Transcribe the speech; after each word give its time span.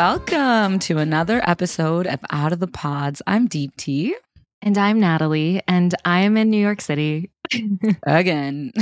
Welcome 0.00 0.78
to 0.80 0.98
another 0.98 1.40
episode 1.48 2.06
of 2.06 2.20
Out 2.30 2.52
of 2.52 2.60
the 2.60 2.66
Pods. 2.66 3.22
I'm 3.26 3.48
Deepti. 3.48 4.12
And 4.60 4.76
I'm 4.76 5.00
Natalie, 5.00 5.62
and 5.66 5.94
I'm 6.04 6.36
in 6.36 6.50
New 6.50 6.60
York 6.60 6.82
City. 6.82 7.30
Again. 8.06 8.74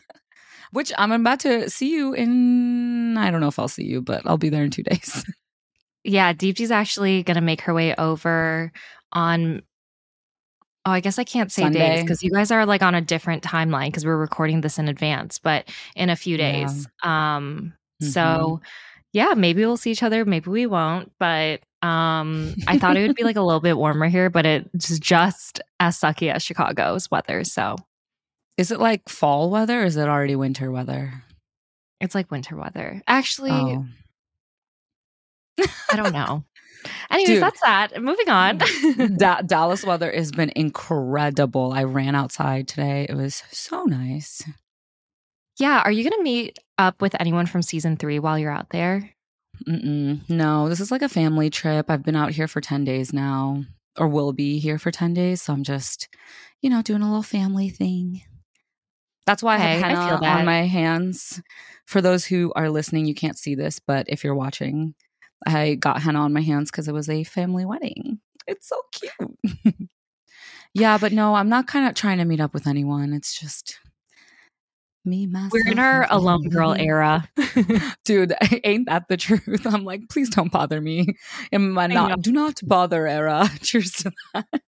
Which 0.72 0.94
I'm 0.96 1.12
about 1.12 1.40
to 1.40 1.68
see 1.68 1.90
you 1.92 2.14
in. 2.14 3.18
I 3.18 3.30
don't 3.30 3.42
know 3.42 3.48
if 3.48 3.58
I'll 3.58 3.68
see 3.68 3.84
you, 3.84 4.00
but 4.00 4.22
I'll 4.24 4.38
be 4.38 4.48
there 4.48 4.64
in 4.64 4.70
two 4.70 4.82
days. 4.82 5.22
yeah, 6.04 6.32
Deepti's 6.32 6.70
actually 6.70 7.22
going 7.22 7.34
to 7.34 7.42
make 7.42 7.60
her 7.60 7.74
way 7.74 7.94
over 7.96 8.72
on. 9.12 9.60
Oh, 10.86 10.90
I 10.92 11.00
guess 11.00 11.18
I 11.18 11.24
can't 11.24 11.52
say 11.52 11.64
Sunday. 11.64 11.96
days 11.96 12.02
because 12.02 12.22
you 12.22 12.30
guys 12.30 12.50
are 12.50 12.64
like 12.64 12.82
on 12.82 12.94
a 12.94 13.02
different 13.02 13.42
timeline 13.42 13.88
because 13.88 14.06
we're 14.06 14.16
recording 14.16 14.62
this 14.62 14.78
in 14.78 14.88
advance, 14.88 15.38
but 15.38 15.68
in 15.94 16.08
a 16.08 16.16
few 16.16 16.38
Yeah. 16.38 16.50
days. 16.50 16.88
Um, 17.02 17.74
Mhm. 18.02 18.12
so 18.12 18.60
yeah, 19.12 19.34
maybe 19.36 19.64
we'll 19.64 19.76
see 19.76 19.90
each 19.90 20.02
other, 20.02 20.24
maybe 20.24 20.50
we 20.50 20.66
won't, 20.66 21.12
but 21.18 21.60
um 21.82 22.54
I 22.68 22.78
thought 22.78 22.96
it 22.96 23.06
would 23.06 23.16
be 23.16 23.24
like 23.24 23.36
a 23.36 23.42
little 23.42 23.60
bit 23.60 23.76
warmer 23.76 24.08
here, 24.08 24.28
but 24.30 24.44
it's 24.46 24.98
just 24.98 25.60
as 25.80 25.98
sucky 25.98 26.32
as 26.32 26.42
Chicago's 26.42 27.10
weather. 27.10 27.42
So 27.44 27.76
Is 28.58 28.70
it 28.70 28.78
like 28.80 29.08
fall 29.08 29.50
weather 29.50 29.80
or 29.82 29.84
is 29.84 29.96
it 29.96 30.08
already 30.08 30.36
winter 30.36 30.70
weather? 30.70 31.12
it's 32.00 32.14
like 32.14 32.30
winter 32.30 32.56
weather. 32.56 33.02
Actually, 33.06 33.50
Oh. 33.52 33.84
I 35.92 35.96
don't 35.96 36.12
know. 36.14 36.44
Anyways, 37.10 37.28
Dude. 37.28 37.42
that's 37.42 37.60
that. 37.60 38.02
Moving 38.02 38.30
on. 38.30 38.58
Da- 39.18 39.42
Dallas 39.42 39.84
weather 39.84 40.10
has 40.10 40.32
been 40.32 40.50
incredible. 40.56 41.72
I 41.74 41.84
ran 41.84 42.14
outside 42.14 42.68
today. 42.68 43.04
It 43.08 43.14
was 43.14 43.42
so 43.50 43.84
nice. 43.84 44.42
yeah. 45.58 45.82
Are 45.84 45.92
you 45.92 46.02
going 46.08 46.16
to 46.18 46.22
meet 46.22 46.58
up 46.80 47.00
with 47.02 47.14
anyone 47.20 47.46
from 47.46 47.62
season 47.62 47.96
three 47.96 48.18
while 48.18 48.38
you're 48.38 48.50
out 48.50 48.70
there? 48.70 49.10
Mm-mm. 49.68 50.28
No, 50.28 50.68
this 50.68 50.80
is 50.80 50.90
like 50.90 51.02
a 51.02 51.08
family 51.08 51.50
trip. 51.50 51.90
I've 51.90 52.02
been 52.02 52.16
out 52.16 52.32
here 52.32 52.48
for 52.48 52.60
10 52.60 52.84
days 52.84 53.12
now, 53.12 53.64
or 53.98 54.08
will 54.08 54.32
be 54.32 54.58
here 54.58 54.78
for 54.78 54.90
10 54.90 55.14
days. 55.14 55.42
So 55.42 55.52
I'm 55.52 55.62
just, 55.62 56.08
you 56.62 56.70
know, 56.70 56.82
doing 56.82 57.02
a 57.02 57.06
little 57.06 57.22
family 57.22 57.68
thing. 57.68 58.22
That's 59.26 59.42
why 59.42 59.56
I 59.56 59.58
have 59.58 59.84
I 59.84 59.88
henna 59.88 60.20
that. 60.20 60.38
on 60.40 60.46
my 60.46 60.62
hands. 60.62 61.42
For 61.86 62.00
those 62.00 62.24
who 62.24 62.52
are 62.56 62.70
listening, 62.70 63.04
you 63.04 63.14
can't 63.14 63.38
see 63.38 63.54
this, 63.54 63.78
but 63.78 64.06
if 64.08 64.24
you're 64.24 64.34
watching, 64.34 64.94
I 65.46 65.74
got 65.74 66.02
henna 66.02 66.20
on 66.20 66.32
my 66.32 66.40
hands 66.40 66.70
because 66.70 66.88
it 66.88 66.94
was 66.94 67.08
a 67.08 67.24
family 67.24 67.64
wedding. 67.64 68.20
It's 68.46 68.68
so 68.68 68.76
cute. 68.92 69.54
yeah, 70.74 70.98
but 70.98 71.12
no, 71.12 71.34
I'm 71.34 71.48
not 71.48 71.66
kind 71.66 71.86
of 71.86 71.94
trying 71.94 72.18
to 72.18 72.24
meet 72.24 72.40
up 72.40 72.54
with 72.54 72.66
anyone. 72.66 73.12
It's 73.12 73.38
just 73.38 73.78
me, 75.04 75.26
myself. 75.26 75.52
We're 75.52 75.70
in 75.70 75.78
our 75.78 76.06
alone 76.10 76.48
girl 76.48 76.74
era. 76.74 77.28
Dude, 78.04 78.34
ain't 78.64 78.86
that 78.86 79.08
the 79.08 79.16
truth? 79.16 79.66
I'm 79.66 79.84
like, 79.84 80.08
please 80.08 80.30
don't 80.30 80.52
bother 80.52 80.80
me. 80.80 81.14
My 81.52 81.84
I 81.84 81.86
not 81.88 82.22
do 82.22 82.32
not 82.32 82.60
bother 82.62 83.06
era. 83.06 83.48
Cheers 83.62 83.92
to 83.92 84.12
that. 84.34 84.62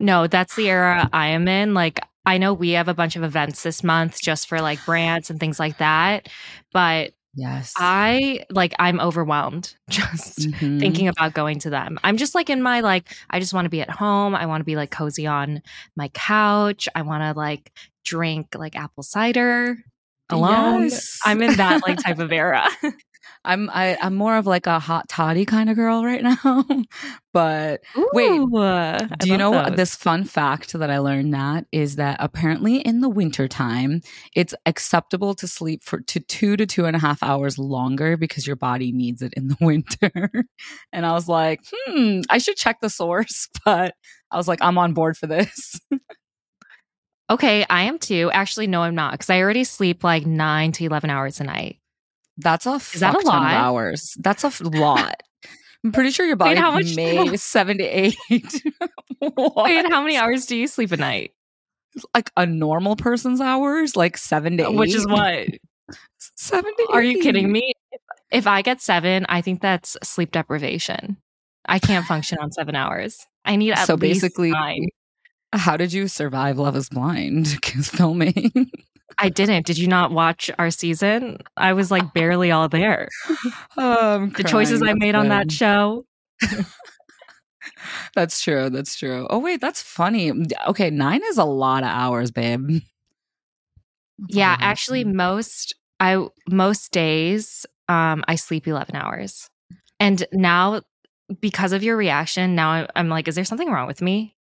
no, 0.00 0.26
that's 0.26 0.56
the 0.56 0.68
era 0.68 1.08
I 1.12 1.28
am 1.28 1.48
in. 1.48 1.74
Like, 1.74 2.00
I 2.26 2.38
know 2.38 2.54
we 2.54 2.70
have 2.70 2.88
a 2.88 2.94
bunch 2.94 3.16
of 3.16 3.22
events 3.22 3.62
this 3.62 3.84
month 3.84 4.20
just 4.22 4.48
for 4.48 4.60
like 4.60 4.84
brands 4.84 5.30
and 5.30 5.38
things 5.38 5.60
like 5.60 5.78
that, 5.78 6.28
but 6.72 7.12
Yes. 7.36 7.72
I 7.76 8.44
like 8.50 8.74
I'm 8.78 9.00
overwhelmed 9.00 9.74
just 9.90 10.38
Mhm. 10.40 10.78
thinking 10.80 11.08
about 11.08 11.34
going 11.34 11.58
to 11.60 11.70
them. 11.70 11.98
I'm 12.04 12.16
just 12.16 12.34
like 12.34 12.48
in 12.50 12.62
my 12.62 12.80
like 12.80 13.14
I 13.30 13.40
just 13.40 13.52
want 13.54 13.64
to 13.66 13.70
be 13.70 13.80
at 13.80 13.90
home. 13.90 14.34
I 14.34 14.46
want 14.46 14.60
to 14.60 14.64
be 14.64 14.76
like 14.76 14.90
cozy 14.90 15.26
on 15.26 15.62
my 15.96 16.08
couch. 16.08 16.88
I 16.94 17.02
want 17.02 17.22
to 17.22 17.38
like 17.38 17.72
drink 18.04 18.54
like 18.56 18.76
apple 18.76 19.02
cider 19.02 19.76
alone. 20.30 20.84
Yes. 20.84 21.18
I'm 21.24 21.42
in 21.42 21.54
that 21.56 21.82
like 21.86 21.98
type 22.04 22.18
of 22.18 22.30
era. 22.32 22.68
I'm 23.44 23.68
I, 23.70 23.96
I'm 24.00 24.14
more 24.14 24.36
of 24.36 24.46
like 24.46 24.66
a 24.66 24.78
hot 24.78 25.08
toddy 25.08 25.44
kind 25.44 25.68
of 25.68 25.76
girl 25.76 26.04
right 26.04 26.22
now. 26.44 26.64
but 27.32 27.82
Wait, 28.12 28.30
Ooh, 28.30 28.56
I 28.58 29.06
do 29.18 29.28
you 29.28 29.36
know 29.36 29.52
those. 29.52 29.76
this 29.76 29.94
fun 29.96 30.24
fact 30.24 30.72
that 30.72 30.90
I 30.90 30.98
learned 30.98 31.34
that 31.34 31.66
is 31.72 31.96
that 31.96 32.16
apparently 32.20 32.76
in 32.78 33.00
the 33.00 33.08
wintertime 33.08 34.00
it's 34.34 34.54
acceptable 34.66 35.34
to 35.34 35.46
sleep 35.46 35.82
for 35.84 36.00
to 36.00 36.20
two 36.20 36.56
to 36.56 36.66
two 36.66 36.86
and 36.86 36.96
a 36.96 37.00
half 37.00 37.22
hours 37.22 37.58
longer 37.58 38.16
because 38.16 38.46
your 38.46 38.56
body 38.56 38.92
needs 38.92 39.22
it 39.22 39.34
in 39.34 39.48
the 39.48 39.56
winter. 39.60 40.30
and 40.92 41.04
I 41.06 41.12
was 41.12 41.28
like, 41.28 41.60
hmm, 41.72 42.20
I 42.30 42.38
should 42.38 42.56
check 42.56 42.80
the 42.80 42.90
source, 42.90 43.48
but 43.64 43.94
I 44.30 44.36
was 44.36 44.48
like, 44.48 44.60
I'm 44.62 44.78
on 44.78 44.94
board 44.94 45.16
for 45.16 45.26
this. 45.26 45.78
Okay, 47.30 47.64
I 47.70 47.84
am 47.84 47.98
too. 47.98 48.30
Actually, 48.34 48.66
no, 48.66 48.82
I'm 48.82 48.94
not 48.94 49.12
because 49.12 49.30
I 49.30 49.40
already 49.40 49.64
sleep 49.64 50.04
like 50.04 50.26
nine 50.26 50.72
to 50.72 50.84
eleven 50.84 51.08
hours 51.08 51.40
a 51.40 51.44
night. 51.44 51.78
That's 52.38 52.66
a 52.66 52.74
Is 52.74 53.00
that 53.00 53.10
a 53.14 53.18
ton 53.18 53.20
of 53.20 53.24
lot? 53.26 53.52
hours. 53.52 54.16
That's 54.20 54.44
a 54.44 54.50
lot. 54.64 55.22
I'm 55.84 55.92
pretty 55.92 56.10
sure 56.10 56.26
your 56.26 56.36
body 56.44 56.56
how 56.56 56.72
much- 56.72 56.96
may 56.96 57.36
seven 57.36 57.78
to 57.78 57.84
eight. 57.84 58.16
Wait, 58.30 59.88
how 59.90 60.02
many 60.02 60.16
hours 60.16 60.46
do 60.46 60.56
you 60.56 60.66
sleep 60.66 60.92
a 60.92 60.96
night? 60.96 61.32
like 62.12 62.30
a 62.36 62.44
normal 62.44 62.96
person's 62.96 63.40
hours, 63.40 63.94
like 63.94 64.16
seven 64.16 64.56
to 64.56 64.68
eight. 64.68 64.74
Which 64.74 64.94
is 64.94 65.06
what? 65.06 65.46
Seven 66.34 66.72
to 66.76 66.88
Are 66.90 67.02
you 67.02 67.20
kidding 67.22 67.52
me? 67.52 67.72
If 68.32 68.48
I 68.48 68.62
get 68.62 68.80
seven, 68.80 69.24
I 69.28 69.42
think 69.42 69.60
that's 69.62 69.96
sleep 70.02 70.32
deprivation. 70.32 71.18
I 71.66 71.78
can't 71.78 72.04
function 72.08 72.38
on 72.40 72.50
seven 72.50 72.74
hours. 72.74 73.24
I 73.44 73.54
need 73.56 73.72
at 73.72 73.86
So 73.86 73.94
least 73.94 74.22
basically, 74.22 74.50
nine. 74.50 74.88
how 75.52 75.76
did 75.76 75.92
you 75.92 76.08
survive 76.08 76.58
Love 76.58 76.74
is 76.74 76.88
Blind? 76.88 77.58
Because 77.62 77.88
filming. 77.90 78.50
I 79.18 79.28
didn't. 79.28 79.66
Did 79.66 79.78
you 79.78 79.86
not 79.86 80.10
watch 80.10 80.50
our 80.58 80.70
season? 80.70 81.38
I 81.56 81.72
was 81.72 81.90
like 81.90 82.12
barely 82.14 82.50
all 82.50 82.68
there. 82.68 83.08
Oh, 83.76 84.26
The 84.36 84.44
choices 84.44 84.82
I 84.82 84.92
made 84.94 85.14
on 85.16 85.28
that 85.28 85.50
show. 85.50 86.04
That's 88.14 88.40
true. 88.42 88.70
That's 88.70 88.96
true. 88.96 89.26
Oh, 89.30 89.38
wait, 89.38 89.60
that's 89.60 89.82
funny. 89.82 90.32
Okay, 90.68 90.90
nine 90.90 91.22
is 91.24 91.38
a 91.38 91.44
lot 91.44 91.82
of 91.82 91.88
hours, 91.88 92.30
babe. 92.30 92.68
That's 92.68 92.84
Yeah, 94.28 94.56
actually 94.60 95.04
most 95.04 95.74
I 96.00 96.26
most 96.48 96.92
days 96.92 97.66
um 97.88 98.24
I 98.28 98.36
sleep 98.36 98.66
11 98.68 98.94
hours. 98.96 99.48
And 100.00 100.26
now 100.32 100.82
because 101.40 101.72
of 101.72 101.82
your 101.82 101.96
reaction, 101.96 102.54
now 102.54 102.86
I'm 102.94 103.08
like 103.08 103.28
is 103.28 103.34
there 103.34 103.44
something 103.44 103.70
wrong 103.70 103.86
with 103.86 104.02
me? 104.02 104.36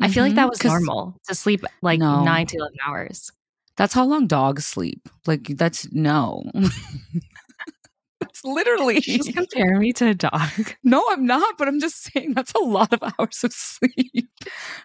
I 0.00 0.08
feel 0.08 0.24
like 0.24 0.32
Mhm, 0.32 0.36
that 0.36 0.48
was 0.50 0.64
normal 0.64 1.16
to 1.28 1.34
sleep 1.34 1.64
like 1.82 2.00
No. 2.00 2.24
9 2.24 2.46
to 2.46 2.56
11 2.56 2.78
hours. 2.86 3.30
That's 3.76 3.94
how 3.94 4.04
long 4.04 4.26
dogs 4.26 4.66
sleep. 4.66 5.08
Like, 5.26 5.48
that's 5.56 5.90
no. 5.92 6.44
it's 8.20 8.44
literally. 8.44 9.00
Just 9.00 9.32
compare 9.34 9.78
me 9.78 9.92
to 9.94 10.08
a 10.08 10.14
dog. 10.14 10.50
No, 10.84 11.02
I'm 11.10 11.26
not, 11.26 11.56
but 11.58 11.68
I'm 11.68 11.80
just 11.80 12.02
saying 12.12 12.34
that's 12.34 12.52
a 12.52 12.58
lot 12.58 12.92
of 12.92 13.02
hours 13.02 13.42
of 13.44 13.52
sleep. 13.52 14.28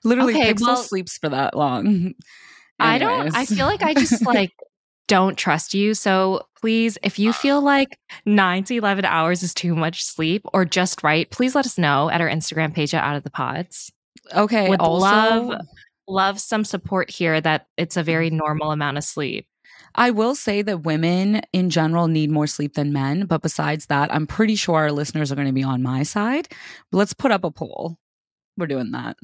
Literally, 0.03 0.35
Okay, 0.35 0.53
Pixel 0.53 0.61
well- 0.67 0.77
sleeps 0.77 1.17
for 1.17 1.29
that 1.29 1.55
long. 1.55 2.13
I 2.79 2.99
don't 2.99 3.35
I 3.35 3.45
feel 3.45 3.65
like 3.65 3.81
I 3.81 3.95
just 3.95 4.23
like 4.23 4.51
don't 5.07 5.35
trust 5.35 5.73
you. 5.73 5.95
So 5.95 6.43
please, 6.61 6.97
if 7.01 7.17
you 7.17 7.33
feel 7.33 7.59
like 7.59 7.97
9 8.27 8.63
to 8.65 8.75
11 8.75 9.03
hours 9.03 9.41
is 9.41 9.53
too 9.55 9.75
much 9.75 10.03
sleep 10.03 10.43
or 10.53 10.63
just 10.63 11.01
right, 11.01 11.27
please 11.31 11.55
let 11.55 11.65
us 11.65 11.79
know 11.79 12.11
at 12.11 12.21
our 12.21 12.29
Instagram 12.29 12.75
page 12.75 12.93
at 12.93 13.03
Out 13.03 13.15
of 13.15 13.23
the 13.23 13.31
Pods. 13.31 13.91
okay. 14.35 14.69
Would 14.69 14.79
also, 14.79 14.99
love 15.05 15.61
love 16.07 16.40
some 16.40 16.63
support 16.63 17.09
here 17.09 17.40
that 17.41 17.68
it's 17.78 17.97
a 17.97 18.03
very 18.03 18.29
mm-hmm. 18.29 18.38
normal 18.38 18.72
amount 18.72 18.97
of 18.97 19.03
sleep. 19.03 19.47
I 19.95 20.12
will 20.12 20.35
say 20.35 20.62
that 20.62 20.84
women 20.84 21.41
in 21.53 21.69
general 21.69 22.07
need 22.07 22.29
more 22.29 22.47
sleep 22.47 22.75
than 22.75 22.94
men. 22.94 23.25
But 23.25 23.41
besides 23.41 23.88
that, 23.88 24.13
I'm 24.13 24.28
pretty 24.28 24.56
sure 24.56 24.75
our 24.75 24.91
listeners 24.91 25.31
are 25.31 25.35
going 25.35 25.47
to 25.47 25.53
be 25.53 25.63
on 25.63 25.81
my 25.81 26.03
side. 26.03 26.50
Let's 26.91 27.13
put 27.13 27.31
up 27.31 27.44
a 27.44 27.51
poll. 27.51 27.97
We're 28.57 28.68
doing 28.68 28.91
that. 28.91 29.18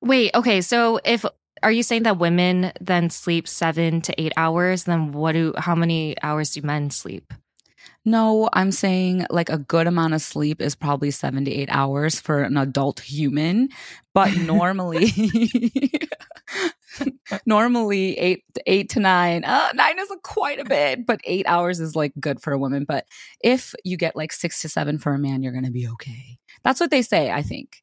Wait, 0.00 0.32
okay, 0.34 0.60
so 0.60 1.00
if 1.04 1.24
are 1.62 1.72
you 1.72 1.82
saying 1.82 2.04
that 2.04 2.18
women 2.18 2.72
then 2.80 3.10
sleep 3.10 3.48
7 3.48 4.00
to 4.02 4.20
8 4.20 4.32
hours, 4.36 4.84
then 4.84 5.10
what 5.12 5.32
do 5.32 5.52
how 5.56 5.74
many 5.74 6.14
hours 6.22 6.50
do 6.50 6.62
men 6.62 6.90
sleep? 6.90 7.32
No, 8.04 8.48
I'm 8.54 8.72
saying 8.72 9.26
like 9.28 9.50
a 9.50 9.58
good 9.58 9.86
amount 9.86 10.14
of 10.14 10.22
sleep 10.22 10.62
is 10.62 10.74
probably 10.74 11.10
seven 11.10 11.44
to 11.44 11.50
eight 11.50 11.68
hours 11.70 12.18
for 12.18 12.42
an 12.42 12.56
adult 12.56 13.00
human. 13.00 13.68
But 14.18 14.36
normally, 14.36 15.12
normally 17.46 18.18
eight, 18.18 18.42
eight 18.66 18.88
to 18.90 19.00
nine, 19.00 19.44
uh, 19.44 19.68
nine 19.74 19.96
is 19.96 20.08
quite 20.24 20.58
a 20.58 20.64
bit, 20.64 21.06
but 21.06 21.20
eight 21.22 21.46
hours 21.46 21.78
is 21.78 21.94
like 21.94 22.12
good 22.18 22.42
for 22.42 22.52
a 22.52 22.58
woman. 22.58 22.84
But 22.84 23.06
if 23.44 23.76
you 23.84 23.96
get 23.96 24.16
like 24.16 24.32
six 24.32 24.60
to 24.62 24.68
seven 24.68 24.98
for 24.98 25.14
a 25.14 25.20
man, 25.20 25.44
you're 25.44 25.52
going 25.52 25.66
to 25.66 25.70
be 25.70 25.86
okay. 25.86 26.40
That's 26.64 26.80
what 26.80 26.90
they 26.90 27.02
say, 27.02 27.30
I 27.30 27.42
think. 27.42 27.76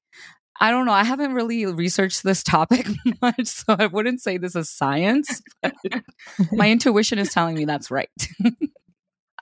I 0.60 0.72
don't 0.72 0.86
know. 0.86 0.92
I 0.92 1.06
haven't 1.06 1.36
really 1.36 1.66
researched 1.68 2.24
this 2.24 2.44
topic 2.44 2.86
much, 3.22 3.46
so 3.46 3.74
I 3.80 3.86
wouldn't 3.86 4.22
say 4.22 4.38
this 4.38 4.58
is 4.58 4.70
science. 4.70 5.42
But 5.62 5.74
my 6.52 6.70
intuition 6.70 7.18
is 7.18 7.32
telling 7.32 7.56
me 7.56 7.64
that's 7.64 7.90
right. 7.90 8.10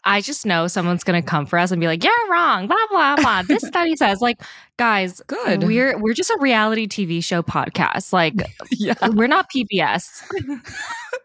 I 0.05 0.21
just 0.21 0.45
know 0.45 0.67
someone's 0.67 1.03
gonna 1.03 1.21
come 1.21 1.45
for 1.45 1.57
us 1.57 1.71
and 1.71 1.79
be 1.79 1.87
like, 1.87 2.03
"You're 2.03 2.13
wrong." 2.29 2.67
Blah 2.67 2.87
blah 2.89 3.15
blah. 3.15 3.43
This 3.43 3.63
study 3.67 3.95
says, 3.95 4.21
like, 4.21 4.41
guys, 4.77 5.21
Good. 5.27 5.63
We're 5.63 5.97
we're 5.97 6.13
just 6.13 6.29
a 6.29 6.37
reality 6.39 6.87
TV 6.87 7.23
show 7.23 7.41
podcast. 7.41 8.11
Like, 8.13 8.35
yeah. 8.71 8.95
we're 9.09 9.27
not 9.27 9.47
PBS. 9.51 10.23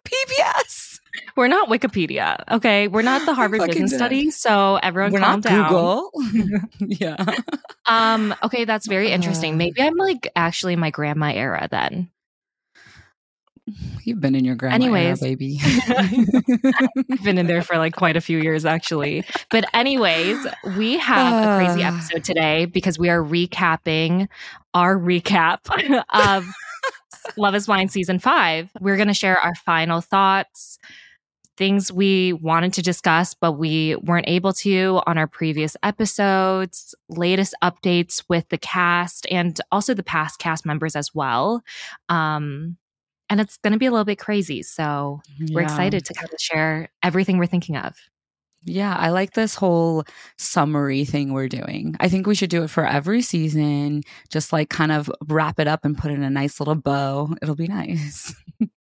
PBS. 0.04 1.00
We're 1.36 1.48
not 1.48 1.68
Wikipedia, 1.68 2.42
okay? 2.50 2.86
We're 2.86 3.02
not 3.02 3.26
the 3.26 3.34
Harvard 3.34 3.66
Business. 3.66 3.92
Study, 3.92 4.30
so 4.30 4.78
everyone 4.82 5.12
We're 5.12 5.20
calm 5.20 5.40
not 5.40 5.42
down. 5.42 5.68
Google. 5.68 6.10
yeah. 6.80 7.34
Um. 7.86 8.34
Okay, 8.44 8.64
that's 8.64 8.86
very 8.86 9.10
interesting. 9.10 9.56
Maybe 9.56 9.82
I'm 9.82 9.96
like 9.96 10.30
actually 10.36 10.76
my 10.76 10.90
grandma 10.90 11.32
era 11.32 11.66
then. 11.70 12.10
You've 14.04 14.20
been 14.20 14.34
in 14.34 14.44
your 14.44 14.54
grandma 14.54 14.74
anyways, 14.76 15.22
era, 15.22 15.30
baby. 15.30 15.60
I've 17.10 17.24
been 17.24 17.38
in 17.38 17.46
there 17.46 17.62
for 17.62 17.76
like 17.78 17.94
quite 17.94 18.16
a 18.16 18.20
few 18.20 18.38
years, 18.38 18.64
actually. 18.64 19.24
But 19.50 19.64
anyways, 19.74 20.46
we 20.76 20.98
have 20.98 21.32
uh, 21.32 21.50
a 21.50 21.56
crazy 21.56 21.82
episode 21.82 22.24
today 22.24 22.66
because 22.66 22.98
we 22.98 23.08
are 23.08 23.22
recapping 23.22 24.28
our 24.74 24.96
recap 24.96 25.58
of 26.14 26.46
Love 27.36 27.54
Is 27.54 27.66
Blind 27.66 27.92
season 27.92 28.18
five. 28.18 28.70
We're 28.80 28.96
going 28.96 29.08
to 29.08 29.14
share 29.14 29.38
our 29.38 29.54
final 29.54 30.00
thoughts, 30.00 30.78
things 31.56 31.92
we 31.92 32.32
wanted 32.32 32.72
to 32.74 32.82
discuss, 32.82 33.34
but 33.34 33.52
we 33.52 33.96
weren't 33.96 34.28
able 34.28 34.52
to 34.54 35.00
on 35.06 35.18
our 35.18 35.26
previous 35.26 35.76
episodes, 35.82 36.94
latest 37.08 37.54
updates 37.62 38.22
with 38.28 38.48
the 38.48 38.58
cast 38.58 39.26
and 39.30 39.60
also 39.72 39.94
the 39.94 40.02
past 40.02 40.38
cast 40.38 40.64
members 40.64 40.94
as 40.94 41.14
well. 41.14 41.62
Um, 42.08 42.76
and 43.30 43.40
it's 43.40 43.56
going 43.58 43.72
to 43.72 43.78
be 43.78 43.86
a 43.86 43.90
little 43.90 44.04
bit 44.04 44.18
crazy. 44.18 44.62
So 44.62 45.20
yeah. 45.38 45.54
we're 45.54 45.62
excited 45.62 46.04
to 46.06 46.14
kind 46.14 46.32
of 46.32 46.40
share 46.40 46.88
everything 47.02 47.38
we're 47.38 47.46
thinking 47.46 47.76
of. 47.76 47.96
Yeah, 48.64 48.94
I 48.96 49.10
like 49.10 49.34
this 49.34 49.54
whole 49.54 50.04
summary 50.36 51.04
thing 51.04 51.32
we're 51.32 51.48
doing. 51.48 51.94
I 52.00 52.08
think 52.08 52.26
we 52.26 52.34
should 52.34 52.50
do 52.50 52.64
it 52.64 52.70
for 52.70 52.84
every 52.86 53.22
season, 53.22 54.02
just 54.30 54.52
like 54.52 54.68
kind 54.68 54.92
of 54.92 55.10
wrap 55.26 55.60
it 55.60 55.68
up 55.68 55.84
and 55.84 55.96
put 55.96 56.10
in 56.10 56.22
a 56.22 56.30
nice 56.30 56.60
little 56.60 56.74
bow. 56.74 57.34
It'll 57.40 57.54
be 57.54 57.68
nice. 57.68 58.34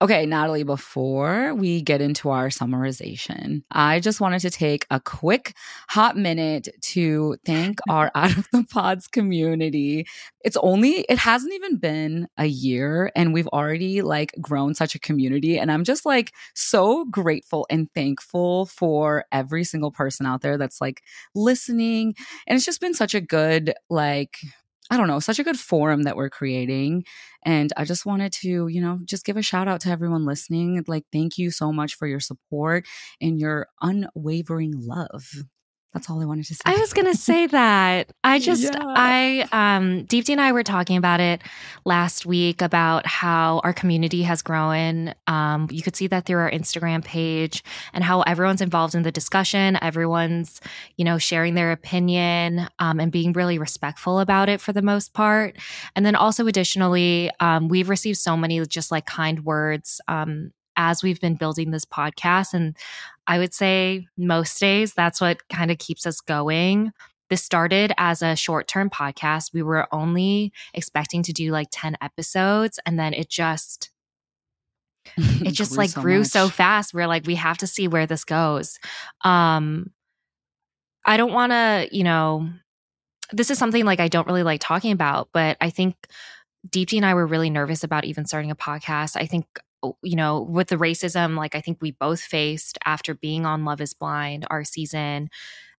Okay, 0.00 0.26
Natalie, 0.26 0.62
before 0.62 1.54
we 1.54 1.82
get 1.82 2.00
into 2.00 2.30
our 2.30 2.50
summarization, 2.50 3.64
I 3.72 3.98
just 3.98 4.20
wanted 4.20 4.38
to 4.42 4.50
take 4.50 4.86
a 4.92 5.00
quick 5.00 5.54
hot 5.88 6.16
minute 6.16 6.68
to 6.82 7.36
thank 7.44 7.80
our 7.88 8.12
Out 8.14 8.36
of 8.36 8.46
the 8.52 8.62
Pods 8.70 9.08
community. 9.08 10.06
It's 10.44 10.56
only, 10.58 11.00
it 11.08 11.18
hasn't 11.18 11.52
even 11.52 11.78
been 11.78 12.28
a 12.38 12.46
year 12.46 13.10
and 13.16 13.34
we've 13.34 13.48
already 13.48 14.02
like 14.02 14.32
grown 14.40 14.72
such 14.72 14.94
a 14.94 15.00
community. 15.00 15.58
And 15.58 15.72
I'm 15.72 15.82
just 15.82 16.06
like 16.06 16.32
so 16.54 17.04
grateful 17.06 17.66
and 17.68 17.92
thankful 17.92 18.66
for 18.66 19.24
every 19.32 19.64
single 19.64 19.90
person 19.90 20.26
out 20.26 20.42
there 20.42 20.56
that's 20.56 20.80
like 20.80 21.02
listening. 21.34 22.14
And 22.46 22.54
it's 22.56 22.64
just 22.66 22.80
been 22.80 22.94
such 22.94 23.16
a 23.16 23.20
good, 23.20 23.74
like, 23.90 24.38
I 24.90 24.96
don't 24.96 25.08
know, 25.08 25.20
such 25.20 25.38
a 25.38 25.44
good 25.44 25.58
forum 25.58 26.02
that 26.04 26.16
we're 26.16 26.30
creating. 26.30 27.04
And 27.44 27.72
I 27.76 27.84
just 27.84 28.06
wanted 28.06 28.32
to, 28.34 28.68
you 28.68 28.80
know, 28.80 29.00
just 29.04 29.24
give 29.24 29.36
a 29.36 29.42
shout 29.42 29.68
out 29.68 29.80
to 29.82 29.90
everyone 29.90 30.24
listening. 30.24 30.82
Like, 30.86 31.04
thank 31.12 31.36
you 31.38 31.50
so 31.50 31.72
much 31.72 31.94
for 31.94 32.06
your 32.06 32.20
support 32.20 32.86
and 33.20 33.38
your 33.38 33.68
unwavering 33.82 34.72
love. 34.76 35.24
That's 35.94 36.10
all 36.10 36.20
I 36.20 36.26
wanted 36.26 36.44
to 36.46 36.54
say. 36.54 36.60
I 36.66 36.76
was 36.76 36.92
going 36.92 37.06
to 37.06 37.16
say 37.16 37.46
that. 37.48 38.12
I 38.22 38.38
just, 38.38 38.62
yeah. 38.62 38.78
I, 38.78 39.48
um, 39.52 40.04
Deepti 40.06 40.30
and 40.30 40.40
I 40.40 40.52
were 40.52 40.62
talking 40.62 40.96
about 40.96 41.18
it 41.20 41.40
last 41.84 42.26
week 42.26 42.60
about 42.60 43.06
how 43.06 43.60
our 43.64 43.72
community 43.72 44.22
has 44.22 44.42
grown. 44.42 45.14
Um, 45.26 45.66
you 45.70 45.82
could 45.82 45.96
see 45.96 46.06
that 46.08 46.26
through 46.26 46.40
our 46.40 46.50
Instagram 46.50 47.02
page 47.02 47.64
and 47.94 48.04
how 48.04 48.20
everyone's 48.22 48.60
involved 48.60 48.94
in 48.94 49.02
the 49.02 49.12
discussion. 49.12 49.78
Everyone's, 49.80 50.60
you 50.96 51.04
know, 51.04 51.16
sharing 51.16 51.54
their 51.54 51.72
opinion 51.72 52.68
um, 52.78 53.00
and 53.00 53.10
being 53.10 53.32
really 53.32 53.58
respectful 53.58 54.20
about 54.20 54.48
it 54.48 54.60
for 54.60 54.72
the 54.72 54.82
most 54.82 55.14
part. 55.14 55.56
And 55.96 56.04
then 56.04 56.14
also, 56.14 56.46
additionally, 56.46 57.30
um, 57.40 57.68
we've 57.68 57.88
received 57.88 58.18
so 58.18 58.36
many 58.36 58.64
just 58.66 58.90
like 58.90 59.06
kind 59.06 59.44
words 59.44 60.00
um, 60.06 60.52
as 60.78 61.02
we've 61.02 61.20
been 61.20 61.34
building 61.34 61.70
this 61.70 61.84
podcast. 61.84 62.54
And 62.54 62.74
I 63.26 63.38
would 63.38 63.52
say 63.52 64.06
most 64.16 64.58
days 64.58 64.94
that's 64.94 65.20
what 65.20 65.46
kind 65.48 65.70
of 65.70 65.76
keeps 65.76 66.06
us 66.06 66.22
going. 66.22 66.92
This 67.28 67.44
started 67.44 67.92
as 67.98 68.22
a 68.22 68.36
short 68.36 68.68
term 68.68 68.88
podcast. 68.88 69.52
We 69.52 69.62
were 69.62 69.86
only 69.92 70.52
expecting 70.72 71.22
to 71.24 71.32
do 71.34 71.50
like 71.50 71.68
10 71.70 71.98
episodes, 72.00 72.80
and 72.86 72.98
then 72.98 73.12
it 73.12 73.28
just 73.28 73.90
it 75.16 75.52
just 75.52 75.72
grew 75.72 75.78
like 75.78 75.90
so 75.90 76.00
grew 76.00 76.18
much. 76.18 76.28
so 76.28 76.48
fast 76.48 76.92
we're 76.92 77.06
like 77.06 77.26
we 77.26 77.34
have 77.34 77.56
to 77.56 77.66
see 77.66 77.88
where 77.88 78.06
this 78.06 78.24
goes 78.24 78.78
um 79.24 79.90
i 81.06 81.16
don't 81.16 81.32
want 81.32 81.50
to 81.50 81.88
you 81.90 82.04
know 82.04 82.46
this 83.32 83.50
is 83.50 83.56
something 83.58 83.86
like 83.86 84.00
i 84.00 84.08
don't 84.08 84.26
really 84.26 84.42
like 84.42 84.60
talking 84.60 84.92
about 84.92 85.30
but 85.32 85.56
i 85.62 85.70
think 85.70 85.94
deepti 86.68 86.96
and 86.98 87.06
i 87.06 87.14
were 87.14 87.26
really 87.26 87.48
nervous 87.48 87.84
about 87.84 88.04
even 88.04 88.26
starting 88.26 88.50
a 88.50 88.56
podcast 88.56 89.16
i 89.16 89.24
think 89.24 89.46
you 90.02 90.16
know, 90.16 90.42
with 90.42 90.68
the 90.68 90.76
racism, 90.76 91.36
like 91.36 91.54
I 91.54 91.60
think 91.60 91.78
we 91.80 91.92
both 91.92 92.20
faced 92.20 92.78
after 92.84 93.14
being 93.14 93.46
on 93.46 93.64
Love 93.64 93.80
is 93.80 93.94
Blind, 93.94 94.46
our 94.50 94.64
season. 94.64 95.30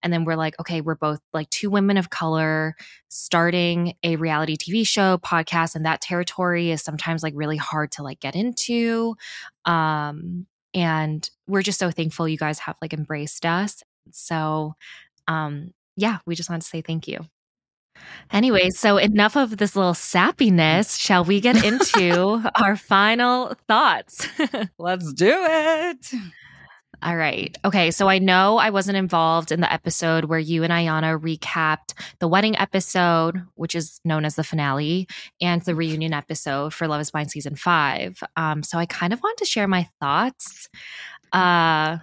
And 0.02 0.14
then 0.14 0.24
we're 0.24 0.36
like, 0.36 0.58
okay, 0.60 0.82
we're 0.82 0.96
both 0.96 1.20
like 1.34 1.50
two 1.50 1.70
women 1.70 1.98
of 1.98 2.10
color 2.10 2.76
starting 3.10 3.96
a 4.04 4.16
reality 4.16 4.56
TV 4.56 4.88
show, 4.88 5.18
podcast, 5.18 5.76
and 5.76 5.86
that 5.86 6.02
territory 6.02 6.72
is 6.72 6.82
sometimes 6.82 7.22
like 7.22 7.34
really 7.36 7.58
hard 7.58 7.92
to 7.94 8.04
like 8.04 8.20
get 8.20 8.36
into. 8.36 9.16
Um, 9.66 10.48
and 10.74 11.30
we're 11.48 11.64
just 11.64 11.80
so 11.80 11.92
thankful 11.92 12.28
you 12.28 12.38
guys 12.38 12.60
have 12.60 12.78
like 12.82 12.94
embraced 12.94 13.46
us. 13.46 13.84
So, 14.12 14.76
um, 15.28 15.74
yeah, 15.96 16.20
we 16.26 16.36
just 16.36 16.50
want 16.50 16.62
to 16.62 16.68
say 16.68 16.82
thank 16.82 17.08
you. 17.08 17.26
Anyway, 18.32 18.70
so 18.70 18.98
enough 18.98 19.36
of 19.36 19.58
this 19.58 19.76
little 19.76 19.94
sappiness. 19.94 21.00
Shall 21.00 21.24
we 21.24 21.42
get 21.42 21.64
into 21.66 22.42
our 22.56 22.76
final 22.76 23.56
thoughts? 23.68 24.28
Let's 24.78 25.14
do 25.14 25.34
it. 25.34 26.14
All 27.02 27.16
right. 27.16 27.58
Okay. 27.64 27.92
So 27.92 28.10
I 28.10 28.20
know 28.20 28.58
I 28.58 28.72
wasn't 28.72 28.98
involved 28.98 29.54
in 29.54 29.62
the 29.62 29.72
episode 29.72 30.26
where 30.26 30.40
you 30.40 30.64
and 30.64 30.74
Ayana 30.74 31.18
recapped 31.18 31.94
the 32.20 32.28
wedding 32.28 32.58
episode, 32.58 33.42
which 33.56 33.74
is 33.74 34.02
known 34.04 34.26
as 34.26 34.36
the 34.36 34.44
finale, 34.44 35.08
and 35.40 35.62
the 35.62 35.76
reunion 35.76 36.12
episode 36.14 36.74
for 36.74 36.90
Love 36.90 37.00
is 37.00 37.12
Blind 37.12 37.32
season 37.32 37.56
five. 37.56 38.22
Um, 38.36 38.64
so 38.64 38.78
I 38.78 38.86
kind 38.86 39.14
of 39.14 39.22
want 39.24 39.38
to 39.38 39.46
share 39.46 39.68
my 39.68 39.88
thoughts. 40.02 40.68
Uh, 41.32 42.00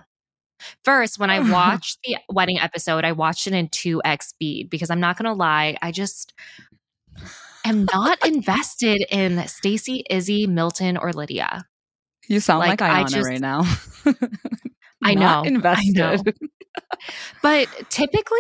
First, 0.85 1.19
when 1.19 1.31
I 1.31 1.41
watched 1.51 1.99
the 2.05 2.17
wedding 2.29 2.59
episode, 2.59 3.05
I 3.05 3.13
watched 3.13 3.47
it 3.47 3.53
in 3.53 3.69
2x 3.69 4.23
speed 4.23 4.71
because 4.71 4.91
I'm 4.91 5.01
not 5.01 5.17
going 5.17 5.31
to 5.31 5.37
lie, 5.37 5.77
I 5.83 5.93
just 5.93 6.35
am 7.65 7.87
not 7.93 8.19
invested 8.27 9.05
in 9.11 9.47
Stacy, 9.49 10.05
Izzy, 10.09 10.47
Milton, 10.47 10.97
or 10.97 11.13
Lydia. 11.13 11.67
You 12.29 12.41
sound 12.41 12.61
like, 12.61 12.81
like 12.81 12.91
Ayana 12.91 13.09
just, 13.09 13.29
right 13.29 13.41
now. 13.41 13.63
I 15.05 15.15
know. 15.15 15.43
Invested. 15.43 16.01
I 16.01 16.17
know. 16.17 16.23
but 17.43 17.69
typically, 17.89 18.39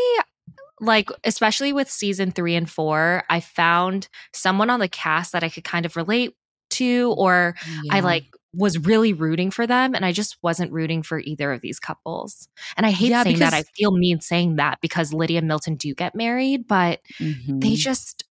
like, 0.81 1.11
especially 1.25 1.73
with 1.73 1.91
season 1.91 2.33
three 2.33 2.57
and 2.57 2.69
four, 2.69 3.23
I 3.31 3.41
found 3.41 4.09
someone 4.33 4.71
on 4.71 4.81
the 4.81 4.89
cast 4.89 5.33
that 5.33 5.45
I 5.45 5.49
could 5.49 5.65
kind 5.65 5.87
of 5.87 5.97
relate 5.97 6.35
to, 6.71 7.15
or 7.17 7.55
yeah. 7.85 7.95
I 7.95 8.01
like 8.01 8.25
was 8.57 8.79
really 8.79 9.13
rooting 9.13 9.51
for 9.51 9.67
them 9.67 9.95
and 9.95 10.05
I 10.05 10.13
just 10.13 10.39
wasn't 10.43 10.73
rooting 10.73 11.03
for 11.03 11.21
either 11.21 11.53
of 11.53 11.61
these 11.61 11.79
couples. 11.79 12.49
And 12.77 12.87
I 12.87 12.91
hate 12.91 13.11
yeah, 13.11 13.23
saying 13.23 13.39
that. 13.41 13.53
I 13.53 13.63
feel 13.77 13.93
mean 13.93 14.21
saying 14.21 14.57
that 14.57 14.81
because 14.81 15.13
Lydia 15.13 15.39
and 15.39 15.49
Milton 15.49 15.77
do 15.77 15.95
get 15.95 16.15
married, 16.15 16.67
but 16.67 17.01
mm-hmm. 17.21 17.59
they 17.61 17.75
just 17.75 18.25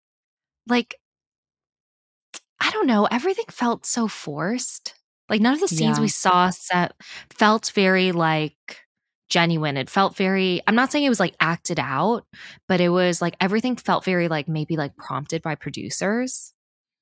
like 0.68 0.96
I 2.60 2.72
don't 2.72 2.88
know, 2.88 3.06
everything 3.06 3.46
felt 3.50 3.86
so 3.86 4.08
forced. 4.08 4.96
Like 5.30 5.42
none 5.42 5.54
of 5.54 5.60
the 5.60 5.68
scenes 5.68 5.98
yeah. 5.98 6.02
we 6.02 6.08
saw 6.08 6.50
set 6.50 6.94
felt 7.30 7.72
very 7.76 8.12
like 8.12 8.82
genuine. 9.30 9.78
It 9.78 9.90
felt 9.90 10.16
very 10.16 10.62
I'm 10.66 10.76
not 10.76 10.92
saying 10.92 11.06
it 11.06 11.10
was 11.10 11.20
like 11.20 11.36
acted 11.40 11.80
out, 11.80 12.26
but 12.68 12.82
it 12.82 12.90
was 12.90 13.22
like 13.22 13.36
everything 13.40 13.76
felt 13.76 14.04
very 14.04 14.28
like 14.28 14.48
maybe 14.48 14.76
like 14.76 14.96
prompted 14.98 15.44
by 15.44 15.56
producers. 15.56 16.55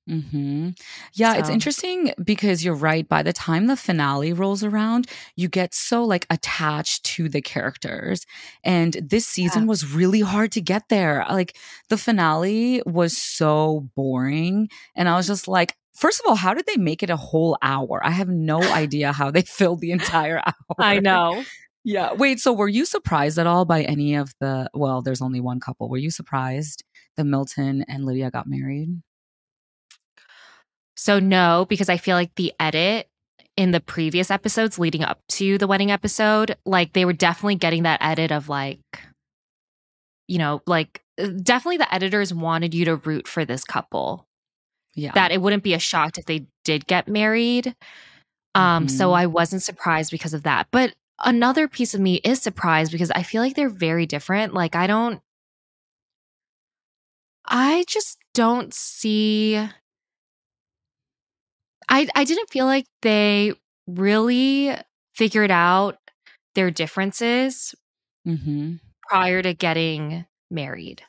Hmm. 0.07 0.69
Yeah, 1.13 1.33
so. 1.33 1.39
it's 1.39 1.49
interesting 1.49 2.13
because 2.21 2.63
you're 2.63 2.75
right. 2.75 3.07
By 3.07 3.23
the 3.23 3.31
time 3.31 3.67
the 3.67 3.77
finale 3.77 4.33
rolls 4.33 4.63
around, 4.63 5.07
you 5.35 5.47
get 5.47 5.73
so 5.73 6.03
like 6.03 6.27
attached 6.29 7.05
to 7.05 7.29
the 7.29 7.41
characters, 7.41 8.25
and 8.63 8.93
this 8.93 9.25
season 9.25 9.63
yeah. 9.63 9.69
was 9.69 9.93
really 9.93 10.19
hard 10.19 10.51
to 10.53 10.61
get 10.61 10.89
there. 10.89 11.25
Like 11.29 11.57
the 11.89 11.97
finale 11.97 12.81
was 12.85 13.17
so 13.17 13.89
boring, 13.95 14.67
and 14.95 15.07
I 15.07 15.15
was 15.15 15.27
just 15.27 15.47
like, 15.47 15.75
First 15.95 16.19
of 16.21 16.27
all, 16.27 16.35
how 16.35 16.55
did 16.55 16.65
they 16.65 16.77
make 16.77 17.03
it 17.03 17.11
a 17.11 17.15
whole 17.15 17.55
hour? 17.61 18.01
I 18.03 18.09
have 18.09 18.27
no 18.27 18.61
idea 18.73 19.11
how 19.11 19.31
they 19.31 19.41
filled 19.47 19.79
the 19.79 19.91
entire 19.91 20.39
hour. 20.45 20.75
I 20.79 20.99
know. 20.99 21.43
Yeah. 21.83 22.13
Wait, 22.13 22.39
so 22.39 22.53
were 22.53 22.67
you 22.67 22.85
surprised 22.85 23.37
at 23.37 23.47
all 23.47 23.65
by 23.65 23.83
any 23.83 24.15
of 24.15 24.33
the 24.39 24.69
well, 24.73 25.01
there's 25.01 25.21
only 25.21 25.39
one 25.39 25.59
couple. 25.59 25.89
Were 25.89 25.97
you 25.97 26.11
surprised 26.11 26.83
that 27.15 27.25
Milton 27.25 27.85
and 27.87 28.05
Lydia 28.05 28.31
got 28.31 28.47
married? 28.47 29.01
So, 31.03 31.19
no, 31.19 31.65
because 31.67 31.89
I 31.89 31.97
feel 31.97 32.15
like 32.15 32.33
the 32.35 32.53
edit 32.61 33.09
in 33.57 33.71
the 33.71 33.81
previous 33.81 34.31
episodes 34.31 34.79
leading 34.79 35.03
up 35.03 35.19
to 35.31 35.57
the 35.57 35.67
wedding 35.67 35.91
episode, 35.91 36.55
like 36.65 36.93
they 36.93 37.03
were 37.03 37.11
definitely 37.11 37.55
getting 37.55 37.83
that 37.83 38.01
edit 38.01 38.31
of 38.31 38.47
like, 38.47 38.79
you 40.29 40.37
know, 40.37 40.61
like 40.65 41.01
uh, 41.19 41.27
definitely 41.27 41.75
the 41.75 41.93
editors 41.93 42.33
wanted 42.33 42.73
you 42.73 42.85
to 42.85 42.95
root 42.95 43.27
for 43.27 43.43
this 43.43 43.65
couple. 43.65 44.25
Yeah. 44.95 45.11
That 45.11 45.33
it 45.33 45.41
wouldn't 45.41 45.63
be 45.63 45.73
a 45.73 45.79
shock 45.79 46.17
if 46.17 46.23
they 46.23 46.45
did 46.63 46.87
get 46.87 47.09
married. 47.09 47.75
Um, 48.55 48.85
mm-hmm. 48.85 48.87
so 48.87 49.11
I 49.11 49.25
wasn't 49.25 49.61
surprised 49.61 50.09
because 50.09 50.33
of 50.33 50.43
that. 50.43 50.67
But 50.71 50.93
another 51.19 51.67
piece 51.67 51.93
of 51.93 51.99
me 51.99 52.21
is 52.23 52.41
surprised 52.41 52.93
because 52.93 53.11
I 53.11 53.23
feel 53.23 53.41
like 53.41 53.57
they're 53.57 53.67
very 53.67 54.05
different. 54.05 54.53
Like 54.53 54.73
I 54.73 54.87
don't 54.87 55.19
I 57.45 57.83
just 57.89 58.19
don't 58.33 58.73
see 58.73 59.67
I 61.93 62.07
I 62.15 62.23
didn't 62.23 62.49
feel 62.49 62.65
like 62.65 62.85
they 63.03 63.53
really 63.87 64.75
figured 65.15 65.51
out 65.51 65.97
their 66.55 66.71
differences 66.71 67.75
mm-hmm. 68.27 68.75
prior 69.07 69.41
to 69.41 69.53
getting 69.53 70.25
married 70.49 71.03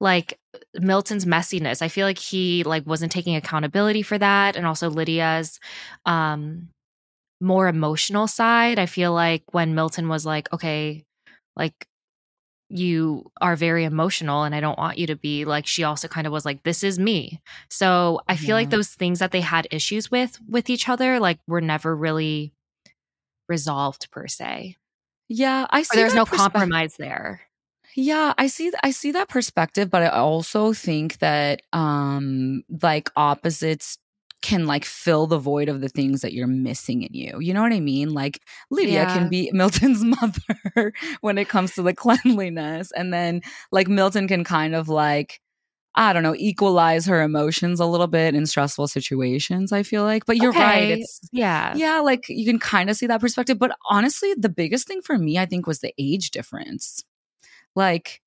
like 0.00 0.38
milton's 0.74 1.24
messiness 1.24 1.82
i 1.82 1.88
feel 1.88 2.06
like 2.06 2.18
he 2.18 2.62
like 2.64 2.86
wasn't 2.86 3.10
taking 3.10 3.34
accountability 3.34 4.02
for 4.02 4.18
that 4.18 4.56
and 4.56 4.66
also 4.66 4.90
lydia's 4.90 5.58
um 6.06 6.68
more 7.40 7.66
emotional 7.66 8.26
side 8.26 8.78
i 8.78 8.86
feel 8.86 9.12
like 9.12 9.42
when 9.52 9.74
milton 9.74 10.08
was 10.08 10.24
like 10.24 10.52
okay 10.52 11.02
like 11.56 11.86
you 12.74 13.30
are 13.40 13.54
very 13.54 13.84
emotional 13.84 14.42
and 14.42 14.54
I 14.54 14.60
don't 14.60 14.78
want 14.78 14.98
you 14.98 15.06
to 15.06 15.14
be 15.14 15.44
like 15.44 15.64
she 15.66 15.84
also 15.84 16.08
kind 16.08 16.26
of 16.26 16.32
was 16.32 16.44
like 16.44 16.64
this 16.64 16.82
is 16.82 16.98
me. 16.98 17.40
So 17.70 18.20
I 18.28 18.36
feel 18.36 18.48
yeah. 18.48 18.54
like 18.56 18.70
those 18.70 18.88
things 18.88 19.20
that 19.20 19.30
they 19.30 19.40
had 19.40 19.68
issues 19.70 20.10
with 20.10 20.38
with 20.48 20.68
each 20.68 20.88
other 20.88 21.20
like 21.20 21.38
were 21.46 21.60
never 21.60 21.94
really 21.94 22.52
resolved 23.48 24.10
per 24.10 24.26
se. 24.26 24.76
Yeah, 25.28 25.66
I 25.70 25.82
see. 25.82 25.96
Or 25.96 26.00
there's 26.00 26.14
no 26.14 26.26
compromise 26.26 26.96
there. 26.96 27.42
Yeah, 27.94 28.34
I 28.36 28.48
see 28.48 28.72
I 28.82 28.90
see 28.90 29.12
that 29.12 29.28
perspective, 29.28 29.88
but 29.88 30.02
I 30.02 30.08
also 30.08 30.72
think 30.72 31.18
that 31.18 31.62
um 31.72 32.64
like 32.82 33.08
opposites 33.14 33.98
can 34.44 34.66
like 34.66 34.84
fill 34.84 35.26
the 35.26 35.38
void 35.38 35.70
of 35.70 35.80
the 35.80 35.88
things 35.88 36.20
that 36.20 36.34
you're 36.34 36.46
missing 36.46 37.02
in 37.02 37.14
you. 37.14 37.40
You 37.40 37.54
know 37.54 37.62
what 37.62 37.72
I 37.72 37.80
mean? 37.80 38.12
Like 38.12 38.42
Lydia 38.70 39.04
yeah. 39.04 39.14
can 39.16 39.30
be 39.30 39.50
Milton's 39.54 40.04
mother 40.04 40.92
when 41.22 41.38
it 41.38 41.48
comes 41.48 41.74
to 41.74 41.82
the 41.82 41.94
cleanliness. 41.94 42.92
And 42.92 43.12
then 43.12 43.40
like 43.72 43.88
Milton 43.88 44.28
can 44.28 44.44
kind 44.44 44.74
of 44.74 44.90
like, 44.90 45.40
I 45.94 46.12
don't 46.12 46.22
know, 46.22 46.34
equalize 46.36 47.06
her 47.06 47.22
emotions 47.22 47.80
a 47.80 47.86
little 47.86 48.06
bit 48.06 48.34
in 48.34 48.44
stressful 48.44 48.88
situations, 48.88 49.72
I 49.72 49.82
feel 49.82 50.02
like. 50.02 50.26
But 50.26 50.36
you're 50.36 50.50
okay. 50.50 50.60
right. 50.60 50.98
It's 50.98 51.20
yeah. 51.32 51.74
Yeah, 51.74 52.00
like 52.00 52.28
you 52.28 52.44
can 52.44 52.58
kind 52.58 52.90
of 52.90 52.96
see 52.96 53.06
that 53.06 53.22
perspective. 53.22 53.58
But 53.58 53.74
honestly, 53.88 54.34
the 54.36 54.50
biggest 54.50 54.86
thing 54.86 55.00
for 55.00 55.16
me, 55.16 55.38
I 55.38 55.46
think, 55.46 55.66
was 55.66 55.80
the 55.80 55.94
age 55.96 56.32
difference. 56.32 57.02
Like, 57.74 58.20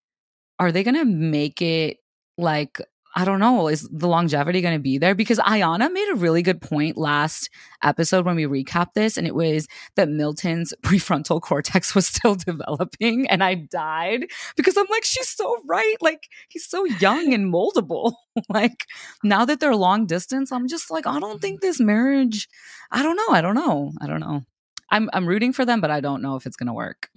are 0.58 0.72
they 0.72 0.84
gonna 0.84 1.06
make 1.06 1.62
it 1.62 1.98
like 2.40 2.80
I 3.18 3.26
don't 3.26 3.40
know, 3.40 3.68
is 3.68 3.90
the 3.92 4.08
longevity 4.08 4.62
going 4.62 4.76
to 4.76 4.80
be 4.80 5.00
there? 5.00 5.16
Because 5.16 5.40
Ayana 5.40 5.92
made 5.92 6.08
a 6.12 6.16
really 6.18 6.44
good 6.44 6.62
point 6.62 6.98
last 6.98 7.50
episode 7.82 8.28
when 8.28 8.36
we 8.36 8.46
recapped 8.46 8.94
this, 8.94 9.18
and 9.18 9.26
it 9.26 9.34
was 9.34 9.68
that 9.96 10.08
Milton's 10.08 10.72
prefrontal 10.84 11.42
cortex 11.42 11.96
was 11.96 12.06
still 12.06 12.36
developing. 12.36 13.28
And 13.28 13.44
I 13.44 13.56
died 13.56 14.28
because 14.56 14.78
I'm 14.78 14.86
like, 14.92 15.04
she's 15.04 15.30
so 15.30 15.58
right. 15.66 15.96
Like, 16.00 16.30
he's 16.50 16.68
so 16.68 16.86
young 16.86 17.34
and 17.34 17.52
moldable. 17.52 18.14
like, 18.50 18.86
now 19.24 19.46
that 19.46 19.60
they're 19.60 19.76
long 19.76 20.06
distance, 20.06 20.52
I'm 20.52 20.68
just 20.68 20.92
like, 20.92 21.08
I 21.08 21.20
don't 21.20 21.42
think 21.42 21.62
this 21.62 21.80
marriage, 21.80 22.48
I 22.92 23.02
don't 23.02 23.16
know. 23.16 23.30
I 23.32 23.42
don't 23.42 23.56
know. 23.56 23.94
I 24.00 24.06
don't 24.06 24.20
know. 24.20 24.44
I'm, 24.92 25.10
I'm 25.12 25.28
rooting 25.28 25.54
for 25.54 25.66
them, 25.66 25.82
but 25.82 25.90
I 25.90 26.02
don't 26.02 26.22
know 26.22 26.36
if 26.36 26.46
it's 26.46 26.56
going 26.56 26.68
to 26.68 26.74
work. 26.74 27.10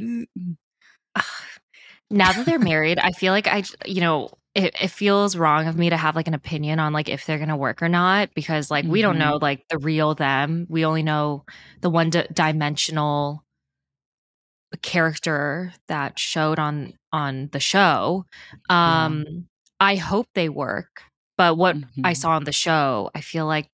Mm. 0.00 0.24
now 2.10 2.32
that 2.32 2.46
they're 2.46 2.58
married, 2.58 2.98
I 2.98 3.10
feel 3.10 3.34
like 3.34 3.48
I, 3.48 3.64
you 3.84 4.00
know, 4.00 4.30
it, 4.54 4.74
it, 4.80 4.90
feels 4.90 5.36
wrong 5.36 5.66
of 5.66 5.78
me 5.78 5.90
to 5.90 5.96
have 5.96 6.14
like 6.14 6.28
an 6.28 6.34
opinion 6.34 6.78
on 6.78 6.92
like 6.92 7.08
if 7.08 7.24
they're 7.24 7.38
gonna 7.38 7.56
work 7.56 7.82
or 7.82 7.88
not 7.88 8.30
because 8.34 8.70
like 8.70 8.84
mm-hmm. 8.84 8.92
we 8.92 9.02
don't 9.02 9.18
know 9.18 9.34
mm-hmm. 9.34 9.44
like 9.44 9.66
the 9.68 9.78
real 9.78 10.14
them 10.14 10.66
we 10.68 10.84
only 10.84 11.02
know 11.02 11.44
the 11.80 11.90
one 11.90 12.10
d- 12.10 12.26
dimensional 12.32 13.42
character 14.82 15.72
that 15.88 16.18
showed 16.18 16.58
on 16.58 16.94
on 17.12 17.48
the 17.52 17.60
show 17.60 18.24
um 18.68 19.24
yeah. 19.28 19.40
i 19.80 19.96
hope 19.96 20.26
they 20.34 20.48
work 20.48 21.02
but 21.36 21.56
what 21.56 21.76
mm-hmm. 21.76 22.04
i 22.04 22.12
saw 22.12 22.30
on 22.30 22.44
the 22.44 22.52
show 22.52 23.10
i 23.14 23.20
feel 23.20 23.46
like 23.46 23.68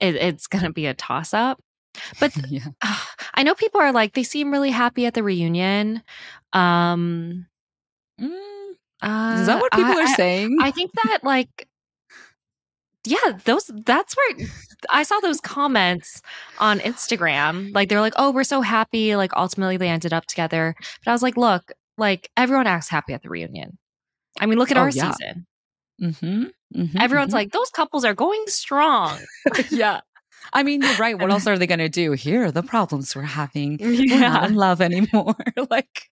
it, 0.00 0.14
it's 0.14 0.46
gonna 0.46 0.72
be 0.72 0.86
a 0.86 0.94
toss 0.94 1.32
up 1.34 1.58
but 2.20 2.32
yeah. 2.48 2.66
uh, 2.82 3.00
i 3.34 3.42
know 3.42 3.54
people 3.54 3.80
are 3.80 3.92
like 3.92 4.14
they 4.14 4.22
seem 4.22 4.50
really 4.50 4.70
happy 4.70 5.06
at 5.06 5.14
the 5.14 5.22
reunion 5.22 6.02
um 6.52 7.46
mm 8.20 8.57
uh, 9.02 9.36
Is 9.40 9.46
that 9.46 9.60
what 9.60 9.72
people 9.72 9.92
I, 9.92 10.02
are 10.02 10.14
saying? 10.14 10.58
I, 10.60 10.68
I 10.68 10.70
think 10.70 10.90
that 11.04 11.20
like 11.22 11.68
yeah, 13.08 13.38
those 13.44 13.70
that's 13.86 14.16
where 14.16 14.46
I 14.90 15.02
saw 15.02 15.18
those 15.20 15.40
comments 15.40 16.22
on 16.58 16.80
Instagram. 16.80 17.74
Like 17.74 17.88
they're 17.88 18.00
like, 18.00 18.14
"Oh, 18.16 18.30
we're 18.30 18.44
so 18.44 18.60
happy 18.60 19.16
like 19.16 19.32
ultimately 19.36 19.76
they 19.76 19.88
ended 19.88 20.12
up 20.12 20.26
together." 20.26 20.74
But 21.04 21.10
I 21.10 21.14
was 21.14 21.22
like, 21.22 21.36
"Look, 21.36 21.72
like 21.96 22.30
everyone 22.36 22.66
acts 22.66 22.88
happy 22.88 23.14
at 23.14 23.22
the 23.22 23.28
reunion." 23.28 23.78
I 24.40 24.46
mean, 24.46 24.58
look 24.58 24.70
at 24.70 24.76
oh, 24.76 24.80
our 24.80 24.90
yeah. 24.90 25.12
season. 25.12 25.46
Mm-hmm, 26.00 26.80
mm-hmm, 26.80 27.00
Everyone's 27.00 27.28
mm-hmm. 27.28 27.36
like, 27.36 27.52
"Those 27.52 27.70
couples 27.70 28.04
are 28.04 28.14
going 28.14 28.44
strong." 28.46 29.18
yeah. 29.70 30.00
I 30.52 30.62
mean, 30.62 30.82
you're 30.82 30.96
right. 30.96 31.18
What 31.18 31.30
else 31.30 31.46
are 31.48 31.58
they 31.58 31.66
going 31.66 31.78
to 31.78 31.88
do? 31.88 32.12
Here 32.12 32.46
are 32.46 32.50
the 32.50 32.62
problems 32.62 33.14
we're 33.14 33.22
having. 33.22 33.78
Yeah. 33.80 34.14
We're 34.14 34.20
not 34.20 34.44
in 34.50 34.54
love 34.54 34.80
anymore. 34.80 35.36
like, 35.70 36.10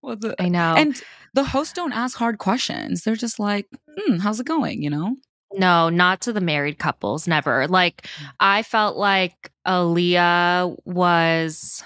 what 0.00 0.20
the? 0.20 0.34
I 0.40 0.48
know. 0.48 0.74
And 0.76 1.00
the 1.34 1.44
hosts 1.44 1.72
don't 1.72 1.92
ask 1.92 2.16
hard 2.16 2.38
questions. 2.38 3.02
They're 3.02 3.16
just 3.16 3.38
like, 3.38 3.66
hmm, 3.96 4.16
how's 4.16 4.40
it 4.40 4.46
going? 4.46 4.82
You 4.82 4.90
know? 4.90 5.16
No, 5.54 5.88
not 5.88 6.20
to 6.22 6.32
the 6.32 6.40
married 6.40 6.78
couples. 6.78 7.26
Never. 7.26 7.66
Like, 7.68 8.02
mm. 8.02 8.30
I 8.38 8.62
felt 8.62 8.96
like 8.96 9.50
Aaliyah 9.66 10.76
was 10.84 11.82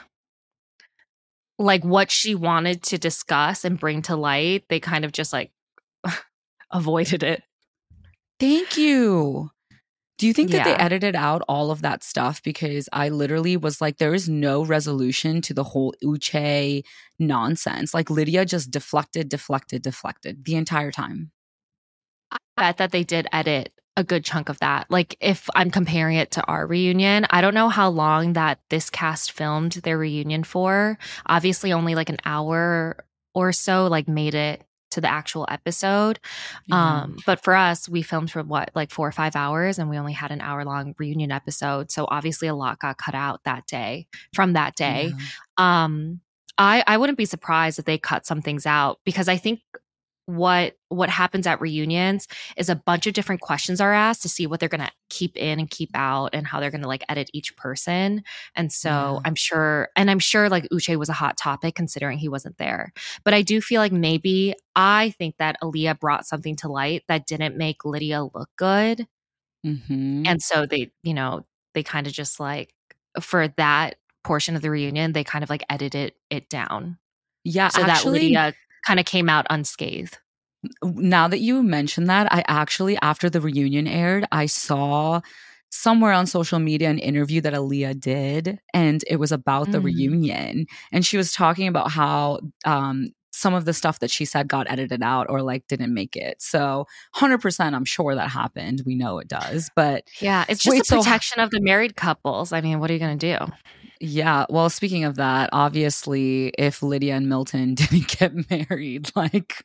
like 1.58 1.84
what 1.84 2.10
she 2.10 2.34
wanted 2.34 2.82
to 2.84 2.98
discuss 2.98 3.64
and 3.64 3.78
bring 3.78 4.02
to 4.02 4.16
light. 4.16 4.64
They 4.68 4.80
kind 4.80 5.04
of 5.04 5.12
just 5.12 5.32
like 5.32 5.52
avoided 6.70 7.22
it. 7.22 7.42
Thank 8.40 8.76
you. 8.76 9.51
Do 10.22 10.28
you 10.28 10.32
think 10.32 10.52
that 10.52 10.64
they 10.64 10.74
edited 10.74 11.16
out 11.16 11.42
all 11.48 11.72
of 11.72 11.82
that 11.82 12.04
stuff? 12.04 12.44
Because 12.44 12.88
I 12.92 13.08
literally 13.08 13.56
was 13.56 13.80
like, 13.80 13.96
there 13.96 14.14
is 14.14 14.28
no 14.28 14.64
resolution 14.64 15.42
to 15.42 15.52
the 15.52 15.64
whole 15.64 15.96
Uche 16.00 16.84
nonsense. 17.18 17.92
Like 17.92 18.08
Lydia 18.08 18.44
just 18.44 18.70
deflected, 18.70 19.28
deflected, 19.28 19.82
deflected 19.82 20.44
the 20.44 20.54
entire 20.54 20.92
time. 20.92 21.32
I 22.30 22.38
bet 22.56 22.76
that 22.76 22.92
they 22.92 23.02
did 23.02 23.26
edit 23.32 23.72
a 23.96 24.04
good 24.04 24.24
chunk 24.24 24.48
of 24.48 24.60
that. 24.60 24.88
Like 24.92 25.16
if 25.20 25.50
I'm 25.56 25.72
comparing 25.72 26.14
it 26.14 26.30
to 26.30 26.44
our 26.44 26.68
reunion, 26.68 27.26
I 27.30 27.40
don't 27.40 27.52
know 27.52 27.68
how 27.68 27.88
long 27.88 28.34
that 28.34 28.60
this 28.70 28.90
cast 28.90 29.32
filmed 29.32 29.72
their 29.72 29.98
reunion 29.98 30.44
for. 30.44 30.98
Obviously 31.26 31.72
only 31.72 31.96
like 31.96 32.10
an 32.10 32.18
hour 32.24 33.04
or 33.34 33.50
so 33.50 33.88
like 33.88 34.06
made 34.06 34.36
it 34.36 34.62
to 34.92 35.00
the 35.00 35.10
actual 35.10 35.46
episode. 35.50 36.18
Um, 36.70 37.16
but 37.26 37.42
for 37.42 37.54
us, 37.54 37.88
we 37.88 38.02
filmed 38.02 38.30
for 38.30 38.42
what, 38.42 38.70
like 38.74 38.90
four 38.90 39.06
or 39.06 39.12
five 39.12 39.36
hours, 39.36 39.78
and 39.78 39.90
we 39.90 39.98
only 39.98 40.12
had 40.12 40.30
an 40.30 40.40
hour 40.40 40.64
long 40.64 40.94
reunion 40.98 41.30
episode. 41.30 41.90
So 41.90 42.06
obviously, 42.08 42.48
a 42.48 42.54
lot 42.54 42.78
got 42.78 42.98
cut 42.98 43.14
out 43.14 43.44
that 43.44 43.66
day 43.66 44.06
from 44.34 44.54
that 44.54 44.76
day. 44.76 45.12
Yeah. 45.58 45.84
Um, 45.84 46.20
I, 46.58 46.84
I 46.86 46.96
wouldn't 46.98 47.18
be 47.18 47.24
surprised 47.24 47.78
if 47.78 47.84
they 47.84 47.98
cut 47.98 48.26
some 48.26 48.42
things 48.42 48.66
out 48.66 49.00
because 49.04 49.28
I 49.28 49.36
think 49.36 49.60
what 50.32 50.74
what 50.88 51.10
happens 51.10 51.46
at 51.46 51.60
reunions 51.60 52.26
is 52.56 52.70
a 52.70 52.74
bunch 52.74 53.06
of 53.06 53.12
different 53.12 53.40
questions 53.42 53.80
are 53.80 53.92
asked 53.92 54.22
to 54.22 54.28
see 54.28 54.46
what 54.46 54.60
they're 54.60 54.68
going 54.68 54.80
to 54.84 54.90
keep 55.10 55.36
in 55.36 55.58
and 55.58 55.68
keep 55.68 55.90
out 55.94 56.30
and 56.32 56.46
how 56.46 56.58
they're 56.58 56.70
going 56.70 56.82
to 56.82 56.88
like 56.88 57.04
edit 57.08 57.28
each 57.34 57.54
person 57.56 58.22
and 58.56 58.72
so 58.72 58.88
yeah. 58.88 59.20
i'm 59.24 59.34
sure 59.34 59.88
and 59.94 60.10
i'm 60.10 60.18
sure 60.18 60.48
like 60.48 60.66
uche 60.72 60.96
was 60.96 61.10
a 61.10 61.14
hot 61.14 61.36
topic 61.36 61.74
considering 61.74 62.16
he 62.16 62.28
wasn't 62.28 62.56
there 62.56 62.92
but 63.24 63.34
i 63.34 63.42
do 63.42 63.60
feel 63.60 63.80
like 63.80 63.92
maybe 63.92 64.54
i 64.74 65.10
think 65.18 65.36
that 65.36 65.56
aaliyah 65.62 65.98
brought 66.00 66.26
something 66.26 66.56
to 66.56 66.68
light 66.68 67.02
that 67.08 67.26
didn't 67.26 67.56
make 67.56 67.84
lydia 67.84 68.24
look 68.24 68.48
good 68.56 69.06
mm-hmm. 69.66 70.22
and 70.26 70.40
so 70.40 70.64
they 70.64 70.90
you 71.02 71.12
know 71.12 71.44
they 71.74 71.82
kind 71.82 72.06
of 72.06 72.12
just 72.12 72.40
like 72.40 72.74
for 73.20 73.48
that 73.58 73.96
portion 74.24 74.56
of 74.56 74.62
the 74.62 74.70
reunion 74.70 75.12
they 75.12 75.24
kind 75.24 75.42
of 75.42 75.50
like 75.50 75.64
edited 75.68 76.14
it 76.30 76.48
down 76.48 76.96
yeah 77.44 77.68
so 77.68 77.82
actually, 77.82 78.12
that 78.12 78.22
lydia 78.22 78.54
kind 78.86 79.00
of 79.00 79.06
came 79.06 79.28
out 79.28 79.46
unscathed. 79.50 80.18
Now 80.82 81.26
that 81.28 81.40
you 81.40 81.62
mentioned 81.62 82.08
that, 82.08 82.32
I 82.32 82.44
actually, 82.46 82.96
after 83.02 83.28
the 83.28 83.40
reunion 83.40 83.86
aired, 83.88 84.26
I 84.30 84.46
saw 84.46 85.20
somewhere 85.70 86.12
on 86.12 86.26
social 86.26 86.58
media 86.58 86.90
an 86.90 86.98
interview 86.98 87.40
that 87.40 87.54
Aaliyah 87.54 87.98
did, 87.98 88.60
and 88.72 89.02
it 89.08 89.16
was 89.16 89.32
about 89.32 89.68
mm. 89.68 89.72
the 89.72 89.80
reunion. 89.80 90.66
And 90.92 91.04
she 91.04 91.16
was 91.16 91.32
talking 91.32 91.66
about 91.66 91.90
how 91.90 92.40
um, 92.64 93.12
some 93.32 93.54
of 93.54 93.64
the 93.64 93.72
stuff 93.72 93.98
that 94.00 94.10
she 94.10 94.24
said 94.24 94.46
got 94.46 94.70
edited 94.70 95.02
out 95.02 95.26
or 95.28 95.42
like 95.42 95.66
didn't 95.66 95.92
make 95.92 96.14
it. 96.16 96.40
So 96.40 96.86
100% 97.16 97.74
I'm 97.74 97.84
sure 97.84 98.14
that 98.14 98.30
happened. 98.30 98.82
We 98.86 98.94
know 98.94 99.18
it 99.18 99.28
does. 99.28 99.70
But 99.74 100.04
yeah, 100.20 100.44
it's 100.48 100.62
just 100.62 100.70
wait, 100.70 100.90
a 100.90 100.96
protection 100.96 101.36
so, 101.36 101.44
of 101.44 101.50
the 101.50 101.60
married 101.60 101.96
couples. 101.96 102.52
I 102.52 102.60
mean, 102.60 102.78
what 102.78 102.90
are 102.90 102.92
you 102.92 103.00
going 103.00 103.18
to 103.18 103.38
do? 103.38 103.52
Yeah. 104.04 104.46
Well, 104.50 104.68
speaking 104.68 105.04
of 105.04 105.14
that, 105.14 105.48
obviously, 105.52 106.48
if 106.58 106.82
Lydia 106.82 107.14
and 107.14 107.28
Milton 107.28 107.74
didn't 107.76 108.08
get 108.18 108.50
married, 108.50 109.12
like, 109.14 109.64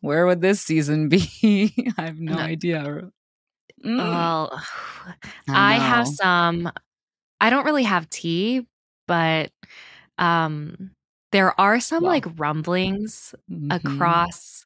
where 0.00 0.26
would 0.26 0.40
this 0.40 0.60
season 0.60 1.08
be? 1.08 1.74
I 1.98 2.02
have 2.02 2.20
no, 2.20 2.34
no. 2.34 2.38
idea. 2.38 3.10
Mm. 3.84 3.98
Well, 3.98 4.52
I, 5.48 5.74
I 5.74 5.78
have 5.78 6.06
some 6.06 6.70
I 7.40 7.50
don't 7.50 7.64
really 7.66 7.82
have 7.82 8.08
tea, 8.10 8.64
but 9.08 9.50
um 10.18 10.92
there 11.32 11.58
are 11.60 11.80
some 11.80 12.04
like 12.04 12.26
rumblings 12.36 13.34
mm-hmm. 13.50 13.72
across 13.72 14.64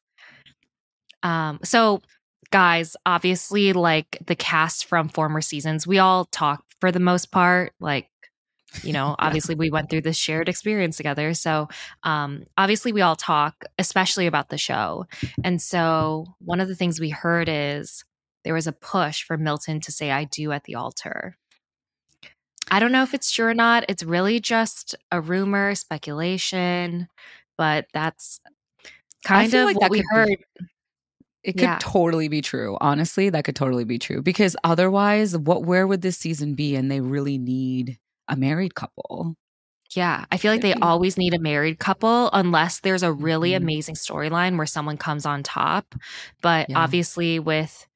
um 1.23 1.59
so 1.63 2.03
guys, 2.51 2.95
obviously 3.07 3.73
like 3.73 4.19
the 4.23 4.35
cast 4.35 4.85
from 4.85 5.09
former 5.09 5.41
seasons, 5.41 5.87
we 5.87 5.97
all 5.97 6.25
talk 6.25 6.63
for 6.79 6.91
the 6.91 6.99
most 6.99 7.31
part 7.31 7.73
like 7.79 8.07
you 8.83 8.93
know 8.93 9.15
obviously 9.19 9.55
we 9.55 9.69
went 9.69 9.89
through 9.89 10.01
this 10.01 10.17
shared 10.17 10.49
experience 10.49 10.97
together 10.97 11.33
so 11.33 11.67
um 12.03 12.43
obviously 12.57 12.91
we 12.91 13.01
all 13.01 13.15
talk 13.15 13.65
especially 13.77 14.27
about 14.27 14.49
the 14.49 14.57
show 14.57 15.05
and 15.43 15.61
so 15.61 16.25
one 16.39 16.59
of 16.59 16.67
the 16.67 16.75
things 16.75 16.99
we 16.99 17.09
heard 17.09 17.49
is 17.49 18.03
there 18.43 18.53
was 18.53 18.67
a 18.67 18.71
push 18.71 19.23
for 19.23 19.37
milton 19.37 19.79
to 19.79 19.91
say 19.91 20.11
i 20.11 20.23
do 20.23 20.51
at 20.51 20.63
the 20.65 20.75
altar 20.75 21.35
I 22.71 22.79
don't 22.79 22.91
know 22.91 23.03
if 23.03 23.13
it's 23.13 23.31
true 23.31 23.47
or 23.47 23.53
not. 23.53 23.85
It's 23.89 24.03
really 24.03 24.39
just 24.39 24.95
a 25.11 25.19
rumor, 25.19 25.73
speculation, 25.75 27.07
but 27.57 27.87
that's 27.93 28.39
kind 29.23 29.53
of 29.53 29.65
like 29.65 29.79
what 29.79 29.91
we 29.91 30.03
heard. 30.09 30.27
Be, 30.27 30.65
it 31.43 31.53
could 31.53 31.61
yeah. 31.61 31.79
totally 31.81 32.27
be 32.27 32.41
true. 32.41 32.77
Honestly, 32.79 33.29
that 33.29 33.43
could 33.43 33.55
totally 33.55 33.85
be 33.85 33.97
true 33.97 34.21
because 34.21 34.55
otherwise, 34.63 35.37
what 35.37 35.63
where 35.63 35.87
would 35.87 36.01
this 36.01 36.17
season 36.17 36.53
be? 36.53 36.75
And 36.75 36.91
they 36.91 37.01
really 37.01 37.37
need 37.37 37.97
a 38.29 38.37
married 38.37 38.75
couple. 38.75 39.35
Yeah, 39.95 40.25
I 40.31 40.37
feel 40.37 40.51
like 40.51 40.61
they 40.61 40.75
always 40.75 41.17
need 41.17 41.33
a 41.33 41.39
married 41.39 41.79
couple 41.79 42.29
unless 42.31 42.79
there's 42.81 43.03
a 43.03 43.11
really 43.11 43.51
mm-hmm. 43.51 43.63
amazing 43.63 43.95
storyline 43.95 44.55
where 44.55 44.67
someone 44.67 44.97
comes 44.97 45.25
on 45.25 45.41
top. 45.41 45.95
But 46.41 46.69
yeah. 46.69 46.77
obviously, 46.77 47.39
with 47.39 47.87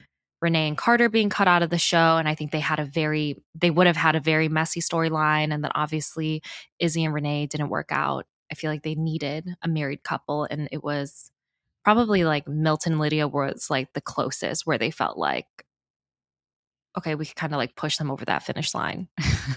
Renee 0.43 0.67
and 0.67 0.77
Carter 0.77 1.07
being 1.07 1.29
cut 1.29 1.47
out 1.47 1.63
of 1.63 1.69
the 1.69 1.77
show. 1.77 2.17
And 2.17 2.27
I 2.27 2.35
think 2.35 2.51
they 2.51 2.59
had 2.59 2.77
a 2.79 2.85
very, 2.85 3.41
they 3.55 3.71
would 3.71 3.87
have 3.87 3.95
had 3.95 4.15
a 4.15 4.19
very 4.19 4.49
messy 4.49 4.81
storyline. 4.81 5.53
And 5.53 5.63
then 5.63 5.71
obviously 5.73 6.43
Izzy 6.79 7.05
and 7.05 7.13
Renee 7.13 7.47
didn't 7.47 7.69
work 7.69 7.91
out. 7.91 8.25
I 8.51 8.55
feel 8.55 8.69
like 8.69 8.83
they 8.83 8.95
needed 8.95 9.55
a 9.61 9.69
married 9.69 10.03
couple. 10.03 10.43
And 10.43 10.67
it 10.71 10.83
was 10.83 11.31
probably 11.85 12.25
like 12.25 12.45
Milton 12.45 12.99
Lydia 12.99 13.25
was 13.25 13.67
like 13.69 13.93
the 13.93 14.01
closest 14.01 14.67
where 14.67 14.77
they 14.77 14.91
felt 14.91 15.17
like, 15.17 15.47
okay, 16.97 17.15
we 17.15 17.25
could 17.25 17.35
kind 17.35 17.53
of 17.53 17.57
like 17.57 17.75
push 17.75 17.97
them 17.97 18.11
over 18.11 18.23
that 18.25 18.43
finish 18.43 18.73
line. 18.73 19.07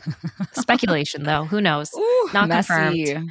Speculation 0.52 1.24
though, 1.24 1.44
who 1.44 1.60
knows? 1.60 1.90
Ooh, 1.96 2.30
Not 2.32 2.48
messy. 2.48 3.04
confirmed. 3.06 3.30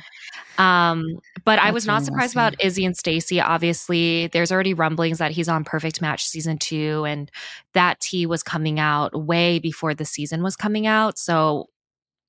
Um, 0.57 1.19
but 1.43 1.57
That's 1.57 1.67
I 1.67 1.71
was 1.71 1.85
not 1.85 1.93
really 1.95 2.05
surprised 2.05 2.35
messy. 2.35 2.47
about 2.55 2.63
Izzy 2.63 2.85
and 2.85 2.95
Stacy. 2.95 3.41
Obviously, 3.41 4.27
there's 4.27 4.51
already 4.51 4.74
rumblings 4.74 5.17
that 5.17 5.31
he's 5.31 5.50
on 5.50 5.63
Perfect 5.63 6.01
Match 6.01 6.25
season 6.25 6.57
two, 6.57 7.03
and 7.05 7.29
that 7.74 8.00
tea 8.00 8.25
was 8.25 8.43
coming 8.43 8.79
out 8.79 9.13
way 9.25 9.59
before 9.59 9.93
the 9.93 10.05
season 10.05 10.43
was 10.43 10.55
coming 10.55 10.88
out. 10.88 11.17
So 11.17 11.69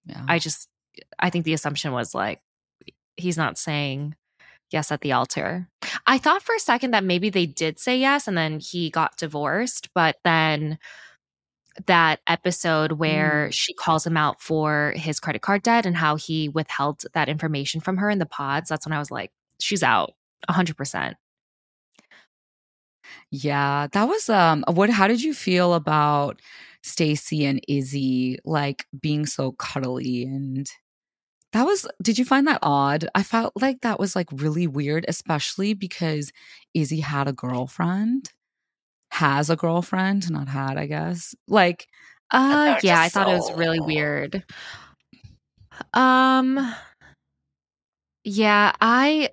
yeah. 0.07 0.25
I 0.29 0.39
just, 0.39 0.69
I 1.19 1.31
think 1.31 1.45
the 1.45 1.55
assumption 1.55 1.93
was 1.93 2.15
like 2.15 2.41
he's 3.17 3.37
not 3.37 3.59
saying 3.59 4.15
yes 4.71 4.91
at 4.91 5.03
the 5.03 5.13
altar. 5.13 5.69
I 6.07 6.19
thought 6.19 6.43
for 6.43 6.55
a 6.55 6.61
second 6.61 6.91
that 6.93 7.05
maybe 7.05 7.31
they 7.31 7.47
did 7.47 7.79
say 7.79 7.97
yes, 7.99 8.27
and 8.27 8.37
then 8.37 8.59
he 8.61 8.91
got 8.91 9.17
divorced, 9.19 9.91
but 9.95 10.17
then 10.25 10.79
that 11.87 12.21
episode 12.27 12.93
where 12.93 13.49
mm. 13.49 13.53
she 13.53 13.75
calls 13.75 14.07
him 14.07 14.17
out 14.17 14.41
for 14.41 14.95
his 14.97 15.21
credit 15.21 15.43
card 15.43 15.63
debt 15.63 15.87
and 15.87 15.97
how 15.97 16.17
he 16.17 16.49
withheld 16.49 17.03
that 17.15 17.29
information 17.29 17.81
from 17.81 17.99
her 17.99 18.11
in 18.11 18.19
the 18.19 18.27
pods. 18.27 18.69
That's 18.69 18.87
when 18.87 18.93
I 18.93 18.99
was 18.99 19.11
like, 19.11 19.31
she's 19.61 19.83
out 19.83 20.15
100%. 20.49 21.15
Yeah, 23.31 23.89
that 23.93 24.05
was 24.09 24.29
um 24.29 24.65
what 24.69 24.91
how 24.91 25.07
did 25.09 25.23
you 25.23 25.35
feel 25.35 25.75
about 25.75 26.41
Stacy 26.83 27.45
and 27.45 27.61
Izzy 27.69 28.39
like 28.45 28.87
being 29.01 29.27
so 29.27 29.53
cuddly 29.53 30.25
and 30.25 30.69
that 31.53 31.65
was 31.65 31.87
did 32.03 32.19
you 32.19 32.25
find 32.25 32.47
that 32.47 32.61
odd? 32.63 33.09
I 33.15 33.23
felt 33.23 33.53
like 33.61 33.81
that 33.83 33.99
was 33.99 34.17
like 34.17 34.29
really 34.33 34.67
weird 34.67 35.05
especially 35.09 35.75
because 35.75 36.33
Izzy 36.75 37.01
had 37.01 37.29
a 37.29 37.33
girlfriend 37.33 38.31
has 39.11 39.51
a 39.51 39.57
girlfriend, 39.57 40.31
not 40.31 40.49
had, 40.49 40.77
I 40.77 40.87
guess. 40.87 41.35
Like, 41.49 41.87
uh, 42.31 42.79
yeah, 42.83 43.01
I 43.01 43.09
thought 43.09 43.27
so... 43.27 43.33
it 43.33 43.37
was 43.37 43.53
really 43.57 43.81
weird. 43.81 44.45
Um, 45.95 46.75
yeah, 48.25 48.73
I. 48.81 49.31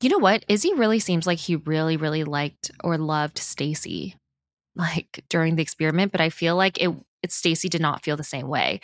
You 0.00 0.08
know 0.08 0.18
what? 0.18 0.44
Izzy 0.48 0.74
really 0.74 0.98
seems 0.98 1.26
like 1.26 1.38
he 1.38 1.56
really, 1.56 1.96
really 1.96 2.24
liked 2.24 2.72
or 2.82 2.98
loved 2.98 3.38
Stacy, 3.38 4.16
like 4.76 5.24
during 5.28 5.56
the 5.56 5.62
experiment. 5.62 6.12
But 6.12 6.20
I 6.20 6.30
feel 6.30 6.56
like 6.56 6.80
it, 6.80 6.90
it 7.22 7.32
Stacy 7.32 7.68
did 7.68 7.80
not 7.80 8.02
feel 8.02 8.16
the 8.16 8.24
same 8.24 8.48
way. 8.48 8.80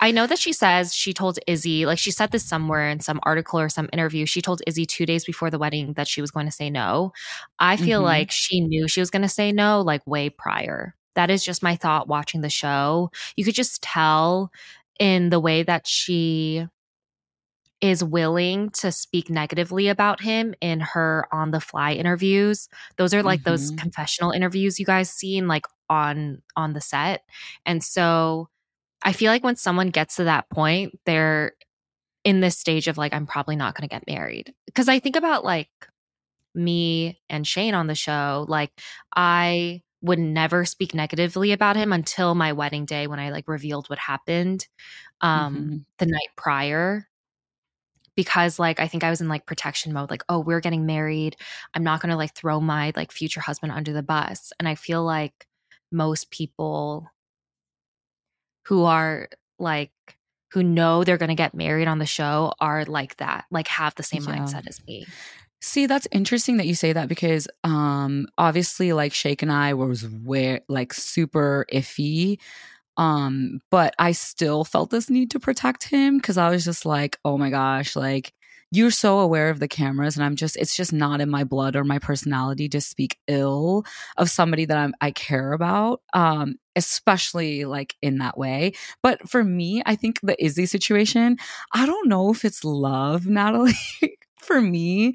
I 0.00 0.10
know 0.10 0.26
that 0.26 0.38
she 0.38 0.52
says 0.52 0.94
she 0.94 1.12
told 1.12 1.38
Izzy, 1.46 1.86
like 1.86 1.98
she 1.98 2.10
said 2.10 2.30
this 2.30 2.44
somewhere 2.44 2.88
in 2.88 3.00
some 3.00 3.20
article 3.22 3.60
or 3.60 3.68
some 3.68 3.88
interview. 3.92 4.26
She 4.26 4.42
told 4.42 4.62
Izzy 4.66 4.86
two 4.86 5.06
days 5.06 5.24
before 5.24 5.50
the 5.50 5.58
wedding 5.58 5.94
that 5.94 6.08
she 6.08 6.20
was 6.20 6.30
going 6.30 6.46
to 6.46 6.52
say 6.52 6.70
no. 6.70 7.12
I 7.58 7.76
feel 7.76 8.00
mm-hmm. 8.00 8.06
like 8.06 8.30
she 8.30 8.60
knew 8.60 8.88
she 8.88 9.00
was 9.00 9.10
going 9.10 9.22
to 9.22 9.28
say 9.28 9.52
no, 9.52 9.80
like 9.80 10.06
way 10.06 10.30
prior. 10.30 10.94
That 11.14 11.30
is 11.30 11.44
just 11.44 11.62
my 11.62 11.76
thought 11.76 12.08
watching 12.08 12.40
the 12.40 12.50
show. 12.50 13.10
You 13.36 13.44
could 13.44 13.54
just 13.54 13.82
tell 13.82 14.50
in 14.98 15.30
the 15.30 15.40
way 15.40 15.62
that 15.62 15.86
she 15.86 16.66
is 17.80 18.02
willing 18.02 18.70
to 18.70 18.90
speak 18.90 19.28
negatively 19.28 19.88
about 19.88 20.20
him 20.20 20.54
in 20.60 20.80
her 20.80 21.26
on 21.32 21.50
the 21.50 21.60
fly 21.60 21.92
interviews. 21.92 22.68
Those 22.96 23.12
are 23.12 23.22
like 23.22 23.40
mm-hmm. 23.40 23.50
those 23.50 23.70
confessional 23.72 24.30
interviews 24.30 24.80
you 24.80 24.86
guys 24.86 25.10
seen 25.10 25.48
like 25.48 25.66
on 25.90 26.42
on 26.56 26.72
the 26.72 26.80
set. 26.80 27.22
And 27.66 27.82
so 27.82 28.48
I 29.02 29.12
feel 29.12 29.30
like 29.30 29.44
when 29.44 29.56
someone 29.56 29.90
gets 29.90 30.16
to 30.16 30.24
that 30.24 30.48
point, 30.50 30.98
they're 31.04 31.52
in 32.24 32.40
this 32.40 32.56
stage 32.56 32.88
of 32.88 32.96
like, 32.96 33.12
I'm 33.12 33.26
probably 33.26 33.56
not 33.56 33.74
going 33.74 33.86
to 33.86 33.94
get 33.94 34.06
married. 34.06 34.54
Because 34.66 34.88
I 34.88 34.98
think 34.98 35.16
about 35.16 35.44
like 35.44 35.68
me 36.54 37.20
and 37.28 37.46
Shayne 37.46 37.74
on 37.74 37.86
the 37.86 37.94
show, 37.94 38.46
like, 38.48 38.70
I 39.14 39.82
would 40.00 40.18
never 40.18 40.64
speak 40.64 40.94
negatively 40.94 41.52
about 41.52 41.76
him 41.76 41.92
until 41.92 42.34
my 42.34 42.52
wedding 42.52 42.84
day 42.84 43.06
when 43.06 43.18
I 43.18 43.30
like 43.30 43.48
revealed 43.48 43.88
what 43.88 43.98
happened 43.98 44.66
um 45.22 45.54
mm-hmm. 45.56 45.76
the 45.98 46.06
night 46.06 46.28
prior 46.36 47.08
because 48.16 48.58
like 48.58 48.80
I 48.80 48.88
think 48.88 49.04
I 49.04 49.10
was 49.10 49.20
in 49.20 49.28
like 49.28 49.46
protection 49.46 49.92
mode 49.92 50.10
like 50.10 50.22
oh 50.28 50.40
we're 50.40 50.60
getting 50.60 50.86
married 50.86 51.36
I'm 51.74 51.84
not 51.84 52.00
going 52.00 52.10
to 52.10 52.16
like 52.16 52.34
throw 52.34 52.60
my 52.60 52.92
like 52.96 53.12
future 53.12 53.40
husband 53.40 53.72
under 53.72 53.92
the 53.92 54.02
bus 54.02 54.52
and 54.58 54.68
I 54.68 54.74
feel 54.74 55.04
like 55.04 55.46
most 55.90 56.30
people 56.30 57.10
who 58.66 58.84
are 58.84 59.28
like 59.58 59.92
who 60.52 60.62
know 60.62 61.02
they're 61.02 61.18
going 61.18 61.30
to 61.30 61.34
get 61.34 61.54
married 61.54 61.88
on 61.88 61.98
the 61.98 62.06
show 62.06 62.52
are 62.60 62.84
like 62.84 63.16
that, 63.16 63.44
like 63.50 63.66
have 63.66 63.94
the 63.96 64.04
same 64.04 64.22
yeah. 64.22 64.36
mindset 64.36 64.68
as 64.68 64.80
me. 64.86 65.04
See, 65.60 65.86
that's 65.86 66.06
interesting 66.12 66.58
that 66.58 66.66
you 66.66 66.74
say 66.74 66.92
that 66.92 67.08
because 67.08 67.48
um 67.64 68.26
obviously 68.38 68.92
like 68.92 69.12
Shake 69.12 69.42
and 69.42 69.50
I 69.50 69.74
was 69.74 70.06
where 70.08 70.60
like 70.68 70.92
super 70.92 71.66
iffy 71.72 72.38
um 72.96 73.60
but 73.70 73.94
I 73.98 74.12
still 74.12 74.64
felt 74.64 74.90
this 74.90 75.10
need 75.10 75.30
to 75.32 75.40
protect 75.40 75.84
him 75.84 76.20
cuz 76.20 76.38
I 76.38 76.50
was 76.50 76.64
just 76.64 76.86
like, 76.86 77.18
"Oh 77.24 77.38
my 77.38 77.50
gosh, 77.50 77.96
like 77.96 78.32
you're 78.70 78.90
so 78.90 79.20
aware 79.20 79.50
of 79.50 79.60
the 79.60 79.68
cameras 79.68 80.16
and 80.16 80.24
i'm 80.24 80.34
just 80.34 80.56
it's 80.56 80.74
just 80.76 80.92
not 80.92 81.20
in 81.20 81.30
my 81.30 81.44
blood 81.44 81.76
or 81.76 81.84
my 81.84 81.98
personality 81.98 82.68
to 82.68 82.80
speak 82.80 83.16
ill 83.28 83.84
of 84.16 84.28
somebody 84.30 84.64
that 84.64 84.76
I'm, 84.76 84.94
i 85.00 85.10
care 85.12 85.52
about 85.52 86.00
um 86.12 86.56
especially 86.74 87.64
like 87.66 87.94
in 88.02 88.18
that 88.18 88.36
way 88.36 88.72
but 89.02 89.28
for 89.28 89.44
me 89.44 89.82
i 89.86 89.94
think 89.94 90.18
the 90.22 90.42
izzy 90.44 90.66
situation 90.66 91.36
i 91.72 91.86
don't 91.86 92.08
know 92.08 92.30
if 92.32 92.44
it's 92.44 92.64
love 92.64 93.26
natalie 93.38 93.74
for 94.38 94.60
me 94.60 95.14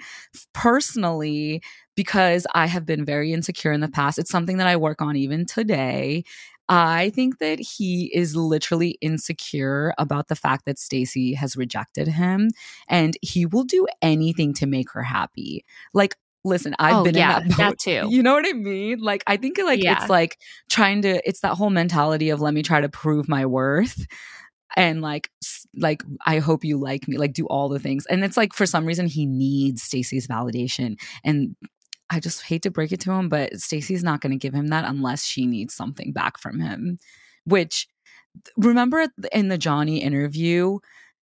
personally 0.54 1.62
because 1.96 2.48
I 2.56 2.66
have 2.68 2.86
been 2.86 3.04
very 3.04 3.34
insecure 3.34 3.72
in 3.74 3.82
the 3.82 3.90
past. 3.90 4.18
It's 4.18 4.32
something 4.32 4.58
that 4.58 4.68
I 4.68 4.78
work 4.78 5.02
on 5.02 5.16
even 5.16 5.46
today. 5.46 6.24
I 6.70 7.10
think 7.10 7.40
that 7.40 7.60
he 7.60 8.12
is 8.14 8.36
literally 8.36 8.98
insecure 9.02 9.94
about 9.98 10.28
the 10.28 10.36
fact 10.36 10.66
that 10.66 10.78
Stacy 10.78 11.34
has 11.34 11.58
rejected 11.58 12.08
him 12.08 12.52
and 12.88 13.18
he 13.24 13.48
will 13.48 13.64
do 13.64 13.88
anything 14.04 14.54
to 14.54 14.68
make 14.68 14.92
her 14.92 15.02
happy. 15.02 15.66
Like 15.94 16.16
listen, 16.46 16.76
I've 16.80 16.98
oh, 16.98 17.04
been 17.04 17.16
yeah, 17.16 17.42
in 17.42 17.48
that, 17.50 17.58
boat. 17.58 17.58
that 17.58 17.80
too. 17.80 18.08
You 18.10 18.24
know 18.24 18.34
what 18.36 18.48
I 18.48 18.54
mean? 18.54 19.00
Like 19.00 19.24
I 19.26 19.38
think 19.38 19.58
like 19.58 19.84
yeah. 19.84 20.00
it's 20.00 20.10
like 20.10 20.38
trying 20.70 21.02
to 21.02 21.28
it's 21.28 21.42
that 21.42 21.56
whole 21.56 21.72
mentality 21.72 22.30
of 22.30 22.40
let 22.40 22.54
me 22.54 22.62
try 22.62 22.82
to 22.82 22.90
prove 22.90 23.28
my 23.28 23.46
worth 23.46 24.06
and 24.76 25.02
like 25.02 25.30
like 25.76 26.04
I 26.26 26.40
hope 26.40 26.64
you 26.64 26.78
like 26.78 27.08
me, 27.08 27.18
like 27.18 27.34
do 27.34 27.48
all 27.48 27.68
the 27.70 27.80
things. 27.80 28.06
And 28.06 28.24
it's 28.24 28.38
like 28.38 28.54
for 28.54 28.66
some 28.66 28.86
reason 28.86 29.08
he 29.08 29.26
needs 29.26 29.82
Stacy's 29.82 30.28
validation 30.28 31.00
and 31.24 31.56
I 32.10 32.20
just 32.20 32.44
hate 32.44 32.64
to 32.64 32.72
break 32.72 32.92
it 32.92 33.00
to 33.02 33.12
him, 33.12 33.30
but 33.30 33.60
Stacy's 33.60 34.04
not 34.04 34.22
going 34.22 34.32
to 34.32 34.38
give 34.38 34.54
him 34.54 34.68
that 34.68 34.86
unless 34.86 35.24
she 35.24 35.46
needs 35.46 35.74
something 35.74 36.12
back 36.12 36.40
from 36.40 36.60
him. 36.60 36.98
Which 37.46 37.88
remember 38.58 39.08
in 39.32 39.50
the 39.50 39.58
Johnny 39.58 40.02
interview, 40.02 40.80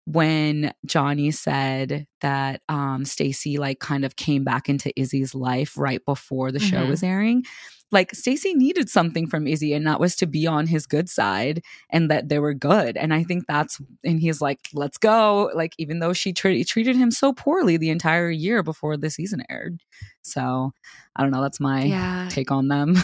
when 0.06 0.72
Johnny 0.84 1.30
said 1.30 2.06
that 2.20 2.60
um 2.68 3.04
Stacy 3.04 3.56
like 3.58 3.78
kind 3.80 4.04
of 4.04 4.16
came 4.16 4.44
back 4.44 4.68
into 4.68 4.92
Izzy's 5.00 5.34
life 5.34 5.76
right 5.78 6.04
before 6.04 6.52
the 6.52 6.58
show 6.60 6.84
Mhm. 6.84 6.88
was 6.88 7.02
airing. 7.02 7.44
Like 7.92 8.12
Stacy 8.14 8.54
needed 8.54 8.90
something 8.90 9.26
from 9.28 9.46
Izzy 9.46 9.72
and 9.72 9.86
that 9.86 10.00
was 10.00 10.16
to 10.16 10.26
be 10.26 10.46
on 10.46 10.66
his 10.66 10.84
good 10.86 11.08
side 11.08 11.62
and 11.90 12.10
that 12.10 12.28
they 12.28 12.38
were 12.40 12.52
good. 12.54 12.96
And 12.96 13.14
I 13.14 13.22
think 13.22 13.44
that's 13.46 13.80
and 14.02 14.18
he's 14.20 14.40
like, 14.40 14.58
"Let's 14.74 14.98
go." 14.98 15.50
Like 15.54 15.74
even 15.78 16.00
though 16.00 16.12
she 16.12 16.32
tre- 16.32 16.64
treated 16.64 16.96
him 16.96 17.10
so 17.10 17.32
poorly 17.32 17.76
the 17.76 17.90
entire 17.90 18.30
year 18.30 18.62
before 18.62 18.96
the 18.96 19.10
season 19.10 19.42
aired. 19.48 19.80
So, 20.22 20.72
I 21.14 21.22
don't 21.22 21.30
know, 21.30 21.42
that's 21.42 21.60
my 21.60 21.84
Yeah. 21.84 22.28
take 22.30 22.50
on 22.50 22.68
them. 22.68 22.96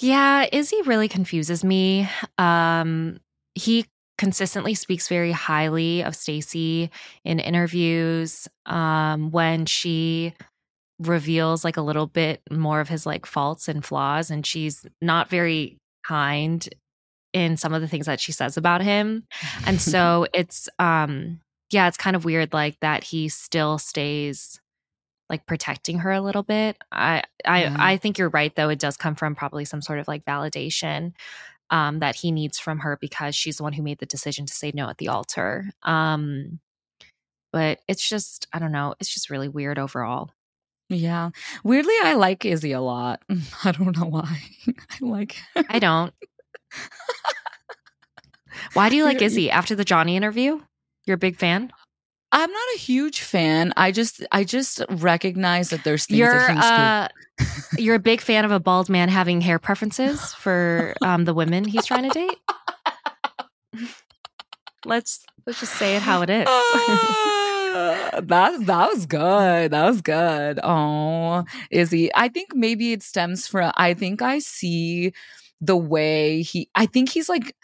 Yeah, 0.00 0.46
Izzy 0.52 0.80
really 0.82 1.08
confuses 1.08 1.64
me. 1.64 2.08
Um, 2.38 3.18
he 3.54 3.84
consistently 4.18 4.74
speaks 4.74 5.08
very 5.08 5.32
highly 5.32 6.02
of 6.02 6.14
Stacy 6.14 6.90
in 7.24 7.38
interviews. 7.38 8.48
Um, 8.66 9.30
when 9.30 9.64
she 9.64 10.34
reveals 10.98 11.64
like 11.64 11.76
a 11.76 11.82
little 11.82 12.06
bit 12.08 12.42
more 12.50 12.80
of 12.80 12.88
his 12.88 13.06
like 13.06 13.24
faults 13.24 13.68
and 13.68 13.84
flaws, 13.84 14.30
and 14.30 14.44
she's 14.44 14.84
not 15.00 15.30
very 15.30 15.78
kind 16.04 16.68
in 17.32 17.56
some 17.56 17.72
of 17.72 17.80
the 17.80 17.88
things 17.88 18.06
that 18.06 18.20
she 18.20 18.32
says 18.32 18.56
about 18.56 18.82
him. 18.82 19.24
And 19.66 19.80
so 19.80 20.26
it's 20.34 20.68
um 20.78 21.40
yeah, 21.70 21.86
it's 21.86 21.98
kind 21.98 22.16
of 22.16 22.24
weird 22.24 22.52
like 22.52 22.78
that 22.80 23.04
he 23.04 23.28
still 23.28 23.78
stays 23.78 24.60
like 25.28 25.44
protecting 25.46 25.98
her 25.98 26.10
a 26.10 26.22
little 26.22 26.42
bit. 26.42 26.78
I 26.90 27.22
I 27.44 27.64
Yeah. 27.64 27.76
I 27.78 27.96
think 27.98 28.18
you're 28.18 28.30
right 28.30 28.54
though. 28.56 28.70
It 28.70 28.78
does 28.78 28.96
come 28.96 29.14
from 29.14 29.34
probably 29.34 29.64
some 29.64 29.82
sort 29.82 29.98
of 29.98 30.08
like 30.08 30.24
validation 30.24 31.12
um 31.70 31.98
that 32.00 32.16
he 32.16 32.32
needs 32.32 32.58
from 32.58 32.80
her 32.80 32.96
because 33.00 33.34
she's 33.34 33.58
the 33.58 33.62
one 33.62 33.72
who 33.72 33.82
made 33.82 33.98
the 33.98 34.06
decision 34.06 34.46
to 34.46 34.52
say 34.52 34.72
no 34.74 34.88
at 34.88 34.98
the 34.98 35.08
altar. 35.08 35.70
Um 35.82 36.60
but 37.52 37.80
it's 37.88 38.06
just 38.06 38.46
I 38.52 38.58
don't 38.58 38.72
know, 38.72 38.94
it's 39.00 39.12
just 39.12 39.30
really 39.30 39.48
weird 39.48 39.78
overall. 39.78 40.30
Yeah. 40.90 41.30
Weirdly, 41.64 41.94
I 42.02 42.14
like 42.14 42.44
Izzy 42.44 42.72
a 42.72 42.80
lot. 42.80 43.20
I 43.64 43.72
don't 43.72 43.96
know 43.96 44.06
why. 44.06 44.42
I 44.68 44.98
like 45.02 45.36
her. 45.54 45.64
I 45.68 45.78
don't. 45.78 46.14
Why 48.72 48.88
do 48.88 48.96
you 48.96 49.04
like 49.04 49.22
Izzy 49.22 49.50
after 49.50 49.74
the 49.74 49.84
Johnny 49.84 50.16
interview? 50.16 50.60
You're 51.04 51.16
a 51.16 51.18
big 51.18 51.36
fan? 51.36 51.72
I'm 52.30 52.50
not 52.50 52.74
a 52.74 52.78
huge 52.78 53.22
fan. 53.22 53.72
I 53.76 53.90
just 53.90 54.24
I 54.32 54.44
just 54.44 54.82
recognize 54.90 55.70
that 55.70 55.84
there's 55.84 56.06
things 56.06 56.18
You're 56.18 56.46
that 56.46 56.54
he's 56.54 56.64
uh 56.64 57.08
you're 57.78 57.94
a 57.94 58.00
big 58.00 58.20
fan 58.20 58.44
of 58.44 58.50
a 58.50 58.60
bald 58.60 58.88
man 58.88 59.08
having 59.08 59.40
hair 59.40 59.58
preferences 59.58 60.34
for 60.34 60.94
um 61.02 61.24
the 61.24 61.34
women 61.34 61.64
he's 61.64 61.86
trying 61.86 62.08
to 62.08 62.10
date? 62.10 62.36
let's 64.84 65.24
let's 65.46 65.60
just 65.60 65.74
say 65.74 65.96
it 65.96 66.02
how 66.02 66.22
it 66.22 66.30
is. 66.30 66.46
Ah, 66.48 68.20
that 68.22 68.66
that 68.66 68.88
was 68.88 69.06
good. 69.06 69.70
That 69.70 69.86
was 69.86 70.02
good. 70.02 70.60
Oh, 70.62 71.44
Izzy. 71.70 72.10
I 72.14 72.28
think 72.28 72.54
maybe 72.54 72.92
it 72.92 73.02
stems 73.02 73.46
from 73.46 73.72
I 73.76 73.94
think 73.94 74.20
I 74.20 74.38
see 74.40 75.12
the 75.60 75.76
way 75.76 76.42
he 76.42 76.68
I 76.74 76.86
think 76.86 77.08
he's 77.08 77.28
like 77.28 77.54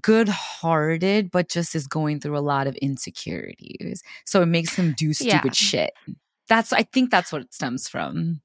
good 0.00 0.28
hearted, 0.28 1.30
but 1.30 1.48
just 1.48 1.74
is 1.74 1.86
going 1.86 2.20
through 2.20 2.38
a 2.38 2.40
lot 2.40 2.66
of 2.66 2.74
insecurities. 2.76 4.02
So 4.24 4.40
it 4.42 4.46
makes 4.46 4.74
him 4.74 4.94
do 4.96 5.12
stupid 5.12 5.44
Yeah. 5.44 5.50
shit. 5.52 5.92
That's 6.48 6.72
I 6.72 6.82
think 6.82 7.10
that's 7.10 7.32
what 7.32 7.42
it 7.42 7.52
stems 7.54 7.88
from. 7.88 8.40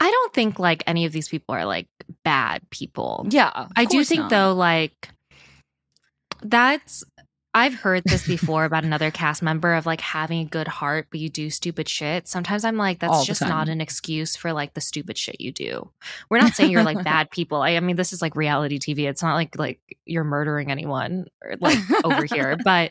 I 0.00 0.10
don't 0.10 0.32
think 0.32 0.58
like 0.58 0.82
any 0.86 1.04
of 1.04 1.12
these 1.12 1.28
people 1.28 1.54
are 1.54 1.66
like 1.66 1.86
bad 2.24 2.62
people. 2.70 3.26
Yeah. 3.30 3.66
I 3.76 3.84
do 3.84 4.02
think 4.04 4.22
not. 4.22 4.30
though, 4.30 4.54
like 4.54 5.10
that's 6.42 7.04
I've 7.52 7.74
heard 7.74 8.04
this 8.04 8.26
before 8.28 8.64
about 8.64 8.84
another 8.84 9.10
cast 9.10 9.42
member 9.42 9.74
of 9.74 9.84
like 9.84 10.00
having 10.00 10.40
a 10.40 10.44
good 10.44 10.68
heart, 10.68 11.08
but 11.10 11.18
you 11.18 11.28
do 11.28 11.50
stupid 11.50 11.88
shit. 11.88 12.28
Sometimes 12.28 12.64
I'm 12.64 12.76
like, 12.76 13.00
that's 13.00 13.24
just 13.26 13.40
time. 13.40 13.48
not 13.48 13.68
an 13.68 13.80
excuse 13.80 14.36
for 14.36 14.52
like 14.52 14.74
the 14.74 14.80
stupid 14.80 15.18
shit 15.18 15.40
you 15.40 15.50
do. 15.50 15.90
We're 16.30 16.38
not 16.38 16.54
saying 16.54 16.70
you're 16.70 16.84
like 16.84 17.02
bad 17.02 17.28
people. 17.32 17.60
I, 17.62 17.70
I 17.70 17.80
mean, 17.80 17.96
this 17.96 18.12
is 18.12 18.22
like 18.22 18.36
reality 18.36 18.78
TV. 18.78 19.08
It's 19.08 19.22
not 19.22 19.34
like 19.34 19.58
like 19.58 19.80
you're 20.06 20.22
murdering 20.24 20.70
anyone 20.70 21.26
or 21.42 21.56
like 21.60 21.78
over 22.04 22.24
here, 22.24 22.56
but 22.64 22.90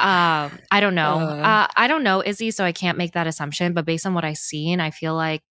um 0.00 0.58
i 0.72 0.80
don't 0.80 0.94
know 0.96 1.18
Uh. 1.18 1.36
uh, 1.42 1.66
i 1.76 1.86
don't 1.86 2.02
know 2.02 2.20
izzy 2.24 2.50
so 2.50 2.64
i 2.64 2.72
can't 2.72 2.98
make 2.98 3.12
that 3.12 3.26
assumption 3.28 3.74
but 3.74 3.84
based 3.84 4.06
on 4.06 4.14
what 4.14 4.24
i've 4.24 4.36
seen 4.36 4.80
i 4.80 4.90
feel 4.90 5.14
like 5.14 5.42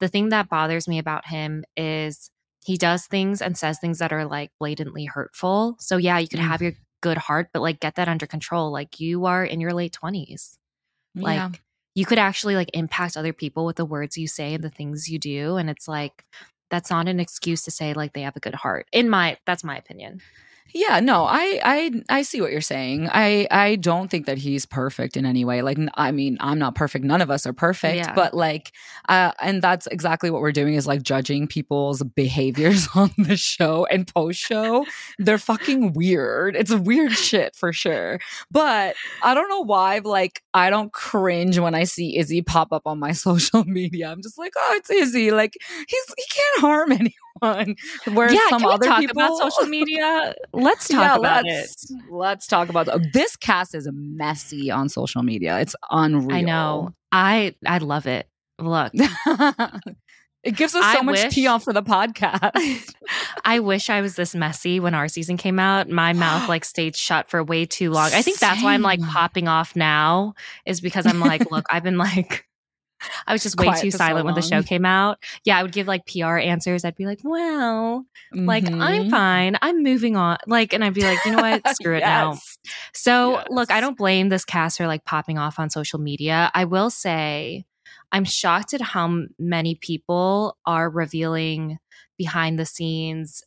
the 0.00 0.08
thing 0.08 0.30
that 0.30 0.48
bothers 0.48 0.88
me 0.88 0.98
about 0.98 1.26
him 1.26 1.64
is 1.76 2.30
he 2.64 2.76
does 2.78 3.06
things 3.06 3.42
and 3.42 3.58
says 3.58 3.78
things 3.78 3.98
that 3.98 4.12
are 4.12 4.24
like 4.24 4.50
blatantly 4.58 5.04
hurtful 5.04 5.76
so 5.78 5.96
yeah 5.98 6.18
you 6.18 6.28
could 6.28 6.40
Mm. 6.40 6.48
have 6.48 6.62
your 6.62 6.72
good 7.00 7.18
heart 7.18 7.48
but 7.52 7.62
like 7.62 7.80
get 7.80 7.94
that 7.96 8.08
under 8.08 8.26
control 8.26 8.70
like 8.70 9.00
you 9.00 9.26
are 9.26 9.44
in 9.44 9.60
your 9.60 9.72
late 9.72 9.96
20s 10.02 10.56
like 11.16 11.36
Yeah. 11.36 11.50
you 11.94 12.04
could 12.06 12.18
actually 12.18 12.54
like 12.54 12.70
impact 12.74 13.16
other 13.16 13.32
people 13.32 13.64
with 13.66 13.76
the 13.76 13.84
words 13.84 14.16
you 14.16 14.28
say 14.28 14.54
and 14.54 14.62
the 14.64 14.70
things 14.70 15.08
you 15.08 15.18
do 15.18 15.56
and 15.56 15.68
it's 15.70 15.88
like 15.88 16.24
that's 16.70 16.90
not 16.90 17.08
an 17.08 17.18
excuse 17.18 17.62
to 17.64 17.70
say 17.70 17.94
like 17.94 18.12
they 18.12 18.22
have 18.22 18.36
a 18.36 18.40
good 18.40 18.54
heart 18.54 18.86
in 18.92 19.08
my 19.08 19.36
that's 19.46 19.64
my 19.64 19.76
opinion 19.76 20.20
Yeah, 20.74 21.00
no, 21.00 21.24
I 21.24 21.60
I 21.64 22.02
I 22.08 22.22
see 22.22 22.40
what 22.40 22.52
you're 22.52 22.60
saying. 22.60 23.08
I 23.10 23.46
I 23.50 23.76
don't 23.76 24.10
think 24.10 24.26
that 24.26 24.38
he's 24.38 24.66
perfect 24.66 25.16
in 25.16 25.26
any 25.26 25.44
way. 25.44 25.62
Like 25.62 25.78
I 25.94 26.12
mean, 26.12 26.36
I'm 26.40 26.58
not 26.58 26.74
perfect. 26.74 27.04
None 27.04 27.20
of 27.20 27.30
us 27.30 27.46
are 27.46 27.52
perfect, 27.52 27.96
Yeah. 27.96 28.14
but 28.14 28.34
like 28.34 28.72
uh 29.08 29.32
and 29.40 29.62
that's 29.62 29.86
exactly 29.88 30.30
what 30.30 30.40
we're 30.42 30.52
doing 30.52 30.74
is 30.74 30.86
like 30.86 31.02
judging 31.02 31.46
people's 31.46 32.02
behaviors 32.02 32.88
on 32.94 33.10
the 33.18 33.36
show 33.36 33.86
and 33.90 34.06
post 34.06 34.38
show. 34.40 34.86
They're 35.18 35.38
fucking 35.38 35.92
weird. 35.94 36.54
It's 36.56 36.72
weird 36.72 37.12
shit 37.12 37.56
for 37.56 37.72
sure. 37.72 38.20
But 38.50 38.94
I 39.22 39.34
don't 39.34 39.48
know 39.48 39.64
why 39.64 40.00
like 40.04 40.42
I 40.54 40.70
don't 40.70 40.92
cringe 40.92 41.58
when 41.58 41.74
I 41.74 41.84
see 41.84 42.16
Izzy 42.18 42.42
pop 42.42 42.72
up 42.72 42.82
on 42.86 42.98
my 42.98 43.12
social 43.26 43.64
media. 43.64 44.10
I'm 44.10 44.22
just 44.22 44.38
like, 44.38 44.52
"Oh, 44.56 44.74
it's 44.76 44.90
Izzy. 44.90 45.30
Like 45.30 45.54
he's 45.88 46.04
he 46.16 46.24
can't 46.30 46.60
harm 46.60 46.92
anyone." 47.00 47.10
Whereas 47.42 48.32
yeah 48.34 48.48
some 48.48 48.60
can 48.60 48.68
we 48.68 48.74
other 48.74 48.86
talk 48.86 49.00
people 49.00 49.20
about 49.22 49.38
social 49.38 49.68
media 49.68 50.34
let's 50.52 50.88
talk 50.88 51.18
about 51.18 51.46
it 51.46 51.52
let's, 51.52 51.92
Let's 52.10 52.46
talk 52.46 52.68
about 52.68 52.86
th- 52.86 53.12
this 53.12 53.36
cast 53.36 53.74
is 53.74 53.88
messy 53.92 54.70
on 54.70 54.88
social 54.88 55.22
media. 55.22 55.58
It's 55.60 55.74
unreal. 55.90 56.36
I 56.36 56.40
know. 56.42 56.94
I 57.12 57.54
I 57.66 57.78
love 57.78 58.06
it. 58.06 58.26
Look, 58.58 58.92
it 60.42 60.56
gives 60.56 60.74
us 60.74 60.92
so 60.92 60.98
I 61.00 61.02
much 61.02 61.24
wish- 61.24 61.34
tea 61.34 61.46
on 61.46 61.60
for 61.60 61.72
the 61.72 61.82
podcast. 61.82 62.94
I 63.44 63.60
wish 63.60 63.90
I 63.90 64.00
was 64.00 64.16
this 64.16 64.34
messy 64.34 64.80
when 64.80 64.94
our 64.94 65.08
season 65.08 65.36
came 65.36 65.58
out. 65.58 65.88
My 65.88 66.12
mouth 66.12 66.48
like 66.48 66.64
stayed 66.74 66.96
shut 66.96 67.30
for 67.30 67.42
way 67.42 67.66
too 67.66 67.90
long. 67.90 68.10
I 68.12 68.22
think 68.22 68.38
that's 68.38 68.62
why 68.62 68.74
I'm 68.74 68.82
like 68.82 69.00
popping 69.00 69.48
off 69.48 69.74
now 69.76 70.34
is 70.66 70.80
because 70.80 71.06
I'm 71.06 71.20
like, 71.20 71.50
look, 71.50 71.64
I've 71.70 71.82
been 71.82 71.98
like 71.98 72.46
I 73.26 73.32
was 73.32 73.42
just 73.42 73.58
way 73.58 73.66
too 73.80 73.90
for 73.90 73.90
so 73.92 73.98
silent 73.98 74.26
when 74.26 74.34
the 74.34 74.42
show 74.42 74.62
came 74.62 74.84
out. 74.84 75.18
Yeah, 75.44 75.58
I 75.58 75.62
would 75.62 75.72
give 75.72 75.86
like 75.86 76.06
PR 76.06 76.36
answers. 76.36 76.84
I'd 76.84 76.96
be 76.96 77.06
like, 77.06 77.20
well, 77.24 78.04
like 78.34 78.66
I'm 78.66 79.04
Mhm. 79.04 79.10
fine. 79.10 79.56
I'm 79.62 79.82
moving 79.82 80.16
on. 80.16 80.38
Like, 80.46 80.72
and 80.72 80.84
I'd 80.84 80.94
be 80.94 81.02
like, 81.02 81.24
you 81.24 81.32
know 81.32 81.38
what? 81.42 81.66
Screw 81.76 81.96
it 81.96 82.00
now. 82.00 82.32
Yes. 82.32 82.58
So, 82.92 83.42
look, 83.50 83.70
I 83.70 83.80
don't 83.80 83.96
blame 83.96 84.28
this 84.28 84.44
cast 84.44 84.76
for 84.78 84.86
like 84.86 85.04
popping 85.04 85.38
off 85.38 85.58
on 85.58 85.70
social 85.70 85.98
media. 85.98 86.50
I 86.54 86.64
will 86.64 86.90
say, 86.90 87.64
I'm 88.12 88.24
shocked 88.24 88.74
at 88.74 88.80
how 88.80 89.22
many 89.38 89.76
people 89.76 90.56
are 90.66 90.90
revealing 90.90 91.78
behind 92.18 92.58
the 92.58 92.66
scenes 92.66 93.42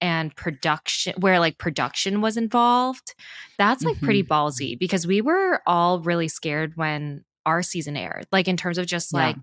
and 0.00 0.34
production, 0.36 1.14
where 1.20 1.38
like 1.38 1.56
production 1.56 2.20
was 2.20 2.36
involved. 2.36 3.14
That's 3.56 3.84
like 3.84 3.98
pretty 4.00 4.22
Mm-hmm. 4.24 4.32
ballsy 4.32 4.78
because 4.78 5.06
we 5.06 5.20
were 5.22 5.62
all 5.66 6.00
really 6.00 6.28
scared 6.28 6.76
when 6.76 7.24
our 7.46 7.62
season 7.62 7.96
aired, 7.96 8.26
like 8.32 8.48
in 8.48 8.56
terms 8.56 8.78
of 8.78 8.86
just 8.86 9.12
Yeah. 9.12 9.18
like 9.26 9.36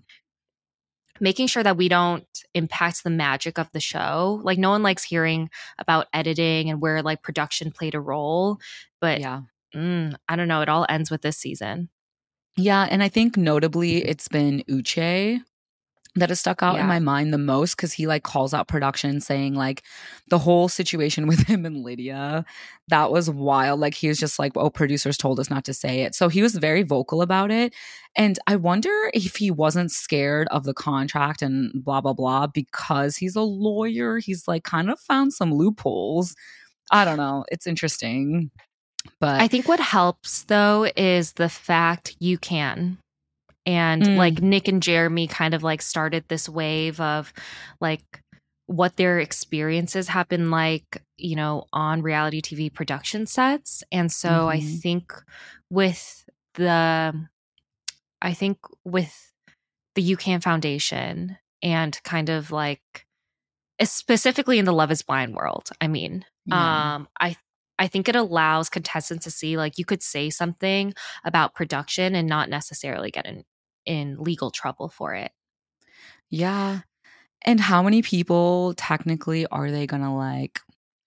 making 1.20 1.46
sure 1.46 1.62
that 1.62 1.76
we 1.76 1.88
don't 1.88 2.26
impact 2.54 3.04
the 3.04 3.10
magic 3.10 3.58
of 3.58 3.70
the 3.72 3.80
show. 3.80 4.40
Like 4.42 4.58
no 4.58 4.70
one 4.70 4.82
likes 4.82 5.04
hearing 5.04 5.50
about 5.78 6.06
editing 6.12 6.70
and 6.70 6.80
where 6.80 7.02
like 7.02 7.22
production 7.22 7.70
played 7.70 7.94
a 7.94 8.00
role, 8.00 8.58
but 9.00 9.20
Yeah. 9.20 9.42
mm, 9.74 10.14
I 10.28 10.36
don't 10.36 10.48
know. 10.48 10.62
It 10.62 10.68
all 10.68 10.86
ends 10.88 11.10
with 11.10 11.22
this 11.22 11.36
season. 11.36 11.90
Yeah, 12.56 12.86
and 12.90 13.02
I 13.02 13.08
think 13.08 13.36
notably 13.36 14.04
it's 14.04 14.28
been 14.28 14.62
Uche 14.68 15.40
that 16.14 16.28
has 16.28 16.40
stuck 16.40 16.62
out 16.62 16.74
Yeah. 16.74 16.82
in 16.82 16.86
my 16.88 16.98
mind 16.98 17.32
the 17.32 17.38
most 17.38 17.74
because 17.76 17.92
he 17.94 18.06
like 18.06 18.22
calls 18.22 18.52
out 18.52 18.68
production 18.68 19.20
saying 19.20 19.54
like 19.54 19.82
the 20.28 20.38
whole 20.38 20.68
situation 20.68 21.26
with 21.28 21.46
him 21.46 21.64
and 21.64 21.82
Lydia 21.82 22.44
that 22.88 23.10
was 23.10 23.30
wild. 23.30 23.80
Like 23.80 23.94
he 23.94 24.08
was 24.08 24.18
just 24.18 24.38
like 24.38 24.52
oh 24.56 24.68
producers 24.68 25.16
told 25.16 25.40
us 25.40 25.48
not 25.48 25.64
to 25.64 25.72
say 25.74 26.02
it. 26.02 26.14
So 26.14 26.28
he 26.28 26.42
was 26.42 26.54
very 26.56 26.82
vocal 26.82 27.22
about 27.22 27.50
it. 27.50 27.72
And 28.14 28.38
I 28.46 28.56
wonder 28.56 28.92
if 29.14 29.36
he 29.36 29.50
wasn't 29.50 29.90
scared 29.90 30.48
of 30.50 30.64
the 30.64 30.74
contract 30.74 31.40
and 31.40 31.72
blah 31.82 32.00
blah 32.02 32.12
blah 32.12 32.46
because 32.46 33.16
he's 33.16 33.36
a 33.36 33.40
lawyer. 33.42 34.18
He's 34.18 34.46
like 34.46 34.64
kind 34.64 34.90
of 34.90 35.00
found 35.00 35.32
some 35.32 35.54
loopholes. 35.54 36.34
I 36.90 37.06
don't 37.06 37.16
know. 37.16 37.44
It's 37.50 37.66
interesting. 37.66 38.50
But 39.18 39.40
I 39.40 39.48
think 39.48 39.66
what 39.66 39.80
helps 39.80 40.44
though 40.44 40.86
is 40.94 41.32
the 41.32 41.48
fact 41.48 42.16
you 42.20 42.36
can. 42.36 42.98
And 43.64 44.02
Mm. 44.02 44.16
like 44.16 44.42
Nick 44.42 44.68
and 44.68 44.82
Jeremy 44.82 45.26
kind 45.26 45.54
of 45.54 45.62
like 45.62 45.82
started 45.82 46.24
this 46.28 46.48
wave 46.48 47.00
of 47.00 47.32
like 47.80 48.22
what 48.66 48.96
their 48.96 49.18
experiences 49.18 50.08
have 50.08 50.28
been 50.28 50.50
like, 50.50 51.02
you 51.16 51.36
know, 51.36 51.64
on 51.72 52.02
reality 52.02 52.40
TV 52.40 52.72
production 52.72 53.26
sets. 53.26 53.82
And 53.92 54.10
so 54.10 54.28
mm-hmm. 54.28 54.48
I 54.48 54.60
think 54.60 55.12
with 55.70 56.24
the, 56.54 57.28
I 58.20 58.32
think 58.34 58.58
with 58.84 59.32
the 59.94 60.16
UCAN 60.16 60.42
Foundation 60.42 61.38
and 61.62 62.00
kind 62.02 62.28
of 62.30 62.50
like, 62.50 63.06
specifically 63.82 64.58
in 64.58 64.64
the 64.64 64.72
Love 64.72 64.90
is 64.92 65.02
Blind 65.02 65.34
world, 65.34 65.70
I 65.80 65.88
mean, 65.88 66.24
yeah. 66.46 66.94
um, 66.94 67.08
I 67.20 67.36
I 67.78 67.88
think 67.88 68.08
it 68.08 68.14
allows 68.14 68.68
contestants 68.68 69.24
to 69.24 69.30
see 69.30 69.56
like 69.56 69.76
you 69.76 69.84
could 69.84 70.04
say 70.04 70.30
something 70.30 70.94
about 71.24 71.54
production 71.54 72.14
and 72.14 72.28
not 72.28 72.48
necessarily 72.48 73.10
get 73.10 73.26
in 73.26 73.42
in 73.86 74.16
legal 74.18 74.50
trouble 74.50 74.88
for 74.88 75.14
it. 75.14 75.32
Yeah. 76.28 76.80
And 77.44 77.60
how 77.60 77.82
many 77.82 78.02
people 78.02 78.74
technically 78.76 79.46
are 79.46 79.70
they 79.70 79.86
going 79.86 80.02
to 80.02 80.10
like 80.10 80.60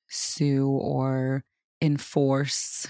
sue 0.08 0.68
or 0.68 1.44
enforce 1.82 2.88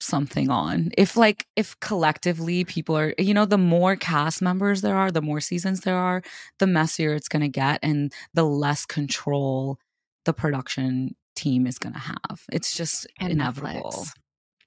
something 0.00 0.50
on? 0.50 0.90
If 0.96 1.16
like 1.16 1.46
if 1.56 1.78
collectively 1.80 2.64
people 2.64 2.96
are 2.96 3.14
you 3.18 3.34
know 3.34 3.44
the 3.44 3.58
more 3.58 3.96
cast 3.96 4.40
members 4.40 4.82
there 4.82 4.96
are, 4.96 5.10
the 5.10 5.22
more 5.22 5.40
seasons 5.40 5.80
there 5.80 5.96
are, 5.96 6.22
the 6.58 6.66
messier 6.66 7.14
it's 7.14 7.28
going 7.28 7.42
to 7.42 7.48
get 7.48 7.80
and 7.82 8.12
the 8.34 8.44
less 8.44 8.86
control 8.86 9.78
the 10.24 10.32
production 10.32 11.16
team 11.34 11.66
is 11.66 11.78
going 11.78 11.94
to 11.94 11.98
have. 11.98 12.44
It's 12.52 12.76
just 12.76 13.06
and 13.18 13.32
inevitable. 13.32 13.90
Netflix. 13.90 14.12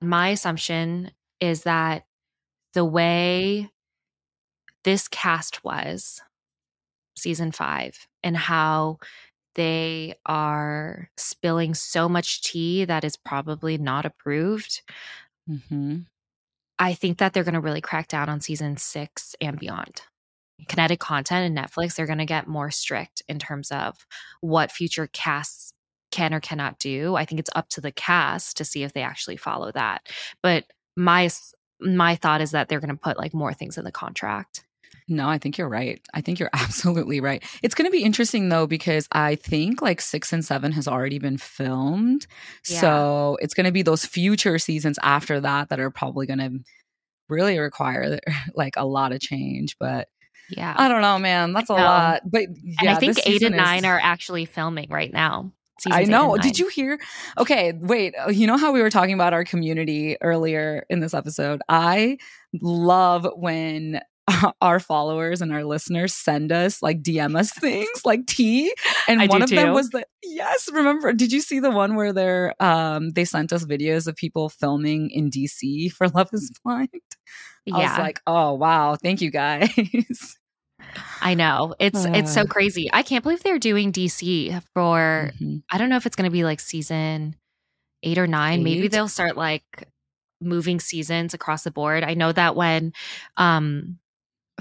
My 0.01 0.29
assumption 0.29 1.11
is 1.39 1.63
that 1.63 2.05
the 2.73 2.85
way 2.85 3.69
this 4.85 5.09
cast 5.09 5.63
was 5.65 6.21
season 7.17 7.51
five 7.51 8.07
and 8.23 8.37
how 8.37 8.99
they 9.55 10.15
are 10.25 11.09
spilling 11.17 11.73
so 11.73 12.07
much 12.07 12.41
tea 12.41 12.85
that 12.85 13.03
is 13.03 13.17
probably 13.17 13.77
not 13.77 14.05
approved. 14.05 14.81
Mm-hmm. 15.49 15.99
I 16.77 16.93
think 16.93 17.17
that 17.17 17.33
they're 17.33 17.43
going 17.43 17.53
to 17.53 17.61
really 17.61 17.81
crack 17.81 18.07
down 18.07 18.29
on 18.29 18.41
season 18.41 18.77
six 18.77 19.35
and 19.41 19.59
beyond. 19.59 20.01
Kinetic 20.67 20.99
content 20.99 21.45
and 21.45 21.57
Netflix, 21.57 21.95
they're 21.95 22.05
going 22.05 22.19
to 22.19 22.25
get 22.25 22.47
more 22.47 22.71
strict 22.71 23.21
in 23.27 23.39
terms 23.39 23.71
of 23.71 24.05
what 24.41 24.71
future 24.71 25.07
casts 25.07 25.71
can 26.11 26.33
or 26.33 26.39
cannot 26.39 26.79
do. 26.79 27.15
I 27.15 27.25
think 27.25 27.39
it's 27.39 27.49
up 27.55 27.69
to 27.69 27.81
the 27.81 27.91
cast 27.91 28.57
to 28.57 28.65
see 28.65 28.83
if 28.83 28.93
they 28.93 29.01
actually 29.01 29.37
follow 29.37 29.71
that. 29.71 30.07
But 30.41 30.65
my 30.95 31.29
my 31.81 32.15
thought 32.15 32.41
is 32.41 32.51
that 32.51 32.69
they're 32.69 32.79
going 32.79 32.95
to 32.95 33.01
put 33.01 33.17
like 33.17 33.33
more 33.33 33.53
things 33.53 33.77
in 33.77 33.83
the 33.83 33.91
contract. 33.91 34.65
No, 35.07 35.29
I 35.29 35.37
think 35.37 35.57
you're 35.57 35.69
right. 35.69 36.01
I 36.13 36.21
think 36.21 36.39
you're 36.39 36.49
absolutely 36.53 37.21
right. 37.21 37.43
It's 37.61 37.75
going 37.75 37.85
to 37.85 37.91
be 37.91 38.03
interesting 38.03 38.49
though, 38.49 38.67
because 38.67 39.07
I 39.11 39.35
think 39.35 39.81
like 39.81 40.01
six 40.01 40.33
and 40.33 40.43
seven 40.43 40.71
has 40.71 40.87
already 40.87 41.19
been 41.19 41.37
filmed. 41.37 42.25
Yeah. 42.67 42.81
So 42.81 43.37
it's 43.41 43.53
going 43.53 43.65
to 43.65 43.71
be 43.71 43.83
those 43.83 44.05
future 44.05 44.57
seasons 44.59 44.97
after 45.03 45.39
that 45.39 45.69
that 45.69 45.79
are 45.79 45.91
probably 45.91 46.25
going 46.25 46.39
to 46.39 46.59
really 47.29 47.59
require 47.59 48.19
like 48.55 48.75
a 48.77 48.85
lot 48.85 49.11
of 49.11 49.19
change. 49.19 49.77
But 49.79 50.07
yeah, 50.49 50.75
I 50.77 50.87
don't 50.87 51.01
know, 51.01 51.17
man. 51.17 51.53
That's 51.53 51.69
a 51.69 51.73
um, 51.73 51.81
lot. 51.81 52.21
But 52.25 52.43
yeah, 52.63 52.75
and 52.81 52.89
I 52.89 52.95
think 52.95 53.17
eight 53.25 53.41
and 53.41 53.55
nine 53.55 53.79
is... 53.79 53.85
are 53.85 53.99
actually 54.01 54.45
filming 54.45 54.89
right 54.89 55.11
now. 55.11 55.51
I 55.91 56.05
know. 56.05 56.37
Did 56.37 56.57
you 56.57 56.69
hear? 56.69 56.99
Okay, 57.37 57.73
wait. 57.73 58.15
Oh, 58.17 58.29
you 58.29 58.47
know 58.47 58.57
how 58.57 58.71
we 58.71 58.81
were 58.81 58.89
talking 58.89 59.13
about 59.13 59.33
our 59.33 59.43
community 59.43 60.17
earlier 60.21 60.85
in 60.89 61.01
this 61.01 61.13
episode? 61.13 61.61
I 61.67 62.17
love 62.61 63.27
when 63.35 64.01
our 64.61 64.79
followers 64.79 65.41
and 65.41 65.53
our 65.53 65.63
listeners 65.63 66.13
send 66.13 66.51
us 66.51 66.81
like 66.81 67.01
DM 67.01 67.37
us 67.37 67.51
things 67.59 68.05
like 68.05 68.25
tea. 68.25 68.73
And 69.07 69.21
I 69.21 69.27
one 69.27 69.41
of 69.41 69.49
too. 69.49 69.55
them 69.55 69.73
was 69.73 69.89
the 69.89 70.05
yes, 70.23 70.69
remember, 70.71 71.13
did 71.13 71.31
you 71.31 71.41
see 71.41 71.59
the 71.59 71.71
one 71.71 71.95
where 71.95 72.13
they're 72.13 72.61
um 72.61 73.11
they 73.11 73.25
sent 73.25 73.53
us 73.53 73.65
videos 73.65 74.07
of 74.07 74.15
people 74.15 74.49
filming 74.49 75.09
in 75.11 75.29
DC 75.29 75.91
for 75.91 76.07
Love 76.09 76.29
is 76.33 76.51
Blind? 76.63 76.89
Yeah. 77.65 77.75
I 77.75 77.79
was 77.79 77.97
like, 77.97 78.21
oh 78.27 78.53
wow, 78.53 78.95
thank 78.95 79.21
you 79.21 79.31
guys. 79.31 80.37
I 81.21 81.33
know. 81.33 81.75
It's 81.79 82.05
uh, 82.05 82.11
it's 82.13 82.33
so 82.33 82.45
crazy. 82.45 82.89
I 82.91 83.03
can't 83.03 83.23
believe 83.23 83.43
they're 83.43 83.59
doing 83.59 83.91
DC 83.91 84.61
for 84.73 85.31
mm-hmm. 85.33 85.57
I 85.71 85.77
don't 85.77 85.89
know 85.89 85.97
if 85.97 86.05
it's 86.05 86.15
gonna 86.15 86.31
be 86.31 86.43
like 86.43 86.59
season 86.59 87.35
eight 88.03 88.17
or 88.17 88.27
nine. 88.27 88.59
Eight? 88.59 88.63
Maybe 88.63 88.87
they'll 88.87 89.07
start 89.07 89.37
like 89.37 89.87
moving 90.41 90.79
seasons 90.79 91.33
across 91.33 91.63
the 91.63 91.71
board. 91.71 92.03
I 92.03 92.13
know 92.13 92.31
that 92.31 92.55
when 92.55 92.93
um 93.37 93.99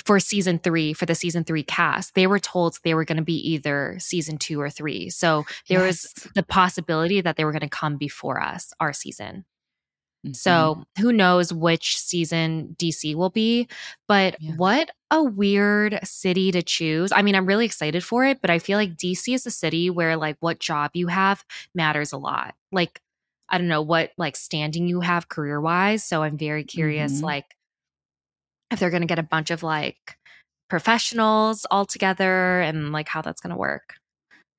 for 0.05 0.19
season 0.19 0.59
three, 0.59 0.93
for 0.93 1.07
the 1.07 1.15
season 1.15 1.45
three 1.45 1.63
cast, 1.63 2.15
they 2.15 2.27
were 2.27 2.39
told 2.39 2.79
they 2.83 2.95
were 2.95 3.05
going 3.05 3.17
to 3.17 3.23
be 3.23 3.53
either 3.53 3.97
season 4.01 4.39
two 4.39 4.61
or 4.61 4.71
three. 4.71 5.09
So 5.11 5.45
there 5.69 5.85
yes. 5.87 6.15
was 6.15 6.33
the 6.35 6.43
possibility 6.43 7.21
that 7.21 7.37
they 7.37 7.45
were 7.45 7.53
going 7.53 7.61
to 7.61 7.69
come 7.69 7.97
before 7.97 8.41
us, 8.41 8.73
our 8.81 8.93
season. 8.93 9.45
Mm-hmm. 10.25 10.33
So 10.35 10.85
who 10.99 11.13
knows 11.13 11.53
which 11.53 11.99
season 11.99 12.75
DC 12.79 13.15
will 13.15 13.31
be, 13.31 13.69
but 14.09 14.37
yeah. 14.41 14.53
what 14.57 14.91
a 15.11 15.23
weird 15.23 16.01
city 16.03 16.51
to 16.53 16.63
choose. 16.63 17.13
I 17.13 17.23
mean, 17.23 17.35
I'm 17.35 17.47
really 17.47 17.67
excited 17.67 18.03
for 18.03 18.25
it, 18.25 18.41
but 18.41 18.51
I 18.51 18.59
feel 18.59 18.79
like 18.79 18.97
DC 18.97 19.35
is 19.35 19.47
a 19.47 19.51
city 19.51 19.91
where 19.91 20.17
like 20.17 20.37
what 20.41 20.59
job 20.59 20.93
you 20.95 21.09
have 21.09 21.45
matters 21.75 22.13
a 22.13 22.19
lot. 22.19 22.55
Like, 22.73 23.01
I 23.49 23.59
don't 23.59 23.69
know 23.69 23.83
what 23.83 24.13
like 24.17 24.37
standing 24.37 24.89
you 24.89 25.01
have 25.01 25.29
career 25.29 25.61
wise. 25.61 26.03
So 26.03 26.23
I'm 26.23 26.39
very 26.39 26.65
curious, 26.65 27.17
mm-hmm. 27.17 27.25
like, 27.27 27.55
if 28.71 28.79
they're 28.79 28.91
going 28.91 29.03
to 29.03 29.07
get 29.07 29.19
a 29.19 29.23
bunch 29.23 29.51
of 29.51 29.63
like 29.63 30.17
professionals 30.69 31.67
all 31.71 31.85
together 31.85 32.61
and 32.61 32.93
like 32.93 33.09
how 33.09 33.23
that's 33.23 33.41
going 33.41 33.53
to 33.53 33.57
work. 33.57 33.95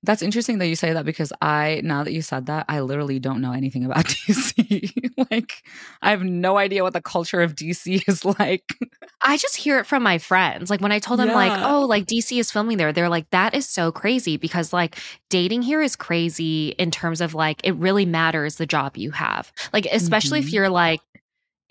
That's 0.05 0.21
interesting 0.21 0.59
that 0.59 0.67
you 0.67 0.75
say 0.75 0.93
that 0.93 1.03
because 1.03 1.33
I, 1.41 1.81
now 1.83 2.03
that 2.03 2.13
you 2.13 2.21
said 2.21 2.45
that, 2.45 2.65
I 2.69 2.81
literally 2.81 3.17
don't 3.17 3.41
know 3.41 3.53
anything 3.53 3.83
about 3.85 4.05
DC. 4.05 4.91
like, 5.31 5.63
I 6.01 6.11
have 6.11 6.23
no 6.23 6.57
idea 6.57 6.83
what 6.83 6.93
the 6.93 7.01
culture 7.01 7.41
of 7.41 7.55
DC 7.55 8.07
is 8.07 8.23
like. 8.39 8.75
I 9.21 9.37
just 9.37 9.57
hear 9.57 9.79
it 9.79 9.87
from 9.87 10.03
my 10.03 10.19
friends. 10.19 10.69
Like, 10.69 10.79
when 10.79 10.91
I 10.91 10.99
told 10.99 11.19
them, 11.19 11.29
yeah. 11.29 11.35
like, 11.35 11.61
oh, 11.65 11.85
like 11.85 12.05
DC 12.05 12.39
is 12.39 12.51
filming 12.51 12.77
there, 12.77 12.93
they're 12.93 13.09
like, 13.09 13.29
that 13.31 13.55
is 13.55 13.67
so 13.67 13.91
crazy 13.91 14.37
because, 14.37 14.71
like, 14.71 14.97
dating 15.31 15.63
here 15.63 15.81
is 15.81 15.95
crazy 15.95 16.69
in 16.77 16.91
terms 16.91 17.19
of, 17.19 17.33
like, 17.33 17.59
it 17.63 17.73
really 17.75 18.05
matters 18.05 18.55
the 18.55 18.67
job 18.67 18.97
you 18.97 19.09
have. 19.09 19.51
Like, 19.73 19.87
especially 19.87 20.39
mm-hmm. 20.39 20.47
if 20.47 20.53
you're, 20.53 20.69
like, 20.69 21.01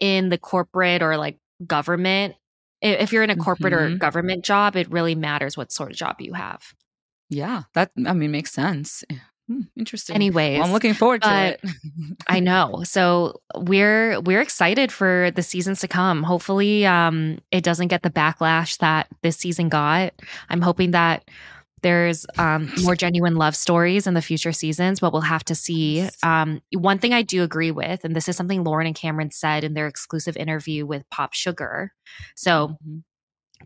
in 0.01 0.31
the 0.31 0.39
corporate 0.39 1.03
or, 1.03 1.17
like, 1.17 1.39
government, 1.67 2.35
if 2.81 3.13
you're 3.13 3.23
in 3.23 3.31
a 3.31 3.37
corporate 3.37 3.73
mm-hmm. 3.73 3.95
or 3.95 3.99
government 3.99 4.45
job, 4.45 4.77
it 4.77 4.91
really 4.91 5.15
matters 5.15 5.57
what 5.57 5.73
sort 5.73 5.91
of 5.91 5.97
job 5.97 6.21
you 6.21 6.35
have. 6.35 6.75
Yeah, 7.31 7.63
that 7.75 7.91
I 8.07 8.13
mean 8.13 8.31
makes 8.31 8.53
sense. 8.53 9.05
Hmm, 9.49 9.63
interesting. 9.77 10.15
Anyways, 10.15 10.59
well, 10.59 10.67
I'm 10.67 10.73
looking 10.73 10.95
forward 10.95 11.23
to 11.23 11.47
it. 11.49 11.61
I 12.27 12.41
know. 12.41 12.83
So 12.85 13.41
we're 13.57 14.21
we're 14.21 14.41
excited 14.41 14.91
for 14.91 15.31
the 15.35 15.43
seasons 15.43 15.81
to 15.81 15.89
come. 15.89 16.23
Hopefully, 16.23 16.87
um, 16.87 17.39
it 17.51 17.63
doesn't 17.63 17.89
get 17.89 18.03
the 18.03 18.11
backlash 18.11 18.79
that 18.79 19.09
this 19.23 19.37
season 19.37 19.69
got. 19.69 20.15
I'm 20.49 20.63
hoping 20.63 20.93
that 20.93 21.29
there's 21.85 22.25
um, 22.39 22.73
more 22.83 22.97
genuine 22.97 23.37
love 23.37 23.55
stories 23.55 24.07
in 24.07 24.15
the 24.15 24.23
future 24.23 24.53
seasons, 24.53 25.01
but 25.01 25.13
we'll 25.13 25.21
have 25.21 25.45
to 25.45 25.55
see. 25.55 26.09
Um, 26.23 26.63
one 26.73 26.99
thing 26.99 27.13
I 27.13 27.21
do 27.21 27.43
agree 27.43 27.71
with, 27.71 28.07
and 28.07 28.17
this 28.17 28.27
is 28.27 28.37
something 28.37 28.65
Lauren 28.65 28.87
and 28.87 28.97
Cameron 28.97 29.31
said 29.31 29.65
in 29.65 29.75
their 29.75 29.87
exclusive 29.87 30.35
interview 30.35 30.87
with 30.87 31.09
Pop 31.11 31.35
Sugar. 31.35 31.93
So, 32.35 32.69
mm-hmm. 32.69 32.99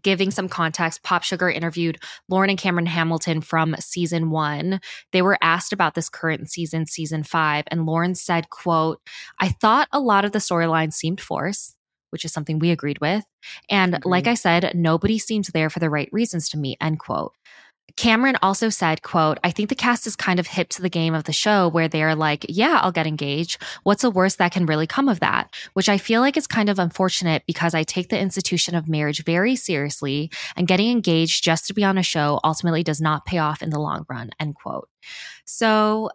giving 0.02 0.33
some 0.33 0.48
context, 0.48 1.04
Pop 1.04 1.22
Sugar 1.22 1.48
interviewed 1.48 2.02
Lauren 2.28 2.50
and 2.50 2.59
Cameron 2.59 2.87
Hamilton 2.87 3.40
from 3.40 3.76
season 3.78 4.31
one. 4.31 4.81
They 5.12 5.22
were 5.22 5.38
asked 5.40 5.72
about 5.72 5.94
this 5.94 6.09
current 6.09 6.50
season, 6.50 6.87
season 6.87 7.22
five, 7.22 7.66
and 7.68 7.87
Lauren 7.87 8.16
said, 8.16 8.50
"quote 8.50 9.00
I 9.38 9.50
thought 9.50 9.87
a 9.92 10.00
lot 10.00 10.24
of 10.24 10.33
the 10.33 10.40
storylines 10.40 10.94
seemed 10.94 11.20
forced." 11.20 11.76
which 12.11 12.24
is 12.24 12.33
something 12.33 12.59
we 12.59 12.70
agreed 12.70 12.98
with. 13.02 13.22
And 13.68 13.96
agreed. 13.96 14.11
like 14.11 14.26
I 14.26 14.33
said, 14.33 14.72
nobody 14.74 15.18
seems 15.18 15.48
there 15.48 15.68
for 15.68 15.78
the 15.78 15.90
right 15.90 16.09
reasons 16.11 16.48
to 16.48 16.57
me, 16.57 16.74
end 16.81 16.98
quote. 16.98 17.35
Cameron 17.96 18.37
also 18.42 18.68
said, 18.68 19.03
quote, 19.03 19.38
I 19.42 19.51
think 19.51 19.68
the 19.68 19.74
cast 19.74 20.07
is 20.07 20.14
kind 20.14 20.38
of 20.38 20.46
hip 20.46 20.68
to 20.70 20.83
the 20.83 20.88
game 20.88 21.14
of 21.14 21.24
the 21.24 21.33
show 21.33 21.68
where 21.68 21.88
they're 21.88 22.14
like, 22.14 22.46
yeah, 22.48 22.79
I'll 22.83 22.92
get 22.92 23.09
engaged. 23.09 23.61
What's 23.83 24.03
the 24.03 24.11
worst 24.11 24.38
that 24.38 24.53
can 24.53 24.66
really 24.66 24.87
come 24.87 25.09
of 25.09 25.20
that? 25.20 25.53
Which 25.72 25.88
I 25.88 25.98
feel 25.98 26.20
like 26.20 26.37
is 26.37 26.46
kind 26.46 26.68
of 26.68 26.79
unfortunate 26.79 27.42
because 27.46 27.74
I 27.74 27.83
take 27.83 28.09
the 28.09 28.18
institution 28.18 28.77
of 28.77 28.88
marriage 28.88 29.24
very 29.24 29.57
seriously 29.57 30.31
and 30.55 30.68
getting 30.68 30.90
engaged 30.90 31.42
just 31.42 31.66
to 31.66 31.74
be 31.74 31.83
on 31.83 31.98
a 31.98 32.03
show 32.03 32.38
ultimately 32.44 32.85
does 32.85 33.01
not 33.01 33.27
pay 33.27 33.38
off 33.38 33.62
in 33.62 33.70
the 33.70 33.81
long 33.81 34.07
run, 34.09 34.31
end 34.38 34.55
quote. 34.55 34.88
So 35.44 36.11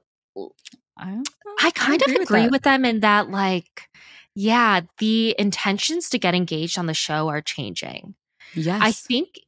I, 0.98 1.22
I 1.62 1.72
kind 1.72 2.02
I 2.02 2.06
agree 2.06 2.16
of 2.16 2.22
agree 2.22 2.42
with, 2.44 2.52
with 2.52 2.62
them 2.64 2.86
in 2.86 3.02
that, 3.02 3.30
like, 3.30 3.90
yeah, 4.36 4.82
the 5.00 5.36
intentions 5.38 6.10
to 6.10 6.18
get 6.18 6.34
engaged 6.34 6.80
on 6.80 6.86
the 6.86 6.94
show 6.94 7.28
are 7.28 7.42
changing. 7.42 8.16
Yes. 8.56 8.80
I 8.82 8.92
think 8.92 9.40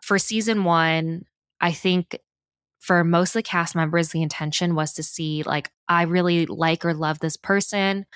for 0.00 0.18
season 0.18 0.64
one, 0.64 1.26
I 1.60 1.72
think 1.72 2.18
for 2.78 3.04
most 3.04 3.30
of 3.30 3.34
the 3.34 3.42
cast 3.42 3.74
members, 3.74 4.08
the 4.08 4.22
intention 4.22 4.74
was 4.74 4.94
to 4.94 5.02
see, 5.02 5.42
like, 5.42 5.70
I 5.88 6.02
really 6.02 6.46
like 6.46 6.84
or 6.84 6.94
love 6.94 7.18
this 7.18 7.36
person, 7.36 8.06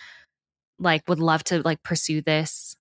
like, 0.79 1.09
would 1.09 1.19
love 1.21 1.45
to 1.45 1.63
like 1.63 1.83
pursue 1.83 2.23
this, 2.23 2.77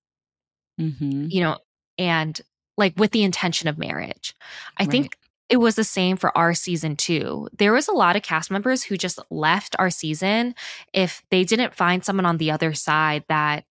mm-hmm. 0.80 1.26
you 1.28 1.42
know, 1.42 1.58
and 1.98 2.40
like 2.76 2.94
with 2.96 3.12
the 3.12 3.22
intention 3.22 3.68
of 3.68 3.78
marriage. 3.78 4.34
I 4.78 4.84
right. 4.84 4.90
think 4.90 5.18
it 5.48 5.58
was 5.58 5.76
the 5.76 5.84
same 5.84 6.16
for 6.16 6.36
our 6.36 6.54
season 6.54 6.96
too. 6.96 7.48
There 7.56 7.72
was 7.72 7.86
a 7.86 7.92
lot 7.92 8.16
of 8.16 8.22
cast 8.22 8.50
members 8.50 8.82
who 8.82 8.96
just 8.96 9.20
left 9.30 9.76
our 9.78 9.90
season 9.90 10.54
if 10.92 11.22
they 11.30 11.44
didn't 11.44 11.74
find 11.74 12.04
someone 12.04 12.26
on 12.26 12.38
the 12.38 12.50
other 12.50 12.72
side 12.72 13.24
that 13.28 13.64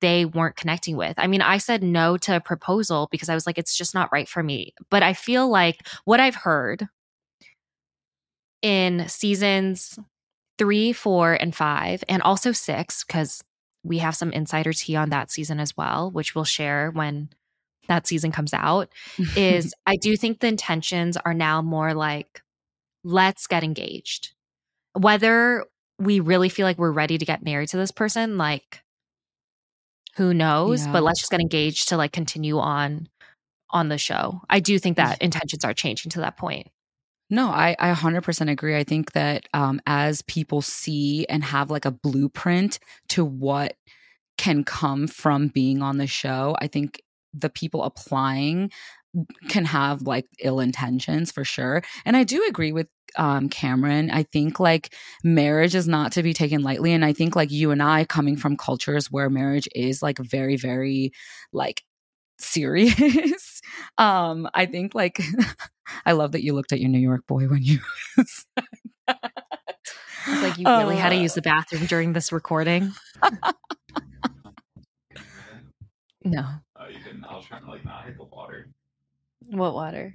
they 0.00 0.24
weren't 0.24 0.56
connecting 0.56 0.96
with. 0.96 1.14
I 1.18 1.26
mean, 1.26 1.42
I 1.42 1.58
said 1.58 1.82
no 1.82 2.16
to 2.18 2.36
a 2.36 2.40
proposal 2.40 3.08
because 3.10 3.28
I 3.28 3.34
was 3.34 3.46
like, 3.46 3.58
it's 3.58 3.76
just 3.76 3.94
not 3.94 4.10
right 4.12 4.28
for 4.28 4.42
me. 4.42 4.74
But 4.90 5.02
I 5.02 5.14
feel 5.14 5.48
like 5.48 5.86
what 6.04 6.20
I've 6.20 6.34
heard 6.34 6.86
in 8.62 9.08
seasons 9.08 9.98
three, 10.58 10.92
four, 10.92 11.34
and 11.34 11.54
five, 11.54 12.02
and 12.08 12.22
also 12.22 12.52
six, 12.52 13.04
because 13.04 13.42
we 13.84 13.98
have 13.98 14.16
some 14.16 14.32
insider 14.32 14.72
tea 14.72 14.96
on 14.96 15.10
that 15.10 15.30
season 15.30 15.60
as 15.60 15.76
well, 15.76 16.10
which 16.10 16.34
we'll 16.34 16.44
share 16.44 16.90
when 16.90 17.28
that 17.88 18.06
season 18.06 18.32
comes 18.32 18.52
out, 18.52 18.88
is 19.36 19.74
I 19.86 19.96
do 19.96 20.16
think 20.16 20.40
the 20.40 20.48
intentions 20.48 21.16
are 21.16 21.34
now 21.34 21.62
more 21.62 21.94
like, 21.94 22.42
let's 23.04 23.46
get 23.46 23.62
engaged. 23.62 24.32
Whether 24.94 25.64
we 25.98 26.20
really 26.20 26.48
feel 26.48 26.66
like 26.66 26.78
we're 26.78 26.90
ready 26.90 27.18
to 27.18 27.24
get 27.24 27.44
married 27.44 27.68
to 27.70 27.76
this 27.76 27.90
person, 27.90 28.38
like, 28.38 28.82
who 30.16 30.34
knows? 30.34 30.86
Yeah. 30.86 30.92
But 30.92 31.02
let's 31.02 31.20
just 31.20 31.30
get 31.30 31.40
engaged 31.40 31.88
to 31.88 31.96
like 31.96 32.12
continue 32.12 32.58
on 32.58 33.08
on 33.70 33.88
the 33.88 33.98
show. 33.98 34.40
I 34.48 34.60
do 34.60 34.78
think 34.78 34.96
that 34.96 35.20
intentions 35.20 35.64
are 35.64 35.74
changing 35.74 36.10
to 36.10 36.20
that 36.20 36.36
point. 36.36 36.68
No, 37.28 37.48
I, 37.48 37.74
I 37.78 37.92
100% 37.92 38.50
agree. 38.50 38.76
I 38.76 38.84
think 38.84 39.12
that 39.12 39.48
um, 39.52 39.80
as 39.84 40.22
people 40.22 40.62
see 40.62 41.26
and 41.28 41.42
have 41.42 41.70
like 41.70 41.84
a 41.84 41.90
blueprint 41.90 42.78
to 43.08 43.24
what 43.24 43.76
can 44.38 44.62
come 44.62 45.08
from 45.08 45.48
being 45.48 45.82
on 45.82 45.98
the 45.98 46.06
show, 46.06 46.56
I 46.60 46.68
think 46.68 47.02
the 47.34 47.50
people 47.50 47.82
applying 47.82 48.70
can 49.48 49.64
have 49.64 50.02
like 50.02 50.26
ill 50.40 50.60
intentions 50.60 51.32
for 51.32 51.44
sure. 51.44 51.82
And 52.04 52.16
I 52.16 52.24
do 52.24 52.44
agree 52.48 52.72
with 52.72 52.88
um, 53.16 53.48
Cameron. 53.48 54.10
I 54.10 54.24
think 54.24 54.60
like 54.60 54.94
marriage 55.24 55.74
is 55.74 55.88
not 55.88 56.12
to 56.12 56.22
be 56.22 56.32
taken 56.32 56.62
lightly. 56.62 56.92
And 56.92 57.04
I 57.04 57.12
think 57.12 57.36
like 57.36 57.50
you 57.50 57.70
and 57.70 57.82
I 57.82 58.04
coming 58.04 58.36
from 58.36 58.56
cultures 58.56 59.10
where 59.10 59.30
marriage 59.30 59.68
is 59.74 60.02
like 60.02 60.18
very, 60.18 60.56
very 60.56 61.12
like 61.52 61.82
serious. 62.38 63.60
um, 63.98 64.48
I 64.54 64.66
think 64.66 64.94
like 64.94 65.20
I 66.06 66.12
love 66.12 66.32
that 66.32 66.42
you 66.42 66.52
looked 66.52 66.72
at 66.72 66.80
your 66.80 66.90
New 66.90 66.98
York 66.98 67.26
boy 67.26 67.48
when 67.48 67.62
you 67.62 67.80
It's 70.28 70.42
like 70.42 70.58
you 70.58 70.66
really 70.66 70.96
uh, 70.96 70.98
had 70.98 71.10
to 71.10 71.16
use 71.16 71.34
the 71.34 71.42
bathroom 71.42 71.86
during 71.86 72.12
this 72.12 72.32
recording. 72.32 72.92
no. 76.24 76.44
Oh, 76.74 76.88
you 76.88 76.98
didn't. 77.04 77.24
I 77.24 77.36
was 77.36 77.44
trying 77.44 77.62
to 77.62 77.70
like 77.70 77.84
not 77.84 78.06
hit 78.06 78.16
the 78.16 78.24
water. 78.24 78.68
What 79.50 79.74
water? 79.74 80.14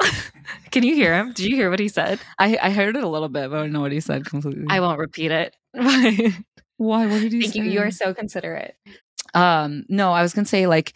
Can 0.70 0.82
you 0.82 0.94
hear 0.94 1.14
him? 1.14 1.32
Did 1.32 1.46
you 1.46 1.56
hear 1.56 1.70
what 1.70 1.80
he 1.80 1.88
said? 1.88 2.20
I, 2.38 2.58
I 2.60 2.70
heard 2.70 2.96
it 2.96 3.02
a 3.02 3.08
little 3.08 3.28
bit, 3.28 3.50
but 3.50 3.58
I 3.58 3.62
don't 3.62 3.72
know 3.72 3.80
what 3.80 3.92
he 3.92 4.00
said 4.00 4.24
completely. 4.24 4.66
I 4.68 4.80
won't 4.80 4.98
repeat 4.98 5.30
it. 5.30 5.56
Why? 6.76 7.06
What 7.06 7.20
did 7.20 7.32
he 7.32 7.42
Thank 7.42 7.54
say? 7.54 7.60
You. 7.64 7.70
you 7.70 7.80
are 7.80 7.90
so 7.90 8.14
considerate. 8.14 8.76
Um, 9.34 9.84
no, 9.88 10.12
I 10.12 10.22
was 10.22 10.32
gonna 10.32 10.46
say 10.46 10.66
like 10.66 10.94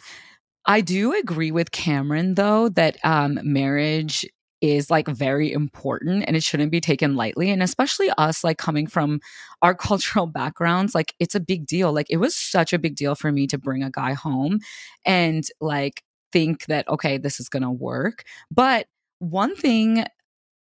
I 0.65 0.81
do 0.81 1.15
agree 1.15 1.51
with 1.51 1.73
Cameron 1.73 2.35
though 2.35 2.69
that 2.71 2.97
um 3.05 3.41
marriage 3.43 4.27
is 4.63 4.91
like 4.91 5.09
very 5.09 5.53
important 5.53 6.25
and 6.27 6.37
it 6.37 6.43
shouldn't 6.43 6.71
be 6.71 6.81
taken 6.81 7.17
lightly 7.17 7.51
and 7.51 7.63
especially 7.63 8.11
us 8.17 8.43
like 8.45 8.57
coming 8.57 8.87
from 8.87 9.21
our 9.61 9.75
cultural 9.89 10.27
backgrounds 10.27 10.95
like 10.95 11.15
it's 11.19 11.35
a 11.35 11.41
big 11.41 11.67
deal 11.67 11.93
like 11.93 12.07
it 12.09 12.17
was 12.17 12.35
such 12.35 12.73
a 12.73 12.79
big 12.79 12.95
deal 12.95 13.15
for 13.15 13.31
me 13.33 13.47
to 13.47 13.59
bring 13.59 13.83
a 13.83 13.91
guy 13.91 14.15
home 14.15 14.61
and 15.05 15.45
like 15.61 16.03
think 16.33 16.65
that 16.67 16.89
okay 16.89 17.19
this 17.19 17.39
is 17.39 17.49
going 17.49 17.63
to 17.63 17.71
work 17.71 18.25
but 18.51 18.87
one 19.19 19.55
thing 19.55 20.05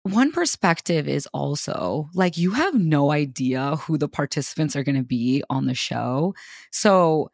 one 0.04 0.32
perspective 0.32 1.06
is 1.06 1.28
also 1.32 2.08
like 2.14 2.36
you 2.36 2.50
have 2.52 2.74
no 2.74 3.12
idea 3.12 3.76
who 3.76 3.96
the 3.96 4.08
participants 4.08 4.74
are 4.74 4.82
going 4.82 4.96
to 4.96 5.04
be 5.04 5.44
on 5.48 5.66
the 5.66 5.74
show 5.74 6.34
so 6.72 7.30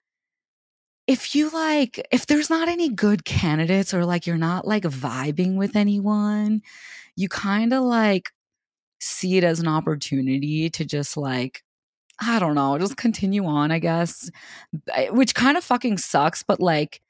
if 1.09 1.35
you 1.35 1.51
like 1.51 2.07
if 2.13 2.27
there's 2.27 2.51
not 2.51 2.69
any 2.69 2.91
good 2.91 3.25
candidates 3.25 3.95
or 3.95 4.05
like 4.05 4.27
you're 4.27 4.37
not 4.39 4.69
like 4.69 4.85
vibing 4.85 5.57
with 5.57 5.75
anyone 5.75 6.63
you 7.17 7.29
kind 7.29 7.73
of 7.73 7.83
like 7.83 8.31
see 9.01 9.39
it 9.39 9.45
as 9.45 9.61
an 9.61 9.69
opportunity 9.69 10.71
to 10.71 10.85
just 10.85 11.17
like 11.17 11.63
i 12.21 12.39
don't 12.39 12.55
know 12.55 12.79
just 12.79 12.97
continue 12.97 13.45
on 13.47 13.71
i 13.73 13.79
guess 13.79 14.31
eh, 14.95 15.09
which 15.11 15.35
kind 15.35 15.57
of 15.57 15.65
fucking 15.65 15.99
sucks 15.99 16.43
but 16.43 16.61
like 16.61 17.01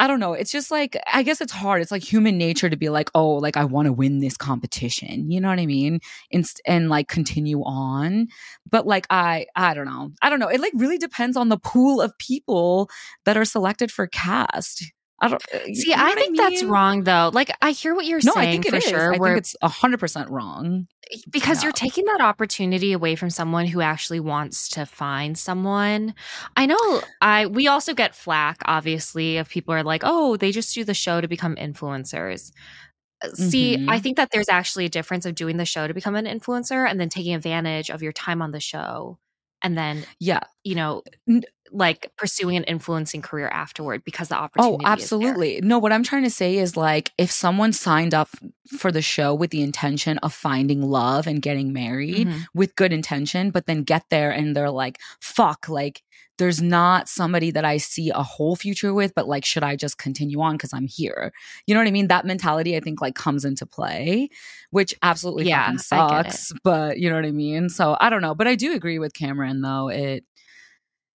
I 0.00 0.06
don't 0.06 0.18
know. 0.18 0.32
It's 0.32 0.50
just 0.50 0.70
like 0.70 0.96
I 1.12 1.22
guess 1.22 1.42
it's 1.42 1.52
hard. 1.52 1.82
It's 1.82 1.90
like 1.90 2.02
human 2.02 2.38
nature 2.38 2.70
to 2.70 2.76
be 2.76 2.88
like, 2.88 3.10
oh, 3.14 3.34
like 3.34 3.58
I 3.58 3.64
want 3.64 3.84
to 3.84 3.92
win 3.92 4.20
this 4.20 4.34
competition. 4.34 5.30
You 5.30 5.42
know 5.42 5.48
what 5.50 5.60
I 5.60 5.66
mean? 5.66 6.00
And, 6.32 6.50
and 6.64 6.88
like 6.88 7.06
continue 7.08 7.60
on. 7.62 8.28
But 8.70 8.86
like 8.86 9.06
I 9.10 9.46
I 9.56 9.74
don't 9.74 9.84
know. 9.84 10.10
I 10.22 10.30
don't 10.30 10.40
know. 10.40 10.48
It 10.48 10.60
like 10.60 10.72
really 10.74 10.96
depends 10.96 11.36
on 11.36 11.50
the 11.50 11.58
pool 11.58 12.00
of 12.00 12.16
people 12.16 12.88
that 13.26 13.36
are 13.36 13.44
selected 13.44 13.92
for 13.92 14.06
cast. 14.06 14.90
I 15.20 15.28
don't 15.28 15.42
uh, 15.52 15.58
see. 15.74 15.92
I 15.92 16.14
think 16.14 16.18
I 16.18 16.30
mean? 16.30 16.34
that's 16.36 16.64
wrong, 16.64 17.04
though. 17.04 17.30
Like, 17.32 17.50
I 17.60 17.72
hear 17.72 17.94
what 17.94 18.06
you're 18.06 18.20
no, 18.24 18.32
saying 18.32 18.48
I 18.48 18.52
think 18.52 18.66
it 18.66 18.70
for 18.70 18.76
is. 18.76 18.84
sure. 18.84 19.14
I 19.14 19.18
think 19.18 19.36
it's 19.38 19.54
hundred 19.62 20.00
percent 20.00 20.30
wrong 20.30 20.86
because 21.30 21.62
you're 21.62 21.72
taking 21.72 22.04
that 22.06 22.20
opportunity 22.20 22.92
away 22.92 23.16
from 23.16 23.28
someone 23.28 23.66
who 23.66 23.80
actually 23.80 24.20
wants 24.20 24.68
to 24.70 24.86
find 24.86 25.36
someone. 25.36 26.14
I 26.56 26.66
know. 26.66 27.02
I 27.20 27.46
we 27.46 27.68
also 27.68 27.92
get 27.92 28.14
flack, 28.14 28.58
obviously, 28.64 29.36
if 29.36 29.50
people 29.50 29.74
are 29.74 29.84
like, 29.84 30.02
"Oh, 30.04 30.36
they 30.36 30.52
just 30.52 30.74
do 30.74 30.84
the 30.84 30.94
show 30.94 31.20
to 31.20 31.28
become 31.28 31.56
influencers." 31.56 32.52
Uh, 33.22 33.28
see, 33.30 33.76
mm-hmm. 33.76 33.90
I 33.90 33.98
think 34.00 34.16
that 34.16 34.30
there's 34.32 34.48
actually 34.48 34.86
a 34.86 34.90
difference 34.90 35.26
of 35.26 35.34
doing 35.34 35.58
the 35.58 35.66
show 35.66 35.86
to 35.86 35.92
become 35.92 36.16
an 36.16 36.24
influencer 36.24 36.88
and 36.88 36.98
then 36.98 37.10
taking 37.10 37.34
advantage 37.34 37.90
of 37.90 38.02
your 38.02 38.12
time 38.12 38.40
on 38.40 38.52
the 38.52 38.60
show 38.60 39.18
and 39.62 39.76
then 39.76 40.04
yeah 40.18 40.40
you 40.64 40.74
know 40.74 41.02
like 41.72 42.10
pursuing 42.16 42.56
an 42.56 42.64
influencing 42.64 43.22
career 43.22 43.48
afterward 43.48 44.04
because 44.04 44.28
the 44.28 44.36
oh, 44.36 44.42
opportunity. 44.42 44.84
Oh, 44.84 44.88
absolutely. 44.88 45.60
No, 45.62 45.78
what 45.78 45.92
I'm 45.92 46.02
trying 46.02 46.24
to 46.24 46.30
say 46.30 46.58
is 46.58 46.76
like 46.76 47.12
if 47.18 47.30
someone 47.30 47.72
signed 47.72 48.14
up 48.14 48.28
for 48.76 48.92
the 48.92 49.02
show 49.02 49.34
with 49.34 49.50
the 49.50 49.62
intention 49.62 50.18
of 50.18 50.32
finding 50.32 50.82
love 50.82 51.26
and 51.26 51.42
getting 51.42 51.72
married 51.72 52.28
mm-hmm. 52.28 52.40
with 52.54 52.76
good 52.76 52.92
intention, 52.92 53.50
but 53.50 53.66
then 53.66 53.82
get 53.82 54.04
there 54.10 54.30
and 54.30 54.56
they're 54.56 54.70
like, 54.70 54.98
fuck, 55.20 55.68
like 55.68 56.02
there's 56.40 56.62
not 56.62 57.06
somebody 57.06 57.50
that 57.50 57.66
I 57.66 57.76
see 57.76 58.08
a 58.08 58.22
whole 58.22 58.56
future 58.56 58.94
with, 58.94 59.14
but 59.14 59.28
like, 59.28 59.44
should 59.44 59.62
I 59.62 59.76
just 59.76 59.98
continue 59.98 60.40
on 60.40 60.54
because 60.54 60.72
I'm 60.72 60.86
here? 60.86 61.34
You 61.66 61.74
know 61.74 61.82
what 61.82 61.86
I 61.86 61.90
mean? 61.90 62.08
That 62.08 62.24
mentality, 62.24 62.74
I 62.76 62.80
think, 62.80 63.02
like 63.02 63.14
comes 63.14 63.44
into 63.44 63.66
play, 63.66 64.30
which 64.70 64.94
absolutely 65.02 65.48
yeah, 65.48 65.66
fucking 65.66 65.78
sucks. 65.80 66.52
But 66.64 66.98
you 66.98 67.10
know 67.10 67.16
what 67.16 67.26
I 67.26 67.30
mean? 67.30 67.68
So 67.68 67.94
I 68.00 68.08
don't 68.08 68.22
know. 68.22 68.34
But 68.34 68.48
I 68.48 68.54
do 68.54 68.72
agree 68.72 68.98
with 68.98 69.12
Cameron, 69.12 69.60
though. 69.60 69.88
It 69.88 70.24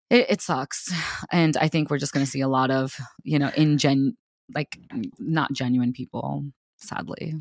it, 0.09 0.25
it 0.29 0.41
sucks. 0.41 0.91
And 1.31 1.57
I 1.57 1.67
think 1.67 1.89
we're 1.89 1.97
just 1.97 2.13
going 2.13 2.25
to 2.25 2.31
see 2.31 2.41
a 2.41 2.47
lot 2.47 2.71
of, 2.71 2.95
you 3.23 3.39
know, 3.39 3.51
ingen, 3.55 4.15
like 4.53 4.77
not 5.19 5.53
genuine 5.53 5.93
people, 5.93 6.43
sadly. 6.77 7.33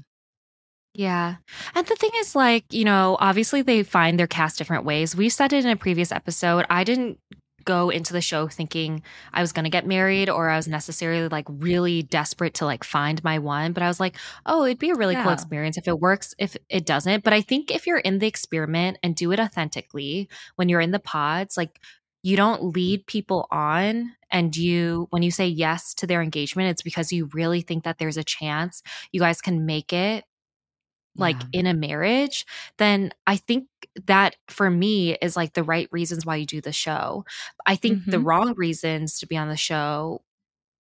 Yeah. 0.94 1.36
And 1.74 1.86
the 1.86 1.96
thing 1.96 2.10
is, 2.16 2.36
like, 2.36 2.64
you 2.72 2.84
know, 2.84 3.16
obviously 3.18 3.62
they 3.62 3.82
find 3.82 4.18
their 4.18 4.28
cast 4.28 4.58
different 4.58 4.84
ways. 4.84 5.16
We 5.16 5.28
said 5.28 5.52
it 5.52 5.64
in 5.64 5.70
a 5.70 5.76
previous 5.76 6.12
episode. 6.12 6.64
I 6.70 6.84
didn't 6.84 7.18
go 7.64 7.90
into 7.90 8.12
the 8.12 8.20
show 8.20 8.46
thinking 8.46 9.02
I 9.32 9.40
was 9.40 9.52
going 9.52 9.64
to 9.64 9.70
get 9.70 9.86
married 9.86 10.28
or 10.28 10.50
I 10.50 10.56
was 10.56 10.68
necessarily 10.68 11.28
like 11.28 11.46
really 11.48 12.02
desperate 12.02 12.54
to 12.54 12.66
like 12.66 12.84
find 12.84 13.22
my 13.24 13.38
one, 13.38 13.72
but 13.72 13.82
I 13.82 13.88
was 13.88 13.98
like, 13.98 14.16
"Oh, 14.46 14.64
it'd 14.64 14.78
be 14.78 14.90
a 14.90 14.94
really 14.94 15.14
yeah. 15.14 15.24
cool 15.24 15.32
experience 15.32 15.78
if 15.78 15.88
it 15.88 15.98
works, 15.98 16.34
if 16.38 16.56
it 16.68 16.86
doesn't." 16.86 17.24
But 17.24 17.32
I 17.32 17.40
think 17.40 17.70
if 17.70 17.86
you're 17.86 17.98
in 17.98 18.18
the 18.18 18.26
experiment 18.26 18.98
and 19.02 19.16
do 19.16 19.32
it 19.32 19.40
authentically 19.40 20.28
when 20.56 20.68
you're 20.68 20.80
in 20.80 20.90
the 20.90 20.98
pods, 21.00 21.56
like 21.56 21.80
you 22.24 22.36
don't 22.38 22.74
lead 22.74 23.06
people 23.06 23.46
on 23.50 24.16
and 24.30 24.56
you 24.56 25.06
when 25.10 25.22
you 25.22 25.30
say 25.30 25.46
yes 25.46 25.92
to 25.94 26.06
their 26.06 26.22
engagement 26.22 26.70
it's 26.70 26.82
because 26.82 27.12
you 27.12 27.28
really 27.34 27.60
think 27.60 27.84
that 27.84 27.98
there's 27.98 28.16
a 28.16 28.24
chance 28.24 28.82
you 29.12 29.20
guys 29.20 29.40
can 29.40 29.66
make 29.66 29.92
it 29.92 30.24
like 31.16 31.36
yeah. 31.52 31.60
in 31.60 31.66
a 31.66 31.74
marriage 31.74 32.46
then 32.78 33.12
i 33.26 33.36
think 33.36 33.68
that 34.06 34.36
for 34.48 34.70
me 34.70 35.14
is 35.20 35.36
like 35.36 35.52
the 35.52 35.62
right 35.62 35.88
reasons 35.92 36.24
why 36.24 36.34
you 36.34 36.46
do 36.46 36.60
the 36.60 36.72
show 36.72 37.24
i 37.66 37.76
think 37.76 37.98
mm-hmm. 37.98 38.10
the 38.10 38.18
wrong 38.18 38.54
reasons 38.56 39.18
to 39.18 39.26
be 39.26 39.36
on 39.36 39.48
the 39.48 39.56
show 39.56 40.20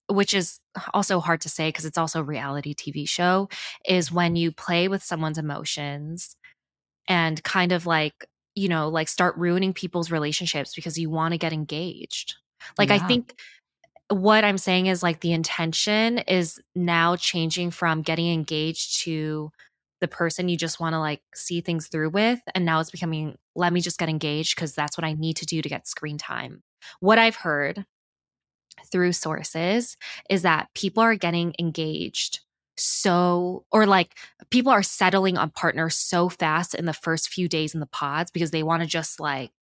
which 0.08 0.34
is 0.34 0.60
also 0.92 1.20
hard 1.20 1.40
to 1.42 1.48
say 1.48 1.68
because 1.68 1.84
it's 1.84 1.98
also 1.98 2.20
a 2.20 2.24
reality 2.24 2.74
tv 2.74 3.06
show 3.06 3.48
is 3.86 4.10
when 4.10 4.34
you 4.34 4.50
play 4.50 4.88
with 4.88 5.02
someone's 5.02 5.38
emotions 5.38 6.36
and 7.06 7.42
kind 7.44 7.70
of 7.70 7.84
like 7.84 8.26
you 8.54 8.68
know, 8.68 8.88
like 8.88 9.08
start 9.08 9.36
ruining 9.36 9.72
people's 9.72 10.10
relationships 10.10 10.74
because 10.74 10.98
you 10.98 11.10
want 11.10 11.32
to 11.32 11.38
get 11.38 11.52
engaged. 11.52 12.36
Like, 12.78 12.88
yeah. 12.88 12.96
I 12.96 12.98
think 13.00 13.34
what 14.08 14.44
I'm 14.44 14.58
saying 14.58 14.86
is 14.86 15.02
like 15.02 15.20
the 15.20 15.32
intention 15.32 16.18
is 16.18 16.60
now 16.74 17.16
changing 17.16 17.70
from 17.70 18.02
getting 18.02 18.32
engaged 18.32 19.00
to 19.02 19.50
the 20.00 20.08
person 20.08 20.48
you 20.48 20.56
just 20.56 20.80
want 20.80 20.92
to 20.92 20.98
like 20.98 21.22
see 21.34 21.60
things 21.60 21.88
through 21.88 22.10
with. 22.10 22.40
And 22.54 22.64
now 22.64 22.80
it's 22.80 22.90
becoming, 22.90 23.36
let 23.54 23.72
me 23.72 23.80
just 23.80 23.98
get 23.98 24.08
engaged 24.08 24.54
because 24.54 24.74
that's 24.74 24.98
what 24.98 25.04
I 25.04 25.14
need 25.14 25.36
to 25.38 25.46
do 25.46 25.62
to 25.62 25.68
get 25.68 25.88
screen 25.88 26.18
time. 26.18 26.62
What 27.00 27.18
I've 27.18 27.36
heard 27.36 27.86
through 28.90 29.12
sources 29.12 29.96
is 30.28 30.42
that 30.42 30.68
people 30.74 31.02
are 31.02 31.14
getting 31.14 31.54
engaged 31.58 32.40
so 32.76 33.64
or 33.70 33.86
like 33.86 34.14
people 34.50 34.72
are 34.72 34.82
settling 34.82 35.36
on 35.36 35.50
partners 35.50 35.96
so 35.96 36.28
fast 36.28 36.74
in 36.74 36.86
the 36.86 36.92
first 36.92 37.28
few 37.28 37.48
days 37.48 37.74
in 37.74 37.80
the 37.80 37.86
pods 37.86 38.30
because 38.30 38.50
they 38.50 38.62
want 38.62 38.82
to 38.82 38.88
just 38.88 39.20
like 39.20 39.52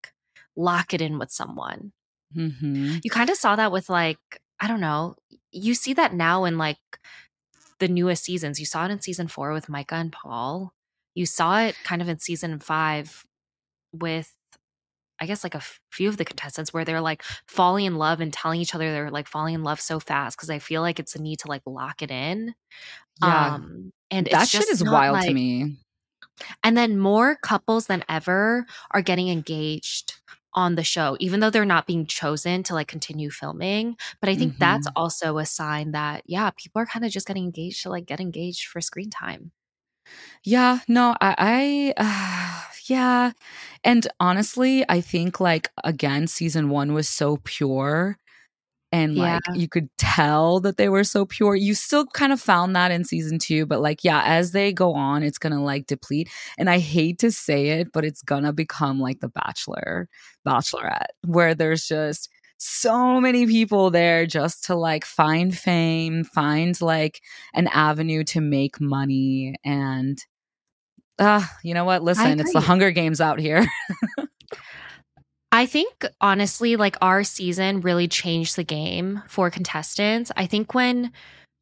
lock 0.55 0.93
it 0.93 1.01
in 1.01 1.19
with 1.19 1.31
someone. 1.31 1.91
Mm-hmm. 2.35 2.97
You 3.03 3.11
kind 3.11 3.29
of 3.29 3.37
saw 3.37 3.55
that 3.55 3.71
with 3.71 3.89
like 3.89 4.19
I 4.59 4.67
don't 4.67 4.81
know. 4.81 5.15
You 5.51 5.75
see 5.75 5.93
that 5.93 6.13
now 6.13 6.45
in 6.45 6.57
like 6.57 6.77
the 7.79 7.87
newest 7.87 8.23
seasons. 8.23 8.59
You 8.59 8.65
saw 8.65 8.85
it 8.85 8.91
in 8.91 9.01
season 9.01 9.27
4 9.27 9.51
with 9.51 9.69
Micah 9.69 9.95
and 9.95 10.11
Paul. 10.11 10.73
You 11.15 11.25
saw 11.25 11.59
it 11.59 11.75
kind 11.83 12.01
of 12.01 12.09
in 12.09 12.19
season 12.19 12.59
5 12.59 13.25
with 13.91 14.33
I 15.19 15.25
guess 15.25 15.43
like 15.43 15.53
a 15.55 15.57
f- 15.57 15.79
few 15.91 16.09
of 16.09 16.17
the 16.17 16.25
contestants 16.25 16.73
where 16.73 16.85
they're 16.85 17.01
like 17.01 17.23
falling 17.47 17.85
in 17.85 17.95
love 17.97 18.19
and 18.19 18.33
telling 18.33 18.59
each 18.61 18.75
other 18.75 18.91
they're 18.91 19.11
like 19.11 19.27
falling 19.27 19.53
in 19.55 19.63
love 19.63 19.79
so 19.79 19.99
fast 19.99 20.37
because 20.37 20.49
I 20.49 20.59
feel 20.59 20.81
like 20.81 20.99
it's 20.99 21.15
a 21.15 21.21
need 21.21 21.39
to 21.39 21.47
like 21.47 21.61
lock 21.65 22.01
it 22.01 22.11
in. 22.11 22.55
Yeah. 23.19 23.53
Um 23.53 23.93
and 24.11 24.27
that 24.31 24.49
shit 24.49 24.69
is 24.69 24.83
wild 24.83 25.21
to 25.21 25.31
me. 25.31 25.77
And 26.63 26.75
then 26.77 26.97
more 26.97 27.35
couples 27.35 27.87
than 27.87 28.03
ever 28.09 28.65
are 28.91 29.01
getting 29.01 29.29
engaged 29.29 30.15
on 30.53 30.75
the 30.75 30.83
show, 30.83 31.17
even 31.19 31.39
though 31.39 31.49
they're 31.49 31.65
not 31.65 31.87
being 31.87 32.05
chosen 32.05 32.63
to 32.63 32.73
like 32.73 32.87
continue 32.87 33.29
filming. 33.31 33.97
But 34.19 34.29
I 34.29 34.35
think 34.35 34.57
that's 34.59 34.87
Mm-hmm. 34.87 34.93
also 34.95 35.37
a 35.37 35.45
sign 35.45 35.91
that, 35.91 36.23
yeah, 36.25 36.51
people 36.51 36.81
are 36.81 36.85
kind 36.85 37.05
of 37.05 37.11
just 37.11 37.27
getting 37.27 37.45
engaged 37.45 37.83
to 37.83 37.89
like 37.89 38.05
get 38.05 38.19
engaged 38.19 38.67
for 38.67 38.81
screen 38.81 39.09
time. 39.09 39.51
Yeah, 40.43 40.79
no, 40.87 41.15
I, 41.21 41.93
I 41.97 42.63
uh, 42.67 42.72
yeah. 42.89 43.31
And 43.83 44.07
honestly, 44.19 44.85
I 44.89 45.01
think 45.01 45.39
like 45.39 45.69
again, 45.83 46.27
season 46.27 46.69
one 46.69 46.93
was 46.93 47.07
so 47.09 47.37
pure 47.43 48.17
and 48.91 49.17
like 49.17 49.39
Yeah. 49.47 49.53
you 49.53 49.67
could 49.69 49.89
tell 49.97 50.59
that 50.61 50.77
they 50.77 50.89
were 50.89 51.03
so 51.05 51.25
pure. 51.25 51.55
You 51.55 51.75
still 51.75 52.05
kind 52.07 52.33
of 52.33 52.41
found 52.41 52.75
that 52.75 52.91
in 52.91 53.05
season 53.05 53.39
two, 53.39 53.65
but 53.65 53.81
like, 53.81 54.03
yeah, 54.03 54.23
as 54.25 54.51
they 54.51 54.73
go 54.73 54.93
on, 54.95 55.23
it's 55.23 55.37
gonna 55.39 55.63
like 55.63 55.87
deplete. 55.87 56.29
And 56.57 56.69
I 56.69 56.79
hate 56.79 57.19
to 57.19 57.31
say 57.31 57.69
it, 57.81 57.89
but 57.93 58.05
it's 58.05 58.21
gonna 58.23 58.53
become 58.53 58.99
like 58.99 59.19
the 59.21 59.29
Bachelor, 59.29 60.09
Bachelorette, 60.47 61.07
where 61.25 61.55
there's 61.55 61.87
just 61.87 62.29
so 62.57 63.19
many 63.21 63.45
people 63.47 63.89
there 63.91 64.25
just 64.27 64.63
to 64.65 64.75
like 64.75 65.05
find 65.05 65.57
fame, 65.57 66.23
find 66.25 66.79
like 66.81 67.21
an 67.55 67.67
avenue 67.67 68.23
to 68.25 68.41
make 68.41 68.79
money 68.81 69.55
and 69.65 70.19
uh, 71.19 71.43
you 71.63 71.73
know 71.73 71.85
what? 71.85 72.03
Listen, 72.03 72.39
it's 72.39 72.53
the. 72.53 72.59
Hunger 72.61 72.91
Games 72.91 73.21
out 73.21 73.39
here. 73.39 73.65
I 75.51 75.65
think 75.67 76.05
honestly, 76.19 76.75
like 76.75 76.97
our 77.01 77.23
season 77.23 77.81
really 77.81 78.07
changed 78.07 78.55
the 78.55 78.63
game 78.63 79.21
for 79.27 79.51
contestants. 79.51 80.31
I 80.35 80.47
think 80.47 80.73
when 80.73 81.11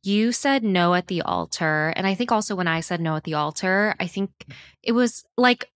you 0.04 0.32
said 0.32 0.64
no 0.64 0.94
at 0.94 1.08
the 1.08 1.22
altar, 1.24 1.94
and 1.96 2.08
I 2.08 2.16
think 2.16 2.32
also 2.32 2.56
when 2.56 2.68
I 2.68 2.80
said 2.80 3.02
no 3.02 3.16
at 3.18 3.26
the 3.26 3.34
altar, 3.34 3.94
I 4.00 4.08
think 4.08 4.32
it 4.82 4.94
was 4.94 5.24
like 5.38 5.70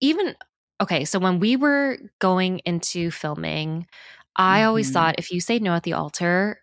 even 0.00 0.34
okay. 0.80 1.04
So 1.04 1.18
when 1.20 1.38
we 1.38 1.56
were 1.56 1.98
going 2.18 2.60
into 2.64 3.10
filming, 3.12 3.86
I 4.36 4.64
always 4.64 4.90
Mhm. 4.90 4.92
thought 4.94 5.14
if 5.18 5.30
you 5.30 5.40
say 5.40 5.58
no 5.60 5.74
at 5.74 5.84
the 5.84 5.92
altar, 5.92 6.60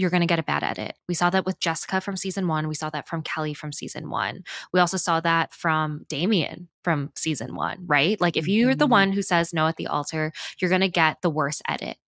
you're 0.00 0.10
going 0.10 0.22
to 0.22 0.26
get 0.26 0.38
a 0.38 0.42
bad 0.42 0.62
edit. 0.64 0.94
We 1.08 1.14
saw 1.14 1.28
that 1.30 1.44
with 1.44 1.60
Jessica 1.60 2.00
from 2.00 2.16
season 2.16 2.48
one. 2.48 2.68
We 2.68 2.74
saw 2.74 2.90
that 2.90 3.06
from 3.08 3.22
Kelly 3.22 3.52
from 3.54 3.72
season 3.72 4.08
one. 4.08 4.44
We 4.72 4.80
also 4.80 4.96
saw 4.96 5.20
that 5.20 5.52
from 5.52 6.04
Damian 6.08 6.68
from 6.82 7.10
season 7.16 7.54
one, 7.54 7.84
right? 7.86 8.20
Like 8.20 8.36
if 8.36 8.48
you're 8.48 8.74
the 8.74 8.86
Mhm. 8.86 8.90
one 8.90 9.12
who 9.12 9.22
says 9.22 9.52
no 9.52 9.66
at 9.66 9.76
the 9.76 9.86
altar, 9.88 10.32
you're 10.60 10.70
going 10.70 10.80
to 10.80 10.88
get 10.88 11.20
the 11.22 11.30
worst 11.30 11.62
edit. 11.68 11.98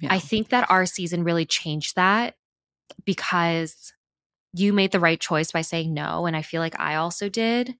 Yeah. 0.00 0.12
I 0.12 0.18
think 0.18 0.48
that 0.48 0.70
our 0.70 0.86
season 0.86 1.24
really 1.24 1.46
changed 1.46 1.96
that 1.96 2.34
because 3.04 3.92
you 4.58 4.72
made 4.72 4.92
the 4.92 5.00
right 5.00 5.20
choice 5.20 5.52
by 5.52 5.62
saying 5.62 5.94
no. 5.94 6.26
And 6.26 6.36
I 6.36 6.42
feel 6.42 6.60
like 6.60 6.78
I 6.78 6.96
also 6.96 7.28
did. 7.28 7.74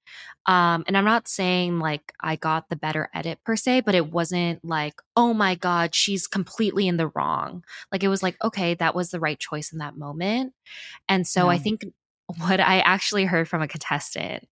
Um, 0.47 0.85
and 0.87 0.97
I'm 0.97 1.05
not 1.05 1.29
saying 1.29 1.79
like 1.79 2.13
I 2.21 2.37
got 2.37 2.69
the 2.69 2.77
better 2.77 3.11
edit 3.15 3.39
per 3.45 3.57
se, 3.57 3.81
but 3.81 3.95
it 3.95 4.13
wasn't 4.13 4.65
like, 4.65 4.95
oh 5.17 5.35
my 5.35 5.55
God, 5.55 5.95
she's 5.95 6.27
completely 6.27 6.87
in 6.89 6.97
the 6.97 7.09
wrong. 7.09 7.65
Like 7.91 8.03
it 8.03 8.09
was 8.09 8.23
like, 8.23 8.37
okay, 8.43 8.75
that 8.75 8.95
was 8.95 9.11
the 9.11 9.21
right 9.21 9.39
choice 9.39 9.73
in 9.73 9.79
that 9.79 9.97
moment. 9.97 10.55
And 11.09 11.27
so 11.27 11.49
I 11.49 11.59
think 11.59 11.85
what 12.39 12.61
I 12.61 12.81
actually 12.81 13.25
heard 13.25 13.49
from 13.49 13.63
a 13.63 13.69
contestant, 13.69 14.47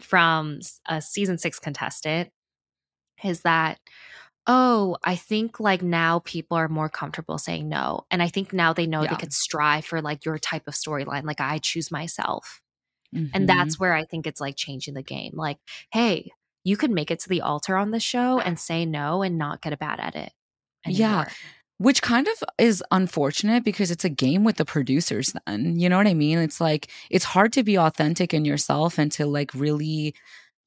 from 0.00 0.60
a 0.88 1.02
season 1.02 1.38
six 1.38 1.58
contestant, 1.58 2.30
is 3.22 3.42
that 3.42 3.78
oh, 4.46 4.96
I 5.04 5.16
think 5.16 5.60
like 5.60 5.82
now 5.82 6.20
people 6.20 6.56
are 6.56 6.68
more 6.68 6.88
comfortable 6.88 7.38
saying 7.38 7.68
no. 7.68 8.04
And 8.10 8.22
I 8.22 8.28
think 8.28 8.52
now 8.52 8.72
they 8.72 8.86
know 8.86 9.02
Yeah. 9.02 9.10
they 9.10 9.16
could 9.16 9.32
strive 9.32 9.84
for 9.84 10.00
like 10.02 10.24
your 10.24 10.38
type 10.38 10.66
of 10.66 10.74
storyline. 10.74 11.24
Like 11.24 11.40
I 11.40 11.58
choose 11.58 11.90
myself. 11.90 12.60
Mhm. 13.14 13.30
And 13.34 13.48
that's 13.48 13.78
where 13.78 13.92
I 13.94 14.04
think 14.04 14.26
it's 14.26 14.40
like 14.40 14.56
changing 14.56 14.94
the 14.94 15.02
game. 15.02 15.32
Like, 15.34 15.58
hey, 15.92 16.30
you 16.64 16.76
could 16.76 16.90
make 16.90 17.10
it 17.10 17.20
to 17.20 17.28
the 17.28 17.40
altar 17.42 17.76
on 17.76 17.90
the 17.90 18.00
show 18.00 18.38
and 18.40 18.58
say 18.58 18.84
no 18.86 19.22
and 19.22 19.38
not 19.38 19.62
get 19.62 19.72
a 19.72 19.76
bad 19.76 20.00
edit. 20.00 20.32
Yeah. 20.86 21.06
anymore. 21.08 21.26
Which 21.78 22.02
kind 22.02 22.28
of 22.28 22.34
is 22.58 22.84
unfortunate 22.90 23.64
because 23.64 23.90
it's 23.90 24.04
a 24.04 24.10
game 24.10 24.44
with 24.44 24.56
the 24.56 24.66
producers, 24.66 25.32
then. 25.46 25.78
You 25.78 25.88
know 25.88 25.96
what 25.96 26.06
I 26.06 26.12
mean? 26.14 26.38
It's 26.38 26.60
like, 26.60 26.88
it's 27.10 27.24
hard 27.24 27.52
to 27.54 27.62
be 27.62 27.78
authentic 27.78 28.34
in 28.34 28.44
yourself 28.44 28.98
and 28.98 29.10
to 29.12 29.24
like 29.26 29.54
really 29.54 30.14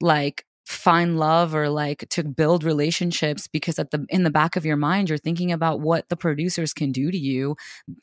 like 0.02 0.46
find 0.66 1.20
love 1.20 1.54
or 1.54 1.68
like 1.68 2.08
to 2.10 2.24
build 2.24 2.64
relationships 2.64 3.48
because 3.48 3.78
at 3.78 3.92
the 3.92 4.06
in 4.10 4.24
the 4.24 4.30
back 4.30 4.56
of 4.56 4.66
your 4.66 4.78
mind 4.78 5.10
you're 5.10 5.18
thinking 5.18 5.52
about 5.52 5.82
what 5.82 6.08
the 6.08 6.16
producers 6.16 6.74
can 6.74 6.92
do 6.92 7.12
to 7.12 7.18
you 7.18 7.56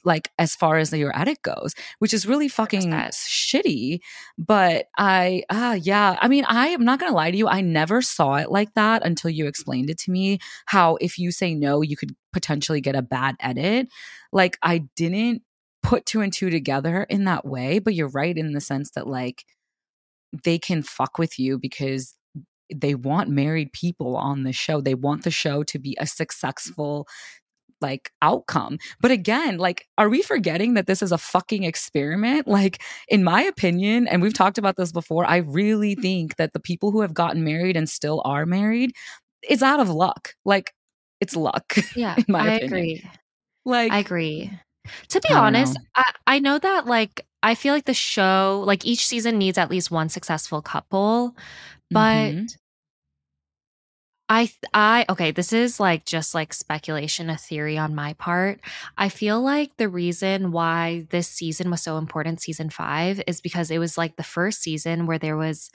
like 0.04 0.30
as 0.38 0.54
far 0.54 0.76
as 0.76 0.92
your 0.92 1.18
edit 1.18 1.40
goes 1.42 1.74
which 2.00 2.12
is 2.12 2.26
really 2.26 2.48
fucking 2.48 2.90
shitty. 2.90 4.00
But 4.36 4.86
i 4.98 5.42
ah 5.50 5.72
yeah. 5.74 6.18
I 6.20 6.28
mean 6.28 6.44
i 6.48 6.68
am 6.68 6.84
not 6.84 7.00
gonna 7.00 7.14
lie 7.14 7.30
to 7.30 7.36
you 7.36 7.48
i 7.48 7.62
never 7.62 8.02
saw 8.02 8.34
it 8.34 8.50
like 8.50 8.74
that 8.74 9.06
until 9.06 9.30
you 9.30 9.46
explained 9.46 9.88
it 9.88 9.98
to 10.00 10.10
me 10.10 10.38
how 10.66 10.96
if 11.00 11.18
you 11.18 11.32
say 11.32 11.54
no 11.54 11.80
you 11.80 11.96
could 11.96 12.14
potentially 12.32 12.80
get 12.80 12.94
a 12.94 13.02
bad 13.02 13.36
edit. 13.40 13.88
Like 14.32 14.58
i 14.62 14.84
didn't 14.96 15.42
put 15.82 16.04
two 16.04 16.20
and 16.20 16.32
two 16.32 16.50
together 16.50 17.04
in 17.04 17.24
that 17.24 17.46
way 17.46 17.78
but 17.78 17.94
you're 17.94 18.08
right 18.08 18.36
in 18.36 18.52
the 18.52 18.60
sense 18.60 18.90
that 18.90 19.06
like 19.06 19.44
they 20.44 20.58
can 20.58 20.82
fuck 20.82 21.18
with 21.18 21.38
you 21.38 21.58
because 21.58 22.14
they 22.74 22.94
want 22.94 23.28
married 23.30 23.72
people 23.72 24.16
on 24.16 24.42
the 24.44 24.52
show. 24.52 24.80
They 24.80 24.94
want 24.94 25.24
the 25.24 25.30
show 25.30 25.62
to 25.64 25.78
be 25.78 25.96
a 26.00 26.06
successful 26.06 27.06
like 27.80 28.10
outcome. 28.20 28.78
But 29.00 29.10
again, 29.10 29.56
like 29.56 29.86
are 29.96 30.08
we 30.10 30.22
forgetting 30.22 30.74
that 30.74 30.86
this 30.86 31.02
is 31.02 31.12
a 31.12 31.18
fucking 31.18 31.64
experiment? 31.64 32.46
Like 32.46 32.82
in 33.08 33.24
my 33.24 33.42
opinion, 33.42 34.06
and 34.06 34.20
we've 34.22 34.34
talked 34.34 34.58
about 34.58 34.76
this 34.76 34.92
before, 34.92 35.24
I 35.24 35.38
really 35.38 35.94
think 35.94 36.36
that 36.36 36.52
the 36.52 36.60
people 36.60 36.90
who 36.90 37.00
have 37.00 37.14
gotten 37.14 37.42
married 37.44 37.76
and 37.76 37.88
still 37.88 38.22
are 38.24 38.46
married 38.46 38.92
it's 39.42 39.62
out 39.62 39.80
of 39.80 39.88
luck. 39.88 40.34
Like 40.44 40.72
it's 41.20 41.34
luck. 41.36 41.74
Yeah. 41.94 42.14
in 42.18 42.24
my 42.28 42.40
I 42.40 42.54
opinion. 42.56 42.66
agree. 42.66 43.10
Like 43.64 43.92
I 43.92 43.98
agree. 43.98 44.50
To 45.10 45.20
be 45.20 45.28
I 45.30 45.38
honest, 45.38 45.74
know. 45.74 45.80
I, 45.94 46.12
I 46.26 46.38
know 46.40 46.58
that 46.58 46.86
like 46.86 47.26
I 47.42 47.54
feel 47.54 47.72
like 47.74 47.86
the 47.86 47.94
show, 47.94 48.62
like 48.66 48.84
each 48.84 49.06
season 49.06 49.38
needs 49.38 49.58
at 49.58 49.70
least 49.70 49.90
one 49.90 50.08
successful 50.08 50.60
couple, 50.62 51.34
but 51.90 52.34
Mhm. 52.34 52.48
I 54.30 54.50
I 54.72 55.06
okay, 55.10 55.32
this 55.32 55.52
is 55.52 55.80
like 55.80 56.06
just 56.06 56.34
like 56.36 56.54
speculation, 56.54 57.28
a 57.30 57.36
theory 57.36 57.76
on 57.76 57.96
my 57.96 58.14
part. 58.14 58.60
I 58.96 59.08
feel 59.08 59.42
like 59.42 59.76
the 59.76 59.88
reason 59.88 60.52
why 60.52 61.06
this 61.10 61.28
season 61.28 61.70
was 61.70 61.82
so 61.82 61.98
important, 61.98 62.40
season 62.40 62.70
5, 62.70 63.22
is 63.26 63.40
because 63.40 63.70
it 63.72 63.78
was 63.80 63.98
like 63.98 64.16
the 64.16 64.22
first 64.22 64.62
season 64.62 65.06
where 65.06 65.18
there 65.18 65.36
was 65.36 65.70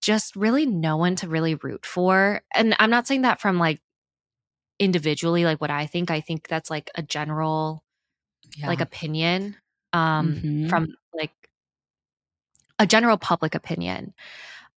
just 0.00 0.36
really 0.36 0.66
no 0.66 0.96
one 0.96 1.16
to 1.16 1.28
really 1.28 1.54
root 1.56 1.86
for. 1.86 2.42
And 2.54 2.76
I'm 2.78 2.90
not 2.90 3.06
saying 3.06 3.22
that 3.22 3.40
from 3.40 3.58
like 3.58 3.80
individually 4.78 5.44
like 5.44 5.60
what 5.60 5.70
I 5.70 5.86
think. 5.86 6.10
I 6.10 6.20
think 6.20 6.48
that's 6.48 6.70
like 6.70 6.90
a 6.94 7.02
general 7.02 7.84
yeah. 8.56 8.68
like 8.68 8.80
opinion 8.80 9.56
um 9.92 10.34
Mhm. 10.44 10.70
from 10.70 10.88
like 11.14 11.32
a 12.78 12.86
general 12.86 13.16
public 13.16 13.54
opinion 13.54 14.12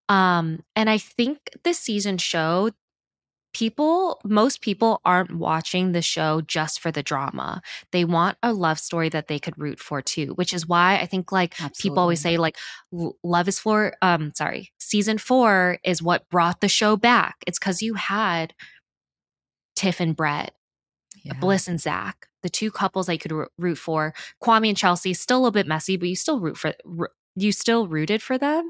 um 0.09 0.59
and 0.75 0.89
i 0.89 0.97
think 0.97 1.37
this 1.63 1.79
season 1.79 2.17
showed 2.17 2.73
people 3.53 4.19
most 4.23 4.61
people 4.61 5.01
aren't 5.05 5.35
watching 5.35 5.91
the 5.91 6.01
show 6.01 6.41
just 6.41 6.79
for 6.79 6.91
the 6.91 7.01
drama 7.01 7.61
they 7.91 8.05
want 8.05 8.37
a 8.43 8.53
love 8.53 8.77
story 8.79 9.09
that 9.09 9.27
they 9.27 9.39
could 9.39 9.57
root 9.57 9.79
for 9.79 10.01
too 10.01 10.27
which 10.35 10.53
is 10.53 10.67
why 10.67 10.97
i 10.97 11.05
think 11.05 11.31
like 11.31 11.55
people 11.79 11.97
always 11.99 12.19
say 12.19 12.37
like 12.37 12.57
love 13.23 13.47
is 13.47 13.59
for 13.59 13.93
um 14.01 14.31
sorry 14.35 14.71
season 14.79 15.17
4 15.17 15.79
is 15.83 16.03
what 16.03 16.29
brought 16.29 16.61
the 16.61 16.67
show 16.69 16.95
back 16.97 17.35
it's 17.47 17.57
cuz 17.59 17.81
you 17.81 17.95
had 17.95 18.53
Tiff 19.75 19.99
and 19.99 20.15
Brett 20.15 20.53
Yeah. 21.23 21.33
Bliss 21.33 21.67
and 21.67 21.79
Zack, 21.79 22.27
the 22.41 22.49
two 22.49 22.71
couples 22.71 23.09
I 23.09 23.17
could 23.17 23.31
ro- 23.31 23.47
root 23.57 23.77
for. 23.77 24.13
Kwame 24.43 24.69
and 24.69 24.77
Chelsea, 24.77 25.13
still 25.13 25.37
a 25.37 25.41
little 25.41 25.51
bit 25.51 25.67
messy, 25.67 25.97
but 25.97 26.09
you 26.09 26.15
still 26.15 26.39
root 26.39 26.57
for. 26.57 26.73
You 27.35 27.51
still 27.51 27.87
rooted 27.87 28.21
for 28.23 28.37
them. 28.37 28.63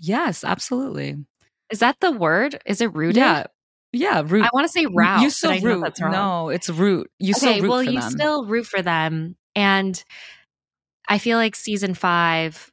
Yes, 0.00 0.44
absolutely. 0.44 1.16
Is 1.70 1.80
that 1.80 1.96
the 2.00 2.12
word? 2.12 2.60
Is 2.66 2.80
it 2.80 2.94
rooted? 2.94 3.16
Yeah. 3.16 3.46
Yeah, 3.92 4.22
root. 4.26 4.44
I 4.44 4.50
want 4.52 4.66
to 4.66 4.72
say 4.72 4.84
route. 4.86 5.22
You 5.22 5.30
still 5.30 5.58
root. 5.60 5.94
No, 6.00 6.50
it's 6.50 6.68
root. 6.68 7.10
You 7.18 7.30
okay, 7.30 7.38
still 7.38 7.62
root 7.62 7.70
well, 7.70 7.84
for 7.84 7.90
you 7.90 8.00
them. 8.00 8.10
still 8.10 8.44
root 8.44 8.66
for 8.66 8.82
them, 8.82 9.36
and 9.54 10.02
I 11.08 11.18
feel 11.18 11.38
like 11.38 11.56
season 11.56 11.94
five 11.94 12.70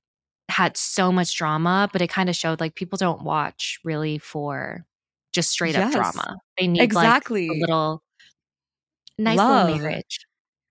had 0.49 0.76
so 0.76 1.11
much 1.11 1.38
drama, 1.38 1.88
but 1.93 2.01
it 2.01 2.09
kind 2.09 2.30
of 2.30 2.36
showed 2.36 2.59
like 2.59 2.76
people 2.76 2.97
don't 2.97 3.24
watch 3.24 3.80
really 3.86 4.17
for 4.17 4.86
just 5.32 5.49
straight 5.49 5.76
up 5.76 5.91
drama. 5.91 6.38
They 6.59 6.67
need 6.67 6.82
Exactly. 6.82 7.47
like 7.47 7.57
a 7.57 7.59
little 7.61 8.03
nice 9.17 9.38
Love. 9.38 9.69
little 9.69 9.82
marriage. 9.82 10.19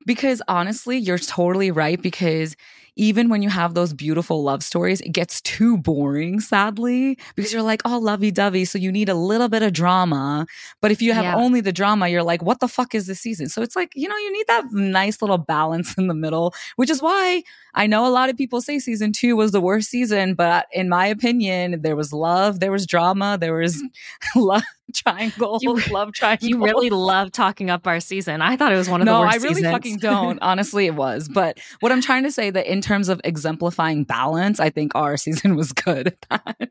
Because 0.04 0.42
honestly, 0.48 0.98
you're 0.98 1.18
totally 1.18 1.70
right. 1.70 2.00
Because 2.00 2.56
even 2.96 3.28
when 3.30 3.40
you 3.42 3.48
have 3.48 3.74
those 3.74 3.92
beautiful 3.94 4.42
love 4.42 4.62
stories, 4.62 5.00
it 5.00 5.12
gets 5.12 5.40
too 5.40 5.78
boring, 5.78 6.40
sadly, 6.40 7.18
because 7.34 7.52
you're 7.52 7.62
like, 7.62 7.80
oh, 7.84 7.98
lovey 7.98 8.30
dovey. 8.30 8.64
So 8.66 8.78
you 8.78 8.92
need 8.92 9.08
a 9.08 9.14
little 9.14 9.48
bit 9.48 9.62
of 9.62 9.72
drama. 9.72 10.46
But 10.82 10.90
if 10.90 11.00
you 11.00 11.12
have 11.14 11.24
Yeah. 11.24 11.36
only 11.36 11.60
the 11.62 11.72
drama, 11.72 12.08
you're 12.08 12.22
like, 12.22 12.42
what 12.42 12.60
the 12.60 12.68
fuck 12.68 12.94
is 12.94 13.06
this 13.06 13.20
season? 13.20 13.48
So 13.48 13.62
it's 13.62 13.74
like, 13.76 13.92
you 13.94 14.08
know, 14.08 14.16
you 14.16 14.32
need 14.32 14.46
that 14.48 14.64
nice 14.72 15.22
little 15.22 15.38
balance 15.38 15.94
in 15.96 16.06
the 16.08 16.14
middle, 16.14 16.54
which 16.76 16.90
is 16.90 17.00
why 17.00 17.42
I 17.74 17.86
know 17.86 18.06
a 18.06 18.10
lot 18.12 18.28
of 18.28 18.36
people 18.36 18.60
say 18.60 18.78
season 18.78 19.12
two 19.12 19.36
was 19.36 19.52
the 19.52 19.60
worst 19.60 19.88
season. 19.88 20.34
But 20.34 20.66
in 20.72 20.90
my 20.90 21.06
opinion, 21.06 21.80
there 21.80 21.96
was 21.96 22.12
love, 22.12 22.60
there 22.60 22.72
was 22.72 22.86
drama, 22.86 23.38
there 23.40 23.54
was 23.54 23.82
love 24.36 24.62
triangle, 24.94 25.58
You- 25.62 25.80
love 25.90 26.12
triangle. 26.12 26.46
You 26.46 26.62
really 26.62 26.90
love 26.90 27.32
talking 27.32 27.70
up 27.70 27.86
our 27.86 27.98
season. 28.00 28.42
I 28.42 28.56
thought 28.58 28.72
it 28.72 28.76
was 28.76 28.90
one 28.90 29.00
of 29.00 29.06
the 29.06 29.12
worst. 29.12 29.24
no, 29.24 29.30
I 29.30 29.42
really 29.42 29.54
seasons. 29.62 29.72
fucking 29.72 29.96
don't. 29.98 30.38
Honestly, 30.42 30.84
it 30.84 30.94
was. 30.94 31.30
But 31.32 31.58
what 31.80 31.90
I'm 31.92 32.02
trying 32.02 32.24
to 32.24 32.30
say 32.30 32.50
that 32.50 32.66
in 32.70 32.81
terms 32.82 33.08
of 33.08 33.20
exemplifying 33.24 34.04
balance, 34.04 34.60
I 34.60 34.70
think 34.70 34.92
our 34.94 35.16
season 35.16 35.56
was 35.56 35.72
good 35.72 36.08
at 36.08 36.20
that. 36.30 36.70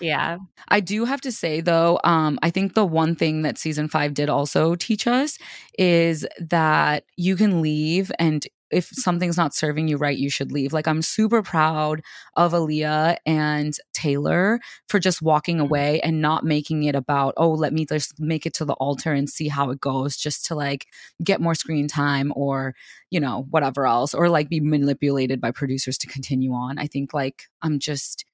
yeah. 0.00 0.38
I 0.68 0.80
do 0.80 1.04
have 1.04 1.20
to 1.22 1.32
say 1.32 1.60
though, 1.60 1.98
um, 2.04 2.38
I 2.42 2.50
think 2.50 2.74
the 2.74 2.86
one 2.86 3.16
thing 3.16 3.42
that 3.42 3.58
season 3.58 3.88
five 3.88 4.14
did 4.14 4.28
also 4.28 4.76
teach 4.76 5.06
us 5.06 5.38
is 5.78 6.26
that 6.38 7.04
you 7.16 7.34
can 7.36 7.62
leave 7.62 8.12
and 8.18 8.46
if 8.70 8.88
something's 8.92 9.36
not 9.36 9.54
serving 9.54 9.88
you 9.88 9.96
right, 9.96 10.16
you 10.16 10.30
should 10.30 10.52
leave. 10.52 10.72
Like 10.72 10.86
I'm 10.86 11.02
super 11.02 11.42
proud 11.42 12.02
of 12.36 12.52
Aaliyah 12.52 13.16
and 13.24 13.74
Taylor 13.92 14.60
for 14.88 14.98
just 14.98 15.22
walking 15.22 15.56
mm-hmm. 15.56 15.64
away 15.64 16.00
and 16.00 16.20
not 16.20 16.44
making 16.44 16.84
it 16.84 16.94
about, 16.94 17.34
oh, 17.36 17.50
let 17.50 17.72
me 17.72 17.86
just 17.86 18.20
make 18.20 18.46
it 18.46 18.54
to 18.54 18.64
the 18.64 18.74
altar 18.74 19.12
and 19.12 19.28
see 19.28 19.48
how 19.48 19.70
it 19.70 19.80
goes, 19.80 20.16
just 20.16 20.44
to 20.46 20.54
like 20.54 20.86
get 21.22 21.40
more 21.40 21.54
screen 21.54 21.88
time 21.88 22.32
or, 22.36 22.74
you 23.10 23.20
know, 23.20 23.46
whatever 23.50 23.86
else, 23.86 24.14
or 24.14 24.28
like 24.28 24.48
be 24.48 24.60
manipulated 24.60 25.40
by 25.40 25.50
producers 25.50 25.98
to 25.98 26.06
continue 26.06 26.52
on. 26.52 26.78
I 26.78 26.86
think 26.86 27.14
like 27.14 27.44
I'm 27.62 27.78
just 27.78 28.24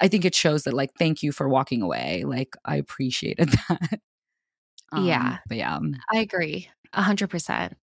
I 0.00 0.08
think 0.08 0.24
it 0.24 0.34
shows 0.34 0.62
that 0.64 0.74
like 0.74 0.90
thank 0.98 1.22
you 1.22 1.32
for 1.32 1.48
walking 1.48 1.82
away. 1.82 2.24
Like 2.24 2.56
I 2.64 2.76
appreciated 2.76 3.48
that. 3.68 4.00
Um, 4.92 5.04
yeah. 5.04 5.38
But 5.48 5.56
yeah. 5.58 5.76
Um 5.76 5.96
I 6.12 6.18
agree. 6.18 6.70
A 6.92 7.02
hundred 7.02 7.28
percent. 7.30 7.76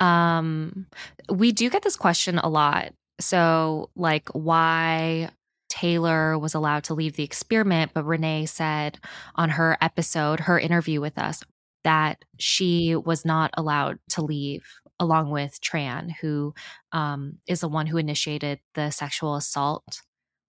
Um, 0.00 0.86
we 1.30 1.52
do 1.52 1.70
get 1.70 1.82
this 1.82 1.96
question 1.96 2.38
a 2.38 2.48
lot. 2.48 2.92
So, 3.20 3.90
like, 3.96 4.28
why 4.30 5.30
Taylor 5.68 6.38
was 6.38 6.54
allowed 6.54 6.84
to 6.84 6.94
leave 6.94 7.16
the 7.16 7.22
experiment, 7.24 7.92
but 7.94 8.04
Renee 8.04 8.46
said 8.46 8.98
on 9.36 9.50
her 9.50 9.76
episode, 9.80 10.40
her 10.40 10.58
interview 10.58 11.00
with 11.00 11.18
us, 11.18 11.42
that 11.84 12.24
she 12.38 12.96
was 12.96 13.24
not 13.24 13.50
allowed 13.56 13.98
to 14.10 14.22
leave 14.22 14.64
along 14.98 15.30
with 15.30 15.60
Tran, 15.60 16.12
who 16.20 16.54
um, 16.92 17.38
is 17.46 17.60
the 17.60 17.68
one 17.68 17.86
who 17.86 17.96
initiated 17.98 18.60
the 18.74 18.90
sexual 18.90 19.36
assault 19.36 20.02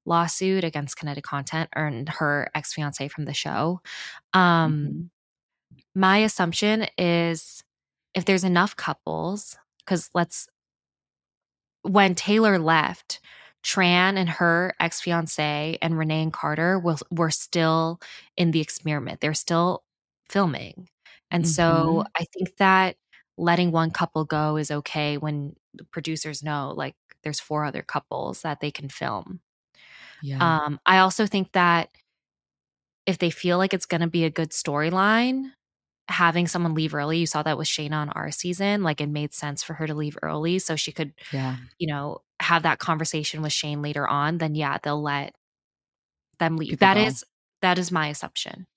lawsuit 0.05 0.63
against 0.63 0.97
Kinetic 0.97 1.23
Content 1.23 1.69
and 1.73 2.09
her 2.09 2.49
ex 2.55 2.73
fiance 2.73 3.07
from 3.09 3.25
the 3.25 3.33
show. 3.33 3.81
Um, 4.33 4.87
Mhm. 4.87 5.09
my 5.95 6.17
assumption 6.19 6.87
is 6.97 7.63
if 8.14 8.26
there's 8.26 8.43
enough 8.43 8.76
couples, 8.76 9.57
because 9.80 10.09
let's, 10.14 10.47
when 11.84 12.16
Taylor 12.16 12.59
left, 12.59 13.20
Tran 13.64 14.18
and 14.18 14.28
her 14.30 14.74
ex 14.80 15.01
fiance 15.01 15.78
and 15.82 15.97
Renee 15.97 16.24
and 16.24 16.34
Carter 16.34 16.80
was, 16.80 17.03
were 17.12 17.30
still 17.30 17.99
in 18.36 18.51
the 18.51 18.62
experiment. 18.62 19.22
They're 19.22 19.34
still 19.34 19.84
filming. 20.30 20.89
And 21.30 21.47
so 21.47 22.03
I 22.18 22.26
think 22.34 22.57
that 22.57 22.97
letting 23.38 23.72
one 23.72 23.91
couple 23.91 24.26
go 24.26 24.57
is 24.57 24.70
okay 24.70 25.18
when 25.18 25.55
the 25.74 25.86
producers 25.86 26.43
know 26.43 26.74
like 26.76 26.95
there's 27.24 27.39
four 27.39 27.64
other 27.64 27.82
couples 27.82 28.41
that 28.41 28.59
they 28.59 28.72
can 28.72 28.89
film. 28.89 29.39
Yeah. 30.22 30.39
Um, 30.41 30.80
I 30.86 30.97
also 30.99 31.26
think 31.26 31.53
that 31.53 31.89
if 33.05 33.18
they 33.18 33.30
feel 33.30 33.57
like 33.57 33.74
it's 33.74 33.86
going 33.86 34.01
to 34.01 34.07
be 34.07 34.26
a 34.26 34.30
good 34.30 34.49
storyline, 34.49 35.51
having 36.12 36.47
someone 36.47 36.74
leave 36.76 36.93
early, 36.93 37.18
you 37.20 37.26
saw 37.26 37.43
that 37.43 37.57
with 37.57 37.68
Shaina 37.68 37.93
on 37.93 38.09
our 38.09 38.32
season, 38.32 38.84
like 38.84 39.01
it 39.01 39.09
made 39.09 39.34
sense 39.34 39.64
for 39.64 39.74
her 39.74 39.88
to 39.88 39.93
leave 39.95 40.18
early 40.22 40.59
so 40.59 40.76
she 40.76 40.91
could, 40.91 41.14
yeah. 41.32 41.57
you 41.80 41.88
know, 41.88 42.20
have 42.39 42.64
that 42.64 42.80
conversation 42.80 43.41
with 43.41 43.53
Shayne 43.53 43.82
later 43.82 44.07
on. 44.07 44.38
Then 44.38 44.55
yeah, 44.55 44.78
they'll 44.82 45.01
let 45.01 45.34
them 46.39 46.57
leave. 46.57 46.72
People 46.72 46.88
That 46.88 46.95
go. 46.95 47.01
is 47.01 47.24
that 47.62 47.78
is 47.80 47.91
my 47.91 48.07
assumption. 48.07 48.68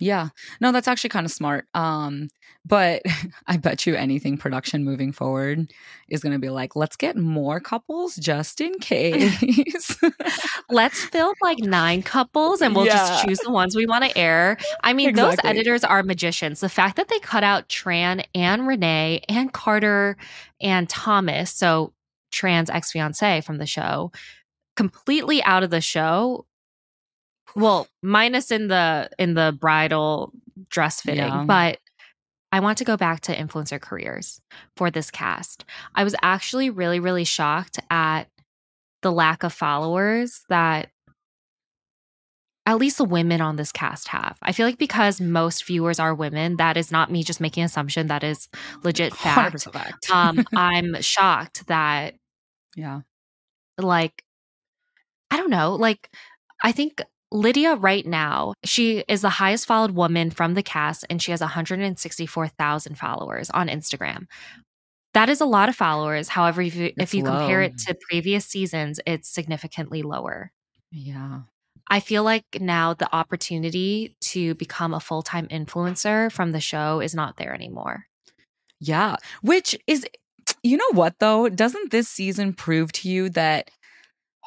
Yeah. 0.00 0.28
No, 0.60 0.70
that's 0.72 0.86
actually 0.88 1.10
kind 1.10 1.26
of 1.26 1.32
smart. 1.32 1.66
Um, 1.74 2.28
but 2.64 3.02
I 3.46 3.56
bet 3.56 3.86
you 3.86 3.94
anything 3.96 4.38
production 4.38 4.84
moving 4.84 5.12
forward 5.12 5.72
is 6.08 6.20
going 6.20 6.32
to 6.34 6.38
be 6.38 6.50
like, 6.50 6.76
let's 6.76 6.96
get 6.96 7.16
more 7.16 7.58
couples 7.60 8.14
just 8.16 8.60
in 8.60 8.78
case. 8.78 9.96
Let's 10.70 11.02
film 11.06 11.34
like 11.42 11.58
nine 11.60 12.02
couples 12.02 12.60
and 12.60 12.76
we'll 12.76 12.84
Yeah. 12.86 12.96
just 12.96 13.24
choose 13.24 13.38
the 13.38 13.50
ones 13.50 13.74
we 13.74 13.86
want 13.86 14.04
to 14.04 14.16
air. 14.18 14.58
I 14.82 14.92
mean, 14.92 15.14
those 15.14 15.36
editors 15.44 15.82
are 15.82 16.02
magicians. 16.02 16.60
The 16.60 16.68
fact 16.68 16.96
that 16.96 17.08
they 17.08 17.18
cut 17.20 17.42
out 17.42 17.68
Tran 17.68 18.24
and 18.34 18.66
Renee 18.66 19.22
and 19.28 19.50
Carter 19.52 20.16
and 20.60 20.88
Thomas, 20.88 21.50
so 21.50 21.94
Tran's 22.30 22.68
ex 22.68 22.92
fiance 22.92 23.40
from 23.40 23.56
the 23.56 23.66
show, 23.66 24.12
completely 24.76 25.42
out 25.44 25.62
of 25.62 25.70
the 25.70 25.80
show. 25.80 26.44
Well, 27.56 27.88
minus 28.02 28.50
in 28.50 28.68
the 28.68 29.10
in 29.18 29.34
the 29.34 29.56
bridal 29.58 30.32
dress 30.70 31.00
fitting, 31.00 31.24
Yeah. 31.24 31.44
but 31.46 31.78
I 32.50 32.60
want 32.60 32.78
to 32.78 32.84
go 32.84 32.96
back 32.96 33.20
to 33.22 33.36
influencer 33.36 33.80
careers 33.80 34.40
for 34.76 34.90
this 34.90 35.10
cast. 35.10 35.64
I 35.94 36.04
was 36.04 36.14
actually 36.22 36.70
really, 36.70 36.98
really 37.00 37.24
shocked 37.24 37.78
at 37.90 38.24
the 39.02 39.12
lack 39.12 39.42
of 39.42 39.52
followers 39.52 40.44
that 40.48 40.90
at 42.66 42.76
least 42.78 42.98
the 42.98 43.04
women 43.04 43.40
on 43.40 43.56
this 43.56 43.72
cast 43.72 44.08
have. 44.08 44.36
I 44.42 44.52
feel 44.52 44.66
like 44.66 44.78
because 44.78 45.20
most 45.20 45.64
viewers 45.64 45.98
are 45.98 46.14
women, 46.14 46.56
that 46.56 46.76
is 46.76 46.92
not 46.92 47.10
me 47.10 47.22
just 47.22 47.40
making 47.40 47.64
assumption, 47.64 48.08
that 48.08 48.22
is 48.22 48.48
legit 48.82 49.14
fact. 49.14 49.64
fact. 49.72 50.10
Um, 50.10 50.44
I'm 50.54 51.00
shocked 51.00 51.66
that 51.68 52.14
yeah. 52.76 53.00
like 53.78 54.22
I 55.30 55.36
don't 55.36 55.50
know, 55.50 55.74
like 55.76 56.10
I 56.62 56.72
think 56.72 57.00
Lydia 57.30 57.74
right 57.74 58.06
now, 58.06 58.54
she 58.64 59.04
is 59.08 59.20
the 59.20 59.28
highest 59.28 59.66
followed 59.66 59.90
woman 59.92 60.30
from 60.30 60.54
the 60.54 60.62
cast 60.62 61.04
and 61.10 61.20
she 61.20 61.30
has 61.30 61.40
164,000 61.40 62.98
followers 62.98 63.50
on 63.50 63.68
Instagram. 63.68 64.26
That 65.14 65.28
is 65.28 65.40
a 65.40 65.46
lot 65.46 65.68
of 65.68 65.76
followers. 65.76 66.28
However, 66.28 66.62
if 66.62 66.74
you, 66.74 66.92
if 66.96 67.14
you 67.14 67.24
compare 67.24 67.62
it 67.62 67.76
to 67.78 67.96
previous 68.08 68.46
seasons, 68.46 69.00
it's 69.06 69.28
significantly 69.28 70.02
lower. 70.02 70.52
Yeah. 70.90 71.40
I 71.90 72.00
feel 72.00 72.22
like 72.22 72.44
now 72.60 72.94
the 72.94 73.14
opportunity 73.14 74.14
to 74.20 74.54
become 74.54 74.94
a 74.94 75.00
full 75.00 75.22
time 75.22 75.48
influencer 75.48 76.30
from 76.30 76.52
the 76.52 76.60
show 76.60 77.00
is 77.00 77.14
not 77.14 77.36
there 77.36 77.54
anymore. 77.54 78.04
Yeah. 78.80 79.16
Which 79.42 79.76
is, 79.86 80.06
you 80.62 80.76
know 80.76 80.92
what 80.92 81.14
though? 81.18 81.48
Doesn't 81.48 81.90
this 81.90 82.08
season 82.08 82.52
prove 82.52 82.92
to 82.92 83.08
you 83.08 83.28
that 83.30 83.70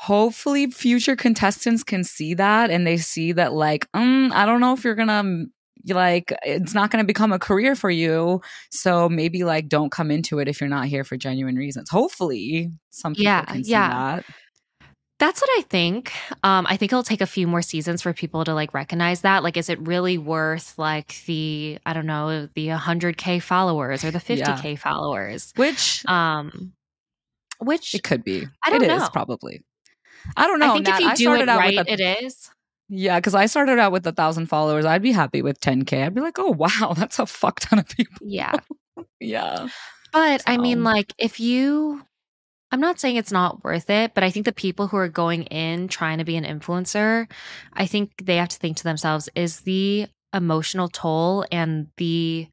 hopefully 0.02 0.66
future 0.72 1.16
contestants 1.16 1.84
can 1.84 2.04
see 2.04 2.34
that 2.34 2.72
and 2.72 2.88
they 2.88 2.97
see 2.97 3.32
that, 3.34 3.54
like, 3.54 3.88
um, 3.93 4.32
I 4.34 4.45
don't 4.47 4.60
know 4.60 4.74
if 4.74 4.84
you're 4.84 4.95
gonna, 4.95 5.45
like, 5.89 6.34
it's 6.43 6.74
not 6.74 6.89
gonna 6.89 7.04
become 7.04 7.32
a 7.32 7.38
career 7.39 7.76
for 7.76 7.91
you. 7.91 8.41
So 8.72 9.08
maybe, 9.10 9.43
like, 9.43 9.68
don't 9.70 9.91
come 9.91 10.10
into 10.10 10.39
it 10.39 10.47
if 10.47 10.60
you're 10.60 10.70
not 10.70 10.88
here 10.88 11.04
for 11.04 11.18
genuine 11.18 11.56
reasons. 11.56 11.89
Hopefully, 11.91 12.72
some 12.89 13.14
people 13.14 13.26
Yeah, 13.26 13.45
can 13.45 13.64
see 13.64 13.72
yeah. 13.72 13.89
that. 13.89 14.26
That's 15.20 15.39
what 15.39 15.52
I 15.60 15.62
think. 15.70 16.12
Um, 16.43 16.66
I 16.68 16.78
think 16.78 16.91
it'll 16.91 17.04
take 17.04 17.22
a 17.22 17.28
few 17.28 17.45
more 17.45 17.62
seasons 17.62 18.02
for 18.02 18.12
people 18.12 18.43
to 18.43 18.56
like 18.56 18.74
recognize 18.74 19.22
that. 19.22 19.43
Like, 19.43 19.56
is 19.56 19.70
it 19.70 19.80
really 19.86 20.18
worth 20.18 20.80
like 20.80 21.16
the 21.28 21.78
I 21.86 21.93
don't 21.93 22.08
know 22.08 22.47
the 22.56 22.70
100k 22.70 23.39
followers 23.39 24.04
or 24.04 24.10
the 24.10 24.18
50k 24.18 24.80
followers? 24.80 25.54
Which 25.58 26.04
Um, 26.08 26.74
which 27.60 27.93
it 27.93 28.02
could 28.04 28.24
be. 28.24 28.47
I 28.66 28.72
don't 28.72 28.82
It 28.82 28.89
is 28.89 29.04
know. 29.04 29.10
probably. 29.14 29.62
I 30.38 30.47
don't 30.47 30.59
know. 30.59 30.72
I 30.72 30.74
think 30.74 30.88
Nat. 30.88 30.95
if 30.95 30.99
you 31.01 31.07
I 31.09 31.15
do 31.15 31.24
started 31.24 31.43
it 31.43 31.49
out 31.49 31.59
right, 31.59 31.78
with 31.78 31.88
a, 31.88 31.91
it 31.93 32.24
is. 32.24 32.49
Yeah, 32.89 33.19
because 33.19 33.36
I 33.36 33.45
started 33.45 33.80
out 33.80 33.93
with 33.93 34.05
a 34.05 34.11
thousand 34.11 34.47
followers. 34.47 34.86
I'd 34.86 35.01
be 35.01 35.13
happy 35.13 35.41
with 35.41 35.61
10K. 35.61 36.05
I'd 36.05 36.13
be 36.13 36.22
like, 36.22 36.38
oh, 36.38 36.51
wow, 36.51 36.93
that's 36.97 37.19
a 37.19 37.26
fuck 37.26 37.59
ton 37.61 37.80
of 37.80 37.88
people. 37.88 38.17
Yeah, 38.22 38.53
Yeah. 39.19 39.69
but 40.11 40.43
I 40.45 40.57
mean, 40.57 40.84
like, 40.84 41.13
if 41.17 41.39
you, 41.39 42.05
I'm 42.72 42.82
not 42.82 42.99
saying 42.99 43.15
it's 43.15 43.32
not 43.32 43.63
worth 43.63 43.89
it, 43.89 44.13
but 44.13 44.24
I 44.24 44.30
think 44.30 44.45
the 44.45 44.51
people 44.51 44.88
who 44.88 44.97
are 44.97 45.07
going 45.07 45.43
in 45.43 45.88
trying 45.88 46.17
to 46.17 46.26
be 46.26 46.36
an 46.36 46.43
influencer, 46.43 47.30
I 47.74 47.86
think 47.86 48.11
they 48.22 48.36
have 48.38 48.49
to 48.49 48.57
think 48.57 48.78
to 48.78 48.84
themselves: 48.84 49.30
Is 49.36 49.61
the 49.61 50.07
emotional 50.34 50.88
toll 50.89 51.45
and 51.51 51.88
the 51.97 52.47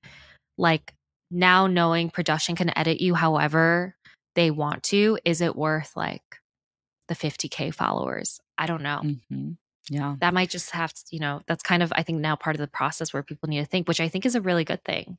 like 0.56 0.92
now 1.30 1.66
knowing 1.66 2.10
production 2.10 2.56
can 2.56 2.76
edit 2.76 3.00
you 3.00 3.14
however 3.14 3.94
they 4.34 4.50
want 4.50 4.82
to, 4.84 5.18
is 5.24 5.40
it 5.40 5.56
worth 5.56 5.92
like 5.96 6.22
the 7.09 7.14
50K 7.14 7.74
followers? 7.74 8.40
I 8.56 8.66
don't 8.66 8.82
know. 8.82 9.00
Mm-hmm. 9.04 9.52
Yeah. 9.90 10.16
That 10.20 10.34
might 10.34 10.50
just 10.50 10.70
have 10.72 10.92
to, 10.92 11.02
you 11.11 11.18
know, 11.18 11.40
that's 11.46 11.62
kind 11.62 11.82
of, 11.82 11.90
I 11.96 12.02
think, 12.02 12.20
now 12.20 12.36
part 12.36 12.54
of 12.54 12.61
the 12.61 12.66
process 12.66 13.12
where 13.12 13.22
people 13.22 13.48
need 13.48 13.61
to 13.61 13.64
think, 13.64 13.88
which 13.88 14.00
I 14.00 14.09
think 14.09 14.26
is 14.26 14.34
a 14.34 14.40
really 14.40 14.64
good 14.64 14.84
thing. 14.84 15.16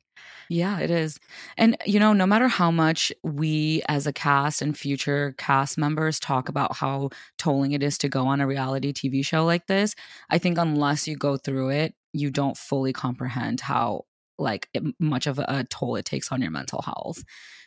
Yeah, 0.48 0.78
it 0.78 0.92
is. 0.92 1.18
And, 1.56 1.76
you 1.84 1.98
know, 1.98 2.12
no 2.12 2.24
matter 2.24 2.46
how 2.46 2.70
much 2.70 3.12
we 3.24 3.82
as 3.88 4.06
a 4.06 4.12
cast 4.12 4.62
and 4.62 4.78
future 4.78 5.34
cast 5.38 5.76
members 5.76 6.20
talk 6.20 6.48
about 6.48 6.76
how 6.76 7.10
tolling 7.36 7.72
it 7.72 7.82
is 7.82 7.98
to 7.98 8.08
go 8.08 8.28
on 8.28 8.40
a 8.40 8.46
reality 8.46 8.92
TV 8.92 9.24
show 9.24 9.44
like 9.44 9.66
this, 9.66 9.96
I 10.30 10.38
think 10.38 10.56
unless 10.56 11.08
you 11.08 11.16
go 11.16 11.36
through 11.36 11.70
it, 11.70 11.94
you 12.12 12.30
don't 12.30 12.56
fully 12.56 12.92
comprehend 12.92 13.60
how 13.60 14.04
like 14.38 14.68
it, 14.72 14.84
much 15.00 15.26
of 15.26 15.40
a 15.40 15.64
toll 15.68 15.96
it 15.96 16.04
takes 16.04 16.30
on 16.30 16.42
your 16.42 16.52
mental 16.52 16.82
health. 16.82 17.24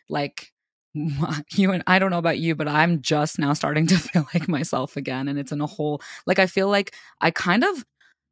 Like 0.10 0.53
you 1.56 1.72
and 1.72 1.84
I 1.88 2.00
don't 2.00 2.12
know 2.12 2.18
about 2.20 2.40
you, 2.40 2.56
but 2.56 2.68
I'm 2.68 3.02
just 3.02 3.40
now 3.40 3.54
starting 3.54 3.88
to 3.88 3.98
feel 3.98 4.28
like 4.34 4.48
myself 4.48 4.96
again. 4.98 5.28
And 5.28 5.40
it's 5.40 5.52
in 5.52 5.62
a 5.62 5.68
whole, 5.68 6.02
like, 6.28 6.40
I 6.40 6.48
feel 6.48 6.70
like 6.70 6.94
I 7.22 7.32
kind 7.32 7.64
of 7.64 7.84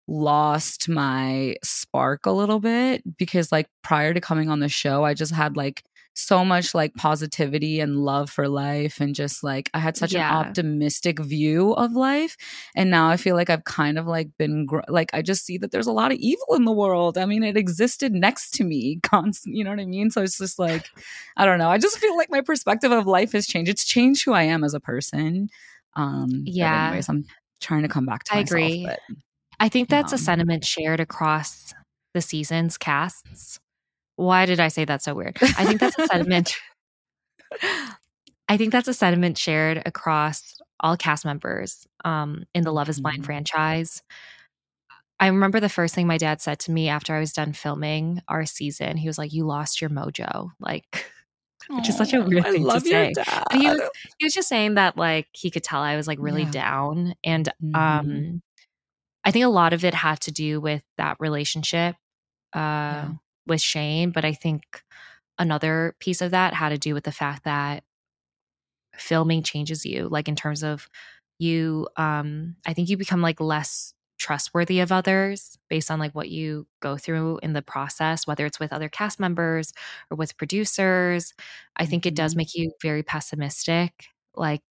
lost 0.07 0.89
my 0.89 1.55
spark 1.63 2.25
a 2.25 2.31
little 2.31 2.59
bit 2.59 3.03
because, 3.17 3.51
like, 3.51 3.67
prior 3.83 4.13
to 4.13 4.21
coming 4.21 4.49
on 4.49 4.59
the 4.59 4.69
show, 4.69 5.05
I 5.05 5.13
just 5.15 5.33
had 5.33 5.57
like 5.57 5.83
so 6.13 6.43
much 6.43 6.75
like 6.75 6.93
positivity 6.95 7.79
and 7.79 7.97
love 7.97 8.29
for 8.29 8.49
life 8.49 8.99
and 8.99 9.15
just 9.15 9.43
like 9.43 9.69
I 9.73 9.79
had 9.79 9.95
such 9.95 10.13
yeah. 10.13 10.29
an 10.29 10.47
optimistic 10.47 11.19
view 11.19 11.71
of 11.73 11.93
life 11.93 12.35
and 12.75 12.91
now 12.91 13.09
I 13.09 13.17
feel 13.17 13.35
like 13.35 13.49
I've 13.49 13.63
kind 13.63 13.97
of 13.97 14.07
like 14.07 14.29
been 14.37 14.65
gr- 14.65 14.81
like 14.89 15.13
I 15.13 15.21
just 15.21 15.45
see 15.45 15.57
that 15.59 15.71
there's 15.71 15.87
a 15.87 15.91
lot 15.93 16.11
of 16.11 16.17
evil 16.17 16.55
in 16.55 16.65
the 16.65 16.71
world. 16.71 17.17
I 17.17 17.25
mean 17.25 17.43
it 17.43 17.55
existed 17.55 18.13
next 18.13 18.51
to 18.55 18.63
me 18.65 18.99
constant, 19.03 19.55
you 19.55 19.63
know 19.63 19.69
what 19.69 19.79
I 19.79 19.85
mean? 19.85 20.11
So 20.11 20.21
it's 20.21 20.37
just 20.37 20.59
like 20.59 20.89
I 21.37 21.45
don't 21.45 21.59
know. 21.59 21.69
I 21.69 21.77
just 21.77 21.97
feel 21.97 22.17
like 22.17 22.29
my 22.29 22.41
perspective 22.41 22.91
of 22.91 23.07
life 23.07 23.31
has 23.31 23.47
changed. 23.47 23.71
It's 23.71 23.85
changed 23.85 24.25
who 24.25 24.33
I 24.33 24.43
am 24.43 24.63
as 24.63 24.73
a 24.73 24.81
person. 24.81 25.49
Um 25.95 26.43
yeah. 26.45 26.87
anyways, 26.87 27.07
I'm 27.07 27.25
trying 27.61 27.83
to 27.83 27.89
come 27.89 28.05
back 28.05 28.25
to 28.25 28.33
I 28.33 28.41
myself, 28.41 28.49
agree. 28.49 28.85
But, 28.85 28.99
I 29.61 29.69
think 29.69 29.89
that's 29.89 30.11
um, 30.11 30.15
a 30.15 30.19
sentiment 30.19 30.65
shared 30.65 30.99
across 30.99 31.73
the 32.13 32.21
seasons 32.21 32.77
casts 32.77 33.59
why 34.15 34.45
did 34.45 34.59
I 34.59 34.67
say 34.67 34.85
that 34.85 35.01
so 35.01 35.13
weird? 35.13 35.37
I 35.41 35.65
think 35.65 35.79
that's 35.79 35.97
a 35.97 36.07
sentiment. 36.07 36.55
I 38.49 38.57
think 38.57 38.71
that's 38.71 38.87
a 38.87 38.93
sentiment 38.93 39.37
shared 39.37 39.81
across 39.85 40.57
all 40.79 40.97
cast 40.97 41.25
members 41.25 41.87
um, 42.03 42.43
in 42.53 42.63
the 42.63 42.73
Love 42.73 42.89
is 42.89 42.99
Blind 42.99 43.19
mm-hmm. 43.19 43.25
franchise. 43.25 44.03
I 45.19 45.27
remember 45.27 45.59
the 45.59 45.69
first 45.69 45.93
thing 45.93 46.07
my 46.07 46.17
dad 46.17 46.41
said 46.41 46.59
to 46.61 46.71
me 46.71 46.89
after 46.89 47.15
I 47.15 47.19
was 47.19 47.31
done 47.31 47.53
filming 47.53 48.21
our 48.27 48.45
season. 48.45 48.97
He 48.97 49.07
was 49.07 49.17
like, 49.17 49.31
"You 49.31 49.45
lost 49.45 49.79
your 49.79 49.89
mojo," 49.91 50.49
like, 50.59 51.05
which 51.69 51.87
is 51.87 51.95
such 51.95 52.13
a 52.13 52.21
weird 52.21 52.43
thing 52.43 52.67
to 52.67 52.79
say. 52.79 53.13
He 53.51 53.67
was, 53.69 53.81
he 54.17 54.25
was 54.25 54.33
just 54.33 54.49
saying 54.49 54.75
that 54.75 54.97
like 54.97 55.27
he 55.31 55.51
could 55.51 55.63
tell 55.63 55.81
I 55.81 55.95
was 55.95 56.07
like 56.07 56.17
really 56.19 56.43
yeah. 56.43 56.51
down, 56.51 57.13
and 57.23 57.47
mm-hmm. 57.63 57.75
um, 57.75 58.41
I 59.23 59.31
think 59.31 59.45
a 59.45 59.49
lot 59.49 59.73
of 59.73 59.85
it 59.85 59.93
had 59.93 60.19
to 60.21 60.31
do 60.31 60.59
with 60.59 60.81
that 60.97 61.17
relationship. 61.19 61.95
Uh, 62.53 62.59
yeah 62.59 63.09
with 63.51 63.61
Shayne, 63.61 64.11
but 64.11 64.25
I 64.25 64.33
think 64.33 64.63
another 65.37 65.95
piece 65.99 66.21
of 66.21 66.31
that 66.31 66.53
had 66.53 66.69
to 66.69 66.77
do 66.77 66.93
with 66.93 67.03
the 67.03 67.11
fact 67.11 67.43
that 67.43 67.83
filming 68.95 69.43
changes 69.43 69.85
you, 69.85 70.07
like 70.09 70.27
in 70.27 70.35
terms 70.35 70.63
of 70.63 70.89
you, 71.37 71.87
um, 71.97 72.55
I 72.65 72.73
think 72.73 72.89
you 72.89 72.97
become 72.97 73.21
like 73.21 73.39
less 73.39 73.93
trustworthy 74.17 74.79
of 74.79 74.91
others 74.91 75.57
based 75.67 75.89
on 75.89 75.99
like 75.99 76.13
what 76.13 76.29
you 76.29 76.67
go 76.79 76.95
through 76.95 77.39
in 77.41 77.53
the 77.53 77.61
process 77.63 78.27
whether 78.27 78.45
it's 78.45 78.59
with 78.59 78.71
other 78.71 78.87
cast 78.87 79.19
members 79.19 79.73
or 80.11 80.15
with 80.15 80.37
producers 80.37 81.33
i 81.75 81.87
think 81.87 82.05
it 82.05 82.13
does 82.13 82.33
mm-hmm. 82.33 82.37
make 82.37 82.53
you 82.53 82.71
very 82.83 83.01
pessimistic 83.01 84.05
like 84.35 84.61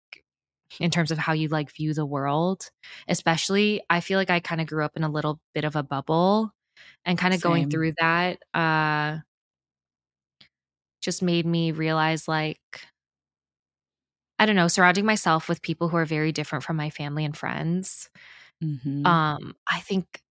in 0.79 0.89
terms 0.89 1.11
of 1.11 1.19
how 1.19 1.33
you 1.33 1.49
like 1.49 1.75
view 1.75 1.93
the 1.93 2.07
world 2.07 2.71
especially 3.09 3.83
i 3.91 3.99
feel 3.99 4.21
like 4.21 4.31
i 4.31 4.39
kind 4.39 4.61
of 4.61 4.69
grew 4.69 4.85
up 4.85 4.97
in 4.97 5.03
a 5.03 5.11
little 5.11 5.41
bit 5.53 5.65
of 5.65 5.75
a 5.75 5.83
bubble 5.83 6.53
and 7.05 7.19
kind 7.19 7.35
of 7.35 7.41
going 7.41 7.71
through 7.71 7.93
that 7.99 8.39
uh 8.55 9.19
just 11.01 11.23
made 11.23 11.47
me 11.47 11.73
realize 11.73 12.29
like 12.29 12.61
I 14.39 14.47
don't 14.47 14.57
know, 14.57 14.69
surrounding 14.69 15.05
myself 15.05 15.51
with 15.51 15.61
people 15.61 15.89
who 15.91 15.99
are 15.99 16.07
very 16.07 16.33
different 16.33 16.65
from 16.65 16.77
my 16.77 16.89
family 16.89 17.27
and 17.27 17.37
friends. 17.37 18.09
Mm-hmm. 18.65 19.05
Um, 19.05 19.55
I 19.69 19.81
think 19.81 20.23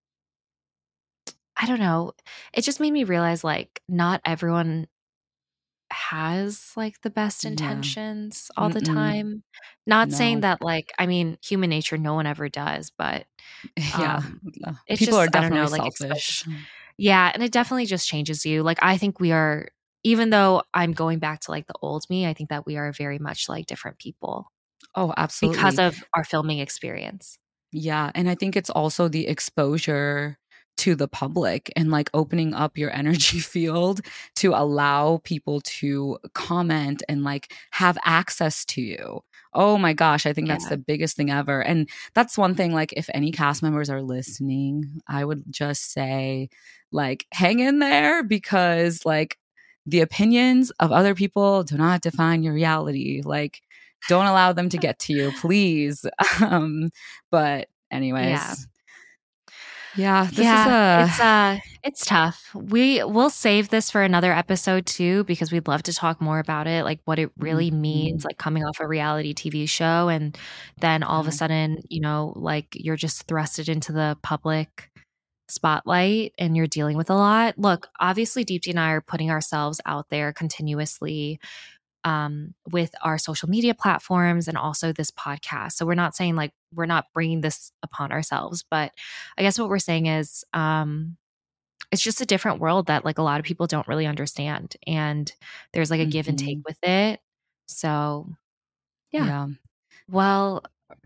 I 1.55 1.65
don't 1.65 1.79
know. 1.79 2.13
It 2.53 2.61
just 2.61 2.79
made 2.79 2.91
me 2.91 3.03
realize 3.03 3.43
like 3.43 3.81
not 3.87 4.21
everyone 4.25 4.87
has 5.91 6.71
like 6.75 7.01
the 7.01 7.09
best 7.09 7.45
intentions 7.45 8.49
yeah. 8.55 8.63
all 8.63 8.69
the 8.69 8.81
time. 8.81 9.43
Not 9.87 10.09
no. 10.09 10.15
saying 10.15 10.41
that 10.41 10.61
like 10.61 10.91
I 10.99 11.05
mean 11.05 11.37
human 11.43 11.69
nature 11.69 11.97
no 11.97 12.13
one 12.13 12.27
ever 12.27 12.49
does, 12.49 12.91
but 12.97 13.25
yeah. 13.77 14.17
Um, 14.17 14.41
it's 14.87 14.99
People 14.99 15.17
just, 15.19 15.27
are 15.27 15.27
definitely 15.27 15.79
know, 15.79 15.89
selfish. 15.89 16.47
Like, 16.47 16.57
yeah, 16.97 17.31
and 17.33 17.43
it 17.43 17.51
definitely 17.51 17.85
just 17.85 18.07
changes 18.07 18.45
you. 18.45 18.63
Like 18.63 18.79
I 18.81 18.97
think 18.97 19.19
we 19.19 19.31
are 19.31 19.69
even 20.03 20.29
though 20.29 20.63
I'm 20.73 20.93
going 20.93 21.19
back 21.19 21.41
to 21.41 21.51
like 21.51 21.67
the 21.67 21.75
old 21.81 22.05
me, 22.09 22.25
I 22.25 22.33
think 22.33 22.49
that 22.49 22.65
we 22.65 22.77
are 22.77 22.91
very 22.91 23.19
much 23.19 23.49
like 23.49 23.65
different 23.65 23.97
people. 23.99 24.51
Oh, 24.95 25.13
absolutely. 25.17 25.57
Because 25.57 25.79
of 25.79 26.03
our 26.13 26.23
filming 26.23 26.59
experience. 26.59 27.37
Yeah, 27.71 28.11
and 28.15 28.29
I 28.29 28.35
think 28.35 28.55
it's 28.55 28.69
also 28.69 29.07
the 29.07 29.27
exposure 29.27 30.37
to 30.79 30.95
the 30.95 31.09
public 31.09 31.71
and 31.75 31.91
like 31.91 32.09
opening 32.13 32.53
up 32.53 32.77
your 32.77 32.89
energy 32.95 33.39
field 33.53 33.99
to 34.37 34.53
allow 34.53 35.19
people 35.23 35.59
to 35.61 36.17
comment 36.33 37.03
and 37.09 37.23
like 37.23 37.53
have 37.71 37.97
access 38.05 38.63
to 38.65 38.81
you. 38.81 39.21
Oh 39.53 39.77
my 39.77 39.93
gosh, 39.93 40.25
I 40.25 40.31
think 40.31 40.47
yeah. 40.47 40.53
that's 40.53 40.69
the 40.69 40.77
biggest 40.77 41.17
thing 41.17 41.31
ever. 41.31 41.61
And 41.61 41.89
that's 42.13 42.37
one 42.37 42.55
thing 42.55 42.73
like 42.73 42.93
if 42.95 43.09
any 43.13 43.31
cast 43.31 43.61
members 43.61 43.89
are 43.89 44.01
listening, 44.01 45.01
I 45.07 45.25
would 45.25 45.43
just 45.49 45.91
say 45.91 46.49
like 46.91 47.25
hang 47.33 47.59
in 47.59 47.79
there 47.79 48.23
because 48.23 49.05
like 49.05 49.37
the 49.85 49.99
opinions 49.99 50.71
of 50.79 50.91
other 50.93 51.13
people 51.13 51.63
do 51.63 51.77
not 51.77 52.01
define 52.01 52.41
your 52.41 52.53
reality. 52.53 53.21
Like 53.23 53.59
don't 54.07 54.27
allow 54.27 54.53
them 54.53 54.69
to 54.69 54.77
get 54.77 54.97
to 54.99 55.13
you, 55.13 55.31
please. 55.41 56.05
Um 56.41 56.89
but 57.31 57.67
anyways, 57.91 58.29
yeah. 58.29 58.53
Yeah, 59.99 60.29
yeah, 60.31 61.01
a... 61.01 61.05
it's 61.05 61.19
uh, 61.19 61.59
it's 61.83 62.05
tough. 62.05 62.49
We 62.53 63.03
will 63.03 63.29
save 63.29 63.69
this 63.69 63.91
for 63.91 64.01
another 64.01 64.31
episode 64.31 64.85
too 64.85 65.23
because 65.25 65.51
we'd 65.51 65.67
love 65.67 65.83
to 65.83 65.93
talk 65.93 66.21
more 66.21 66.39
about 66.39 66.67
it, 66.67 66.85
like 66.85 66.99
what 67.05 67.19
it 67.19 67.31
really 67.37 67.69
mm-hmm. 67.69 67.81
means, 67.81 68.25
like 68.25 68.37
coming 68.37 68.63
off 68.63 68.79
a 68.79 68.87
reality 68.87 69.33
TV 69.33 69.67
show, 69.67 70.07
and 70.07 70.37
then 70.79 71.03
all 71.03 71.19
of 71.19 71.27
a 71.27 71.31
sudden, 71.31 71.81
you 71.89 72.01
know, 72.01 72.33
like 72.35 72.67
you're 72.71 72.95
just 72.95 73.27
thrusted 73.27 73.69
into 73.69 73.91
the 73.91 74.17
public 74.23 74.89
spotlight 75.49 76.33
and 76.37 76.55
you're 76.55 76.67
dealing 76.67 76.95
with 76.95 77.09
a 77.09 77.15
lot. 77.15 77.57
Look, 77.57 77.89
obviously, 77.99 78.45
Deepti 78.45 78.69
and 78.69 78.79
I 78.79 78.91
are 78.91 79.01
putting 79.01 79.31
ourselves 79.31 79.81
out 79.85 80.09
there 80.09 80.31
continuously 80.31 81.39
um, 82.03 82.53
with 82.71 82.91
our 83.01 83.17
social 83.17 83.49
media 83.49 83.73
platforms 83.73 84.47
and 84.47 84.57
also 84.57 84.91
this 84.91 85.11
podcast. 85.11 85.73
So 85.73 85.85
we're 85.85 85.95
not 85.95 86.15
saying 86.15 86.35
like 86.35 86.53
we're 86.73 86.85
not 86.85 87.05
bringing 87.13 87.41
this 87.41 87.71
upon 87.83 88.11
ourselves, 88.11 88.63
but 88.69 88.91
I 89.37 89.41
guess 89.41 89.59
what 89.59 89.69
we're 89.69 89.79
saying 89.79 90.05
is 90.05 90.43
um, 90.53 91.17
it's 91.91 92.01
just 92.01 92.21
a 92.21 92.25
different 92.25 92.59
world 92.59 92.87
that 92.87 93.05
like 93.05 93.17
a 93.17 93.23
lot 93.23 93.39
of 93.39 93.45
people 93.45 93.67
don't 93.67 93.87
really 93.87 94.05
understand, 94.05 94.75
and 94.87 95.31
there's 95.73 95.91
like 95.91 95.99
a 95.99 96.03
mm-hmm. 96.03 96.11
give 96.11 96.27
and 96.27 96.39
take 96.39 96.59
mm-hmm. 96.59 96.67
with 96.67 96.77
it. 96.83 97.19
So 97.67 98.29
yeah. 99.11 99.25
yeah. 99.25 99.47
Well, 100.09 100.63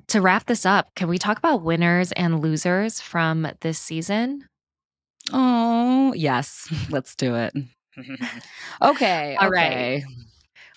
to 0.08 0.22
wrap 0.22 0.46
this 0.46 0.66
up, 0.66 0.94
can 0.96 1.08
we 1.08 1.18
talk 1.18 1.38
about 1.38 1.64
winners 1.64 2.12
and 2.14 2.42
losers 2.42 3.02
from 3.02 3.48
this 3.62 3.80
season? 3.80 4.48
Oh, 5.32 6.14
yes. 6.16 6.74
Let's 6.90 7.16
do 7.16 7.36
it. 7.36 7.54
okay. 8.82 9.36
All 9.36 9.48
okay. 9.48 10.04
right 10.04 10.04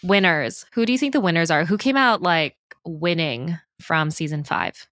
winners. 0.07 0.67
Who 0.73 0.87
do 0.87 0.93
you 0.93 0.99
think 0.99 1.13
the 1.13 1.21
winners 1.21 1.51
are? 1.51 1.65
Who 1.65 1.79
came 1.79 1.97
out 1.97 2.23
like 2.23 2.57
winning 2.85 3.59
from 3.81 4.11
season 4.11 4.45
five? 4.45 4.87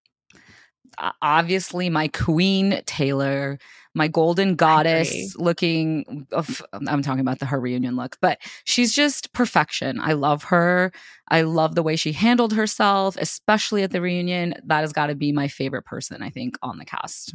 Uh, 0.99 1.11
obviously, 1.23 1.91
my 1.91 2.09
queen 2.09 2.81
Taylor, 2.87 3.59
my 3.95 4.09
golden 4.09 4.55
goddess 4.55 5.35
looking. 5.37 6.27
Of, 6.33 6.62
I'm 6.73 7.03
talking 7.03 7.21
about 7.21 7.41
the 7.41 7.47
her 7.47 7.61
reunion 7.61 7.97
look, 7.97 8.17
but 8.21 8.39
she's 8.65 8.93
just 8.93 9.33
perfection. 9.33 10.01
I 10.01 10.12
love 10.12 10.45
her. 10.45 10.93
I 11.29 11.43
love 11.43 11.75
the 11.75 11.83
way 11.83 11.97
she 11.97 12.12
handled 12.12 12.53
herself, 12.53 13.17
especially 13.19 13.83
at 13.83 13.91
the 13.91 14.01
reunion. 14.01 14.55
That 14.65 14.83
has 14.83 14.93
got 14.93 15.07
to 15.07 15.15
be 15.15 15.33
my 15.33 15.49
favorite 15.49 15.85
person, 15.85 16.23
I 16.23 16.31
think, 16.31 16.57
on 16.62 16.79
the 16.79 16.85
cast. 16.85 17.35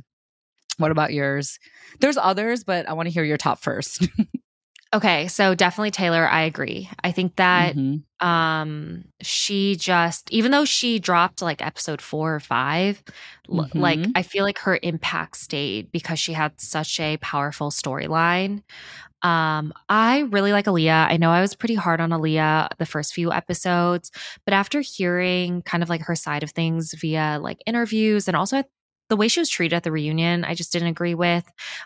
What 0.77 0.91
about 0.91 1.11
yours? 1.11 1.59
There's 1.99 2.17
others, 2.17 2.63
but 2.63 2.87
I 2.87 2.93
want 2.93 3.07
to 3.07 3.13
hear 3.13 3.25
your 3.25 3.37
top 3.37 3.59
first. 3.59 4.07
Okay, 4.91 5.27
so 5.27 5.53
definitely 5.53 5.91
Taylor, 5.91 6.27
I 6.27 6.41
agree. 6.41 6.89
I 7.03 7.11
think 7.11 7.35
that 7.35 7.75
Mhm. 7.75 8.03
um 8.21 9.05
she 9.21 9.75
just 9.77 10.29
even 10.31 10.51
though 10.51 10.65
she 10.65 10.99
dropped 10.99 11.41
like 11.41 11.61
episode 11.65 12.01
4 12.01 12.35
or 12.35 12.39
5, 12.39 13.03
l- 13.53 13.67
like. 13.75 14.09
I 14.15 14.23
feel 14.23 14.43
like 14.43 14.57
her 14.59 14.79
impact 14.81 15.37
stayed 15.37 15.91
because 15.91 16.19
she 16.19 16.33
had 16.33 16.59
such 16.59 16.99
a 16.99 17.17
powerful 17.17 17.69
storyline. 17.69 18.63
Um 19.23 19.73
I 19.89 20.21
really 20.31 20.53
like 20.53 20.65
Aaliyah. 20.65 21.11
I 21.11 21.17
know 21.17 21.31
I 21.31 21.41
was 21.41 21.55
pretty 21.55 21.75
hard 21.75 22.01
on 22.01 22.11
Aaliyah 22.11 22.69
the 22.79 22.85
first 22.87 23.13
few 23.13 23.31
episodes, 23.33 24.11
but 24.45 24.53
after 24.53 24.81
hearing 24.81 25.61
kind 25.63 25.83
of 25.83 25.89
like 25.89 26.01
her 26.03 26.15
side 26.15 26.43
of 26.43 26.51
things 26.51 26.93
via 26.95 27.39
like 27.41 27.59
interviews 27.67 28.27
and 28.27 28.37
also 28.37 28.63
the 29.09 29.17
way 29.17 29.27
she 29.27 29.39
was 29.39 29.49
treated 29.49 29.75
at 29.75 29.83
the 29.83 29.91
reunion, 29.91 30.45
I 30.45 30.53
just 30.53 30.71
didn't 30.71 30.89
agree 30.89 31.15
with. 31.15 31.43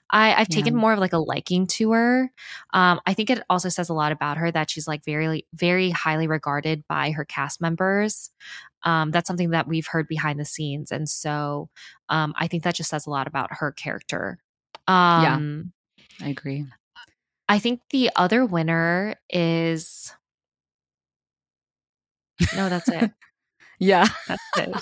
I, 0.09 0.33
I've 0.33 0.49
taken 0.49 0.75
more 0.75 0.93
of 0.93 0.99
like 0.99 1.13
a 1.13 1.17
liking 1.17 1.67
to 1.67 1.91
her. 1.93 2.31
Um, 2.73 2.99
I 3.05 3.13
think 3.13 3.29
it 3.29 3.41
also 3.49 3.69
says 3.69 3.89
a 3.89 3.93
lot 3.93 4.11
about 4.11 4.37
her 4.37 4.51
that 4.51 4.69
she's 4.69 4.87
like 4.87 5.05
very, 5.05 5.47
very 5.53 5.89
highly 5.89 6.27
regarded 6.27 6.83
by 6.87 7.11
her 7.11 7.25
cast 7.25 7.61
members. 7.61 8.29
Um, 8.83 9.11
that's 9.11 9.27
something 9.27 9.51
that 9.51 9.67
we've 9.67 9.87
heard 9.87 10.07
behind 10.07 10.39
the 10.39 10.45
scenes, 10.45 10.91
and 10.91 11.07
so 11.07 11.69
um, 12.09 12.33
I 12.37 12.47
think 12.47 12.63
that 12.63 12.75
just 12.75 12.89
says 12.89 13.07
a 13.07 13.09
lot 13.09 13.27
about 13.27 13.53
her 13.53 13.71
character. 13.71 14.39
Yeah. 14.87 15.35
Um, 15.35 15.71
I 16.21 16.29
agree. 16.29 16.65
I 17.47 17.59
think 17.59 17.79
the 17.91 18.11
other 18.15 18.45
winner 18.45 19.15
is 19.29 20.13
no, 22.55 22.69
that's 22.69 22.89
it. 22.89 23.11
Yeah. 23.79 24.07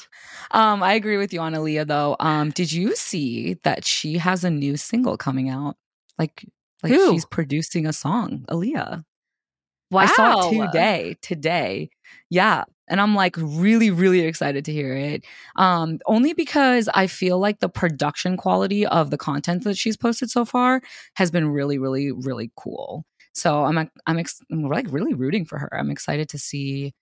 Um, 0.54 0.84
I 0.84 0.96
agree 0.96 1.16
with 1.16 1.32
you 1.32 1.40
on 1.40 1.54
Aaliyah 1.54 1.88
though. 1.88 2.18
Um, 2.20 2.50
did 2.50 2.74
you 2.74 2.94
see 2.94 3.54
that 3.64 3.86
she 3.86 4.18
has 4.18 4.44
a 4.44 4.50
new 4.50 4.76
single 4.76 5.16
coming 5.16 5.48
out? 5.48 5.78
Like 6.20 6.46
like 6.84 6.92
Who? 6.92 7.14
she's 7.14 7.26
producing 7.26 7.86
a 7.86 7.94
song, 7.94 8.44
Aaliyah. 8.50 9.06
Wow, 9.92 10.02
I 10.02 10.06
saw 10.08 10.50
it 10.50 10.68
today. 10.68 11.18
Today. 11.22 11.90
Yeah. 12.30 12.64
And 12.90 13.00
I'm 13.00 13.16
like 13.16 13.36
really, 13.38 13.92
really 13.92 14.22
excited 14.22 14.66
to 14.66 14.74
hear 14.74 14.94
it. 14.94 15.24
Um, 15.56 16.00
only 16.06 16.34
because 16.34 16.90
I 16.94 17.08
feel 17.08 17.40
like 17.40 17.60
the 17.60 17.70
production 17.70 18.36
quality 18.36 18.86
of 18.86 19.10
the 19.10 19.18
content 19.18 19.64
that 19.64 19.78
she's 19.78 19.96
posted 19.96 20.30
so 20.30 20.44
far 20.44 20.82
has 21.16 21.32
been 21.32 21.48
really, 21.50 21.78
really, 21.78 22.12
really 22.12 22.52
cool. 22.58 23.06
So 23.34 23.64
I'm 23.64 23.78
I'm, 24.06 24.18
ex- 24.18 24.42
I'm 24.52 24.64
like 24.64 24.88
really 24.90 25.14
rooting 25.14 25.46
for 25.46 25.58
her. 25.58 25.70
I'm 25.78 25.90
excited 25.90 26.28
to 26.30 26.38
see 26.38 26.94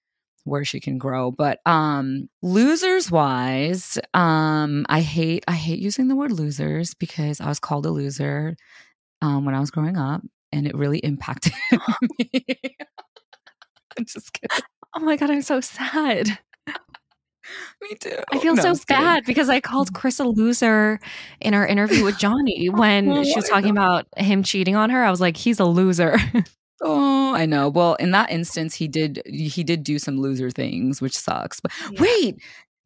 where 0.50 0.66
she 0.66 0.80
can 0.80 0.98
grow. 0.98 1.32
But 1.32 1.60
um 1.66 2.30
losers 2.42 3.10
wise, 3.12 3.98
um 4.14 4.86
I 4.90 5.02
hate 5.02 5.44
I 5.48 5.54
hate 5.54 5.80
using 5.80 6.08
the 6.08 6.16
word 6.16 6.32
losers 6.32 6.94
because 6.94 7.40
I 7.42 7.48
was 7.48 7.60
called 7.60 7.86
a 7.86 7.92
loser 7.92 8.56
um 9.22 9.46
when 9.46 9.56
I 9.56 9.60
was 9.60 9.72
growing 9.72 9.98
up 9.98 10.22
and 10.52 10.68
it 10.68 10.76
really 10.76 11.00
impacted 11.00 11.54
me. 12.20 12.46
I'm 13.98 14.06
just 14.06 14.34
kidding. 14.34 14.66
Oh 14.96 15.00
my 15.02 15.16
god, 15.18 15.30
I'm 15.30 15.42
so 15.42 15.62
sad. 15.62 16.40
Me 17.82 17.96
too. 18.00 18.16
I 18.32 18.38
feel 18.38 18.56
No, 18.56 18.62
so 18.62 18.70
I'm 18.70 18.76
just 18.76 18.88
kidding. 18.88 19.04
bad 19.04 19.26
because 19.26 19.50
I 19.50 19.60
called 19.60 19.94
Chris 19.94 20.20
a 20.20 20.24
loser 20.24 21.00
in 21.42 21.54
our 21.56 21.66
interview 21.66 22.04
with 22.04 22.16
Johnie 22.20 22.70
when 22.72 23.10
Oh 23.18 23.24
she 23.24 23.36
was 23.36 23.50
talking 23.50 23.72
about 23.72 24.06
him 24.18 24.44
cheating 24.44 24.76
on 24.76 24.90
her. 24.92 25.04
I 25.04 25.10
was 25.10 25.20
like, 25.22 25.36
he's 25.36 25.60
a 25.60 25.66
loser. 25.66 26.18
Oh, 26.82 27.34
I 27.36 27.46
know. 27.46 27.70
Well, 27.70 27.96
in 27.96 28.12
that 28.12 28.32
instance, 28.32 28.74
he 28.76 28.88
did 28.88 29.22
he 29.26 29.64
did 29.64 29.84
do 29.84 30.00
some 30.00 30.18
loser 30.20 30.50
things, 30.50 31.02
which 31.02 31.18
sucks. 31.18 31.60
But 31.60 31.72
Yeah. 31.92 32.02
wait, 32.02 32.42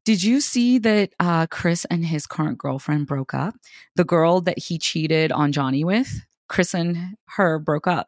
did 0.05 0.23
you 0.23 0.41
see 0.41 0.79
that 0.79 1.11
uh, 1.19 1.47
Chris 1.47 1.85
and 1.85 2.05
his 2.05 2.25
current 2.25 2.57
girlfriend 2.57 3.07
broke 3.07 3.33
up? 3.33 3.55
The 3.95 4.03
girl 4.03 4.41
that 4.41 4.57
he 4.59 4.77
cheated 4.77 5.31
on 5.31 5.53
Johnie 5.53 5.85
with, 5.85 6.21
Chris 6.49 6.73
and 6.73 7.15
her 7.37 7.59
broke 7.59 7.87
up. 7.87 8.07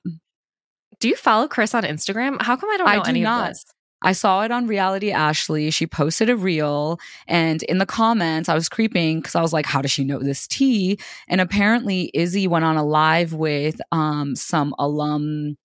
do 0.99 1.07
you 1.09 1.15
follow 1.15 1.47
Chris 1.47 1.73
on 1.75 1.83
Instagram? 1.83 2.41
How 2.41 2.55
come 2.55 2.69
I 2.71 2.77
don't 2.77 2.87
know 2.87 2.93
I 2.93 3.03
do 3.03 3.09
any 3.09 3.21
not. 3.21 3.41
of 3.43 3.53
this? 3.55 3.65
I 4.01 4.11
saw 4.11 4.43
it 4.43 4.51
on 4.51 4.67
Reality 4.67 5.11
Ashley. 5.11 5.71
She 5.71 5.87
posted 5.87 6.29
a 6.29 6.35
reel, 6.35 6.99
and 7.27 7.63
in 7.63 7.77
the 7.79 7.85
comments, 7.85 8.49
I 8.49 8.53
was 8.53 8.69
creeping 8.69 9.19
because 9.19 9.35
I 9.35 9.41
was 9.41 9.53
like, 9.53 9.65
"How 9.65 9.81
does 9.81 9.91
she 9.91 10.03
know 10.03 10.19
this 10.19 10.47
tea?" 10.47 10.99
And 11.27 11.41
apparently, 11.41 12.11
Izzy 12.13 12.47
went 12.47 12.65
on 12.65 12.77
a 12.77 12.83
live 12.83 13.33
with 13.33 13.79
um, 13.91 14.35
some 14.35 14.75
alum 14.77 15.57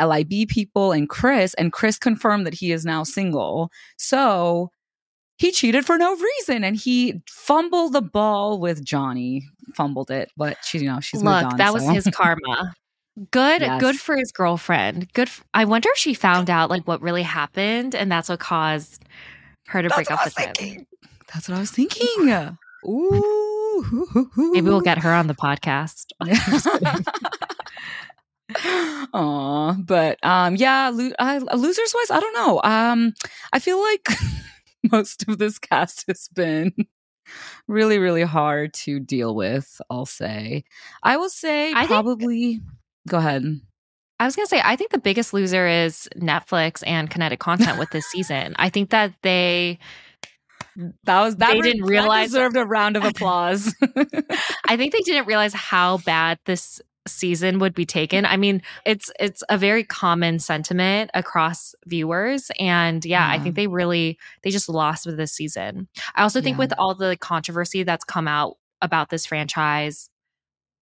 LIB 0.00 0.48
people 0.48 0.92
and 0.92 1.08
Chris, 1.08 1.54
and 1.54 1.72
Chris 1.72 1.98
confirmed 1.98 2.46
that 2.46 2.54
he 2.54 2.72
is 2.72 2.84
now 2.84 3.02
single. 3.02 3.70
So 3.96 4.70
he 5.36 5.50
cheated 5.50 5.84
for 5.84 5.98
no 5.98 6.16
reason, 6.16 6.64
and 6.64 6.76
he 6.76 7.20
fumbled 7.28 7.92
the 7.92 8.02
ball 8.02 8.58
with 8.58 8.84
Johnie. 8.84 9.42
Fumbled 9.74 10.10
it, 10.10 10.30
but 10.36 10.58
she, 10.64 10.78
you 10.78 10.86
know, 10.86 11.00
she's 11.00 11.22
moved 11.22 11.42
Look, 11.42 11.52
on, 11.52 11.58
that 11.58 11.72
was 11.74 11.84
so. 11.84 11.92
his 11.92 12.08
karma. 12.12 12.74
Good, 13.30 13.60
Yes. 13.62 13.80
good 13.80 13.96
for 14.00 14.16
his 14.16 14.32
girlfriend. 14.32 15.12
Good. 15.12 15.28
f- 15.28 15.44
I 15.52 15.64
wonder 15.66 15.88
if 15.92 15.98
she 15.98 16.14
found 16.14 16.48
out 16.48 16.70
like 16.70 16.86
what 16.88 17.02
really 17.02 17.22
happened, 17.22 17.94
and 17.94 18.10
that's 18.10 18.28
what 18.28 18.40
caused 18.40 19.04
her 19.66 19.82
to 19.82 19.88
That's 19.88 19.96
break 19.96 20.10
up 20.10 20.24
with 20.24 20.34
was 20.36 20.56
him. 20.58 20.86
That's 21.32 21.48
what 21.48 21.56
I 21.56 21.60
was 21.60 21.70
thinking. 21.70 22.56
Ooh. 22.86 24.28
Maybe 24.36 24.62
we'll 24.68 24.80
get 24.80 24.98
her 24.98 25.12
on 25.12 25.26
the 25.26 25.34
podcast. 25.34 26.06
Aw, 29.14 29.74
but 29.84 30.18
um, 30.24 30.56
yeah, 30.56 30.90
lo- 30.92 31.10
I, 31.18 31.38
losers 31.38 31.94
wise, 31.94 32.10
I 32.10 32.20
don't 32.20 32.34
know. 32.34 32.60
Um, 32.64 33.14
I 33.52 33.58
feel 33.58 33.80
like 33.80 34.08
most 34.92 35.26
of 35.28 35.38
this 35.38 35.58
cast 35.58 36.04
has 36.08 36.28
been 36.34 36.72
really, 37.68 37.98
really 37.98 38.22
hard 38.22 38.74
to 38.74 39.00
deal 39.00 39.34
with. 39.34 39.80
I'll 39.90 40.06
say. 40.06 40.64
I 41.02 41.16
will 41.16 41.30
say 41.30 41.70
I 41.72 41.80
think- 41.80 41.88
probably. 41.88 42.60
Go 43.08 43.18
ahead. 43.18 43.44
I 44.20 44.24
was 44.24 44.36
gonna 44.36 44.46
say, 44.46 44.60
I 44.64 44.76
think 44.76 44.90
the 44.92 44.98
biggest 44.98 45.32
loser 45.34 45.66
is 45.66 46.08
Netflix 46.16 46.82
and 46.86 47.10
kinetic 47.10 47.40
content 47.40 47.78
with 47.78 47.90
this 47.90 48.06
season. 48.06 48.54
I 48.58 48.68
think 48.68 48.90
that 48.90 49.12
they, 49.22 49.78
That 51.04 51.20
was 51.22 51.36
that. 51.36 51.52
They 51.52 51.60
re- 51.60 51.72
didn't 51.72 51.82
that 51.86 51.90
realize- 51.90 52.28
deserved 52.30 52.56
a 52.56 52.64
round 52.64 52.96
of 52.96 53.04
applause. 53.12 53.74
I 54.68 54.76
think 54.76 54.92
they 54.92 55.00
didn't 55.00 55.26
realize 55.26 55.52
how 55.52 55.98
bad 55.98 56.38
this 56.46 56.80
season 57.08 57.58
would 57.58 57.74
be 57.74 57.84
taken. 57.84 58.24
I 58.24 58.36
mean, 58.36 58.62
it's 58.86 59.10
it's 59.18 59.42
a 59.48 59.58
very 59.58 59.82
common 59.82 60.38
sentiment 60.38 61.10
across 61.14 61.74
viewers, 61.86 62.48
and 62.60 63.04
yeah, 63.04 63.28
I 63.28 63.40
think 63.40 63.56
they 63.56 63.66
really 63.66 64.18
they 64.44 64.50
just 64.50 64.68
lost 64.68 65.04
with 65.04 65.16
this 65.16 65.32
season. 65.32 65.88
I 66.14 66.22
also 66.22 66.40
think 66.40 66.54
Yeah. 66.54 66.58
with 66.60 66.74
all 66.78 66.94
the 66.94 67.16
controversy 67.16 67.82
that's 67.82 68.04
come 68.04 68.28
out 68.28 68.54
about 68.80 69.10
this 69.10 69.26
franchise, 69.26 70.08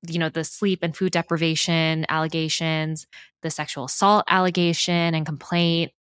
you 0.07 0.19
know, 0.19 0.29
the 0.29 0.45
sleep 0.45 0.81
and 0.83 0.97
food 0.97 1.13
deprivation 1.13 2.07
allegations, 2.09 3.07
the 3.43 3.51
sexual 3.51 3.85
assault 3.85 4.25
allegation 4.29 5.15
and 5.15 5.27
complaint, 5.27 5.93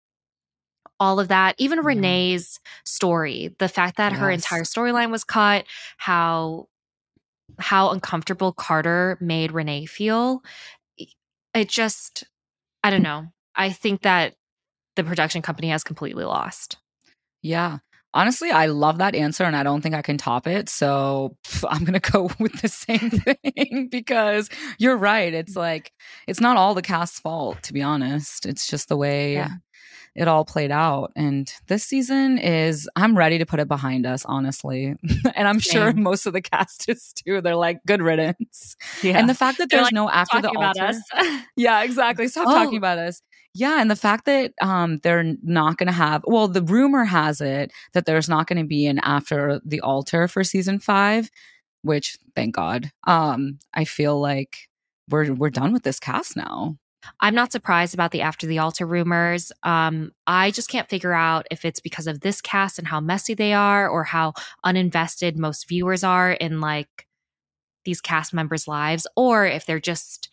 all 0.99 1.19
of 1.19 1.29
that, 1.29 1.55
even 1.59 1.79
Yeah. 1.79 1.87
Renee's 1.87 2.61
story, 2.85 3.55
the 3.59 3.69
fact 3.69 3.97
that 3.97 4.13
her 4.13 4.31
entire 4.31 4.63
storyline 4.63 5.11
was 5.11 5.25
cut, 5.25 5.65
how 5.97 6.69
how 7.59 7.91
uncomfortable 7.91 8.53
Carter 8.53 9.19
made 9.21 9.53
Renee 9.53 9.87
feel. 9.87 10.43
It 11.55 11.69
just 11.69 12.25
I 12.83 12.91
don't 12.91 13.03
know. 13.03 13.27
I 13.55 13.71
think 13.71 14.03
that 14.03 14.35
the 14.97 15.05
production 15.05 15.43
company 15.43 15.69
has 15.69 15.85
completely 15.85 16.25
lost. 16.25 16.77
Yeah. 17.43 17.79
Honestly, 18.13 18.51
I 18.51 18.67
love 18.67 18.99
that 18.99 19.15
answer 19.15 19.45
and 19.45 19.55
I 19.55 19.63
don't 19.63 19.83
think 19.83 19.95
I 19.95 20.03
can 20.03 20.19
top 20.19 20.47
it. 20.49 20.69
So 20.69 21.37
pff, 21.47 21.65
I'm 21.71 21.85
going 21.85 21.99
to 21.99 22.11
go 22.11 22.31
with 22.41 22.61
the 22.61 22.69
same 22.69 23.11
thing 23.11 23.89
because 23.91 24.49
you're 24.79 24.97
right. 24.97 25.33
It's 25.33 25.55
like, 25.57 25.93
it's 26.27 26.41
not 26.41 26.57
all 26.57 26.75
the 26.75 26.83
cast's 26.83 27.21
fault, 27.21 27.63
to 27.65 27.73
be 27.73 27.83
honest. 27.83 28.47
It's 28.47 28.67
just 28.67 28.89
the 28.89 28.97
way 28.97 29.35
Yeah. 29.35 29.51
it 30.17 30.27
all 30.27 30.45
played 30.45 30.73
out. 30.73 31.13
And 31.15 31.53
this 31.69 31.85
season 31.85 32.37
is, 32.39 32.89
I'm 32.97 33.17
ready 33.17 33.39
to 33.39 33.47
put 33.47 33.61
it 33.61 33.69
behind 33.69 34.07
us, 34.07 34.25
honestly. 34.25 34.97
and 35.37 35.47
I'm 35.49 35.61
sure 35.61 35.93
most 35.93 36.27
of 36.27 36.33
the 36.33 36.43
cast 36.43 36.89
is 36.89 37.13
too. 37.13 37.41
They're 37.41 37.55
like, 37.55 37.79
good 37.87 38.03
riddance. 38.03 38.75
Yeah. 39.05 39.19
And 39.19 39.29
the 39.29 39.35
fact 39.35 39.59
that 39.59 39.71
They're 39.71 39.79
there's 39.79 39.87
like, 39.87 39.95
no 39.95 40.11
after 40.11 40.43
the 40.43 40.51
altar. 40.51 40.93
Yeah, 41.57 41.85
exactly. 41.85 42.27
Stop 42.27 42.49
Oh. 42.49 42.55
talking 42.55 42.77
about 42.79 42.99
us. 42.99 43.23
Yeah, 43.55 43.81
and 43.81 43.91
the 43.91 43.97
fact 43.97 44.27
that 44.27 44.53
um 44.63 44.99
they're 44.99 45.25
not 45.43 45.77
going 45.77 45.89
to 45.89 45.93
have 45.93 46.23
well, 46.27 46.49
the 46.49 46.63
rumor 46.63 47.05
has 47.05 47.41
it 47.41 47.73
that 47.95 48.07
there's 48.07 48.29
not 48.29 48.47
going 48.47 48.59
to 48.63 48.67
be 48.69 48.87
an 48.87 48.99
after 49.01 49.61
the 49.65 49.81
altar 49.81 50.29
for 50.29 50.45
season 50.45 50.79
5, 50.79 51.31
which 51.83 52.17
thank 52.37 52.55
God. 52.55 52.91
Um 53.07 53.59
I 53.75 53.85
feel 53.85 54.21
like 54.21 54.69
we're 55.09 55.33
we're 55.35 55.51
done 55.51 55.73
with 55.73 55.83
this 55.83 55.99
cast 56.01 56.37
now. 56.37 56.77
I'm 57.21 57.35
not 57.35 57.51
surprised 57.53 57.95
about 57.95 58.11
the 58.13 58.21
after 58.23 58.47
the 58.47 58.59
altar 58.59 58.87
rumors. 58.87 59.53
Um, 59.63 60.13
I 60.27 60.51
just 60.51 60.69
can't 60.69 60.89
figure 60.89 61.15
out 61.15 61.47
if 61.51 61.65
it's 61.65 61.81
because 61.81 62.07
of 62.07 62.21
this 62.21 62.41
cast 62.43 62.79
and 62.79 62.87
how 62.89 63.01
messy 63.01 63.35
they 63.35 63.55
are, 63.55 63.89
or 63.89 64.05
how 64.05 64.35
uninvested 64.67 65.37
most 65.37 65.67
viewers 65.69 66.05
are 66.05 66.33
in 66.33 66.61
like 66.61 67.07
these 67.85 68.01
cast 68.01 68.35
members' 68.35 68.69
lives, 68.69 69.07
or 69.17 69.47
if 69.47 69.67
they're 69.67 69.81
just 69.81 70.31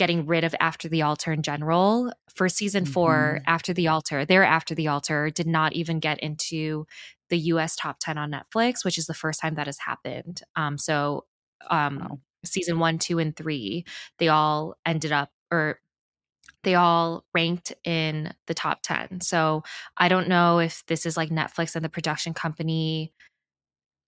getting 0.00 0.24
rid 0.24 0.44
of 0.44 0.54
after 0.60 0.88
the 0.88 1.02
altar 1.02 1.30
in 1.30 1.42
general. 1.42 2.10
For 2.34 2.48
season 2.48 2.86
four, 2.86 3.42
after 3.46 3.74
the 3.74 3.88
altar, 3.88 4.24
their 4.24 4.42
after 4.42 4.74
the 4.74 4.88
altar 4.88 5.28
did 5.28 5.46
not 5.46 5.74
even 5.74 6.00
get 6.00 6.18
into 6.20 6.86
the 7.28 7.36
US 7.52 7.76
top 7.76 7.98
10 8.00 8.16
on 8.16 8.32
Netflix, 8.32 8.82
which 8.82 8.96
is 8.96 9.04
the 9.04 9.12
first 9.12 9.40
time 9.42 9.56
that 9.56 9.66
has 9.66 9.76
happened. 9.76 10.40
Um, 10.56 10.78
so 10.78 11.26
um 11.68 11.98
Wow. 11.98 12.18
season 12.46 12.78
one, 12.78 12.98
two, 12.98 13.18
and 13.18 13.36
three, 13.36 13.84
they 14.18 14.28
all 14.28 14.74
ended 14.86 15.12
up 15.12 15.28
or 15.50 15.80
they 16.64 16.76
all 16.76 17.26
ranked 17.34 17.74
in 17.84 18.32
the 18.46 18.54
top 18.54 18.78
10. 18.82 19.20
So 19.20 19.64
I 19.98 20.08
don't 20.08 20.28
know 20.28 20.60
if 20.60 20.82
this 20.86 21.04
is 21.04 21.18
like 21.18 21.28
Netflix 21.28 21.76
and 21.76 21.84
the 21.84 21.90
production 21.90 22.32
company 22.32 23.12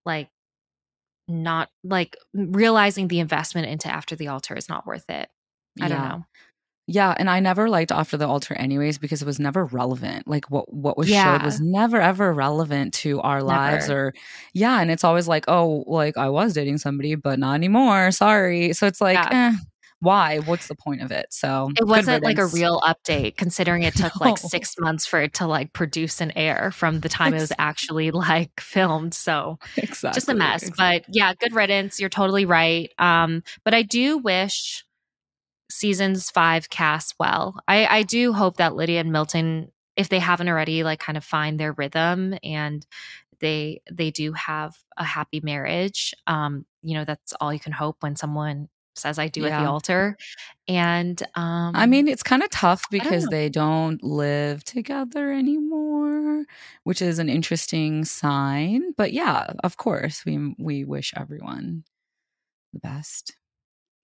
like 0.06 0.30
not 1.28 1.68
like 1.84 2.16
realizing 2.32 3.08
the 3.08 3.20
investment 3.20 3.66
into 3.68 3.88
After 3.88 4.16
the 4.16 4.28
Altar 4.28 4.56
is 4.56 4.70
not 4.70 4.86
worth 4.86 5.10
it. 5.10 5.28
I 5.80 5.88
yeah. 5.88 5.88
don't 5.88 6.08
know. 6.08 6.24
Yeah, 6.88 7.14
and 7.16 7.30
I 7.30 7.38
never 7.38 7.68
liked 7.68 7.92
After 7.92 8.16
the 8.16 8.26
Altar 8.26 8.54
anyways 8.54 8.98
because 8.98 9.22
it 9.22 9.24
was 9.24 9.38
never 9.38 9.64
relevant. 9.64 10.26
Like 10.26 10.50
what 10.50 10.72
what 10.72 10.98
was 10.98 11.08
yeah. 11.08 11.38
showed 11.38 11.44
was 11.44 11.60
never 11.60 12.00
ever 12.00 12.32
relevant 12.34 12.92
to 12.94 13.20
our 13.20 13.36
never. 13.36 13.46
lives 13.46 13.88
or 13.88 14.12
yeah, 14.52 14.80
and 14.80 14.90
it's 14.90 15.04
always 15.04 15.28
like, 15.28 15.44
"Oh, 15.46 15.84
like 15.86 16.16
I 16.16 16.28
was 16.28 16.54
dating 16.54 16.78
somebody, 16.78 17.14
but 17.14 17.38
not 17.38 17.54
anymore. 17.54 18.10
Sorry." 18.10 18.72
So 18.72 18.88
it's 18.88 19.00
like, 19.00 19.14
yeah. 19.14 19.52
eh, 19.54 19.58
why? 20.00 20.40
What's 20.40 20.66
the 20.66 20.74
point 20.74 21.02
of 21.02 21.12
it? 21.12 21.26
So 21.30 21.70
it 21.78 21.86
wasn't 21.86 22.24
like 22.24 22.38
a 22.38 22.46
real 22.46 22.80
update, 22.80 23.36
considering 23.36 23.84
it 23.84 23.94
took 23.94 24.12
no. 24.20 24.30
like 24.30 24.38
six 24.38 24.74
months 24.80 25.06
for 25.06 25.22
it 25.22 25.34
to 25.34 25.46
like 25.46 25.72
produce 25.72 26.20
and 26.20 26.32
air 26.34 26.72
from 26.72 26.98
the 26.98 27.08
time 27.08 27.32
it 27.32 27.40
was 27.40 27.52
actually 27.58 28.10
like 28.10 28.60
filmed. 28.60 29.14
So 29.14 29.60
exactly, 29.76 30.16
just 30.16 30.28
a 30.28 30.34
mess. 30.34 30.64
Exactly. 30.64 31.04
But 31.06 31.14
yeah, 31.14 31.32
good 31.34 31.54
riddance. 31.54 32.00
You're 32.00 32.10
totally 32.10 32.44
right. 32.44 32.90
Um, 32.98 33.44
but 33.64 33.72
I 33.72 33.82
do 33.82 34.18
wish 34.18 34.84
seasons 35.72 36.30
five 36.30 36.70
cast 36.70 37.14
well. 37.18 37.56
I, 37.66 37.86
I 37.86 38.02
do 38.02 38.32
hope 38.32 38.56
that 38.58 38.74
Lydia 38.74 39.00
and 39.00 39.12
Milton, 39.12 39.72
if 39.96 40.08
they 40.08 40.18
haven't 40.18 40.48
already, 40.48 40.84
like 40.84 41.00
kind 41.00 41.18
of 41.18 41.24
find 41.24 41.58
their 41.58 41.72
rhythm 41.72 42.34
and 42.42 42.86
they 43.40 43.82
they 43.90 44.10
do 44.10 44.32
have 44.32 44.76
a 44.96 45.04
happy 45.04 45.40
marriage. 45.40 46.14
Um, 46.26 46.64
you 46.82 46.94
know, 46.94 47.04
that's 47.04 47.34
all 47.40 47.52
you 47.52 47.60
can 47.60 47.72
hope 47.72 47.96
when 48.00 48.16
someone 48.16 48.68
says 48.94 49.18
I 49.18 49.28
do 49.28 49.42
yeah. 49.42 49.48
at 49.58 49.62
the 49.62 49.70
altar. 49.70 50.16
And 50.68 51.20
um 51.34 51.72
I 51.74 51.86
mean 51.86 52.08
it's 52.08 52.22
kind 52.22 52.42
of 52.42 52.50
tough 52.50 52.84
because 52.90 53.24
don't 53.24 53.30
they 53.30 53.48
don't 53.48 54.02
live 54.02 54.64
together 54.64 55.32
anymore, 55.32 56.44
which 56.84 57.02
is 57.02 57.18
an 57.18 57.28
interesting 57.28 58.04
sign. 58.04 58.92
But 58.96 59.12
yeah, 59.12 59.52
of 59.64 59.76
course, 59.76 60.24
we 60.24 60.54
we 60.58 60.84
wish 60.84 61.12
everyone 61.16 61.84
the 62.72 62.80
best. 62.80 63.34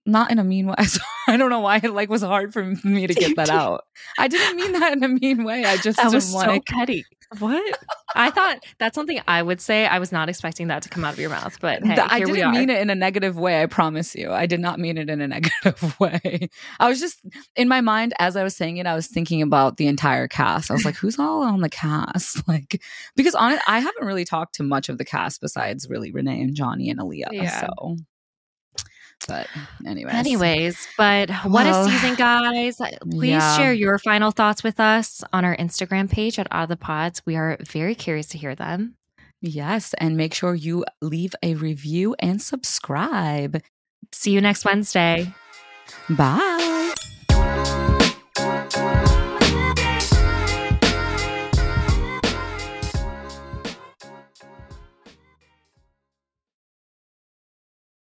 Not 0.08 0.30
in 0.30 0.38
a 0.38 0.44
mean 0.44 0.68
way. 0.68 0.74
I 1.28 1.36
don't 1.36 1.50
know 1.50 1.60
why 1.60 1.76
it 1.82 1.92
like 1.92 2.08
was 2.08 2.22
hard 2.22 2.54
for 2.54 2.64
me 2.82 3.06
to 3.06 3.12
get 3.12 3.36
that 3.36 3.50
out. 3.50 3.84
I 4.18 4.26
didn't 4.26 4.56
mean 4.56 4.72
that 4.72 4.94
in 4.94 5.04
a 5.04 5.08
mean 5.08 5.44
way. 5.44 5.66
I 5.66 5.76
just 5.76 5.98
that 5.98 6.10
was 6.10 6.32
so 6.32 6.60
petty. 6.66 7.04
What? 7.40 7.78
I 8.14 8.30
thought 8.30 8.64
that's 8.78 8.94
something 8.94 9.20
I 9.28 9.42
would 9.42 9.60
say. 9.60 9.86
I 9.86 9.98
was 9.98 10.10
not 10.10 10.30
expecting 10.30 10.68
that 10.68 10.82
to 10.84 10.88
come 10.88 11.04
out 11.04 11.12
of 11.12 11.18
your 11.18 11.28
mouth, 11.28 11.58
but 11.60 11.84
hey, 11.84 11.98
I 12.00 12.20
didn't 12.20 12.52
mean 12.52 12.70
it 12.70 12.80
in 12.80 12.88
a 12.88 12.94
negative 12.94 13.38
way. 13.38 13.62
I 13.62 13.66
promise 13.66 14.14
you. 14.14 14.32
I 14.32 14.46
did 14.46 14.60
not 14.60 14.78
mean 14.78 14.96
it 14.96 15.10
in 15.10 15.20
a 15.20 15.28
negative 15.28 16.00
way. 16.00 16.48
I 16.80 16.88
was 16.88 17.00
just 17.00 17.20
in 17.54 17.68
my 17.68 17.82
mind 17.82 18.14
as 18.18 18.34
I 18.34 18.42
was 18.42 18.56
saying 18.56 18.78
it. 18.78 18.86
I 18.86 18.94
was 18.94 19.08
thinking 19.08 19.42
about 19.42 19.76
the 19.76 19.88
entire 19.88 20.26
cast. 20.26 20.70
I 20.70 20.74
was 20.74 20.86
like, 20.86 20.96
"Who's 20.96 21.18
all 21.18 21.42
on 21.42 21.60
the 21.60 21.68
cast?" 21.68 22.48
Like, 22.48 22.80
because 23.14 23.34
on 23.34 23.52
it, 23.52 23.60
I 23.66 23.80
haven't 23.80 24.06
really 24.06 24.24
talked 24.24 24.54
to 24.54 24.62
much 24.62 24.88
of 24.88 24.96
the 24.96 25.04
cast 25.04 25.42
besides 25.42 25.86
really 25.90 26.10
Renee 26.10 26.40
and 26.40 26.56
Johnie 26.56 26.90
and 26.90 26.98
Aaliyah. 26.98 27.32
Yeah. 27.32 27.60
So 27.60 27.98
but 29.26 29.46
anyways. 29.86 30.14
Anyways, 30.14 30.88
but 30.96 31.30
what 31.44 31.64
well, 31.64 31.86
a 31.86 31.90
season, 31.90 32.14
guys. 32.14 32.76
Please 33.10 33.30
yeah. 33.30 33.56
share 33.56 33.72
your 33.72 33.98
final 33.98 34.30
thoughts 34.30 34.62
with 34.62 34.78
us 34.78 35.22
on 35.32 35.44
our 35.44 35.56
Instagram 35.56 36.10
page 36.10 36.38
at 36.38 36.46
Out 36.50 36.64
of 36.64 36.68
the 36.68 36.76
Pods. 36.76 37.22
We 37.26 37.36
are 37.36 37.56
very 37.60 37.94
curious 37.94 38.26
to 38.28 38.38
hear 38.38 38.54
them. 38.54 38.94
Yes. 39.40 39.94
And 39.98 40.16
make 40.16 40.34
sure 40.34 40.54
you 40.54 40.84
leave 41.00 41.34
a 41.42 41.54
review 41.54 42.16
and 42.18 42.40
subscribe. 42.42 43.62
See 44.12 44.32
you 44.32 44.40
next 44.40 44.64
Wednesday. 44.64 45.32
Bye. 46.10 46.77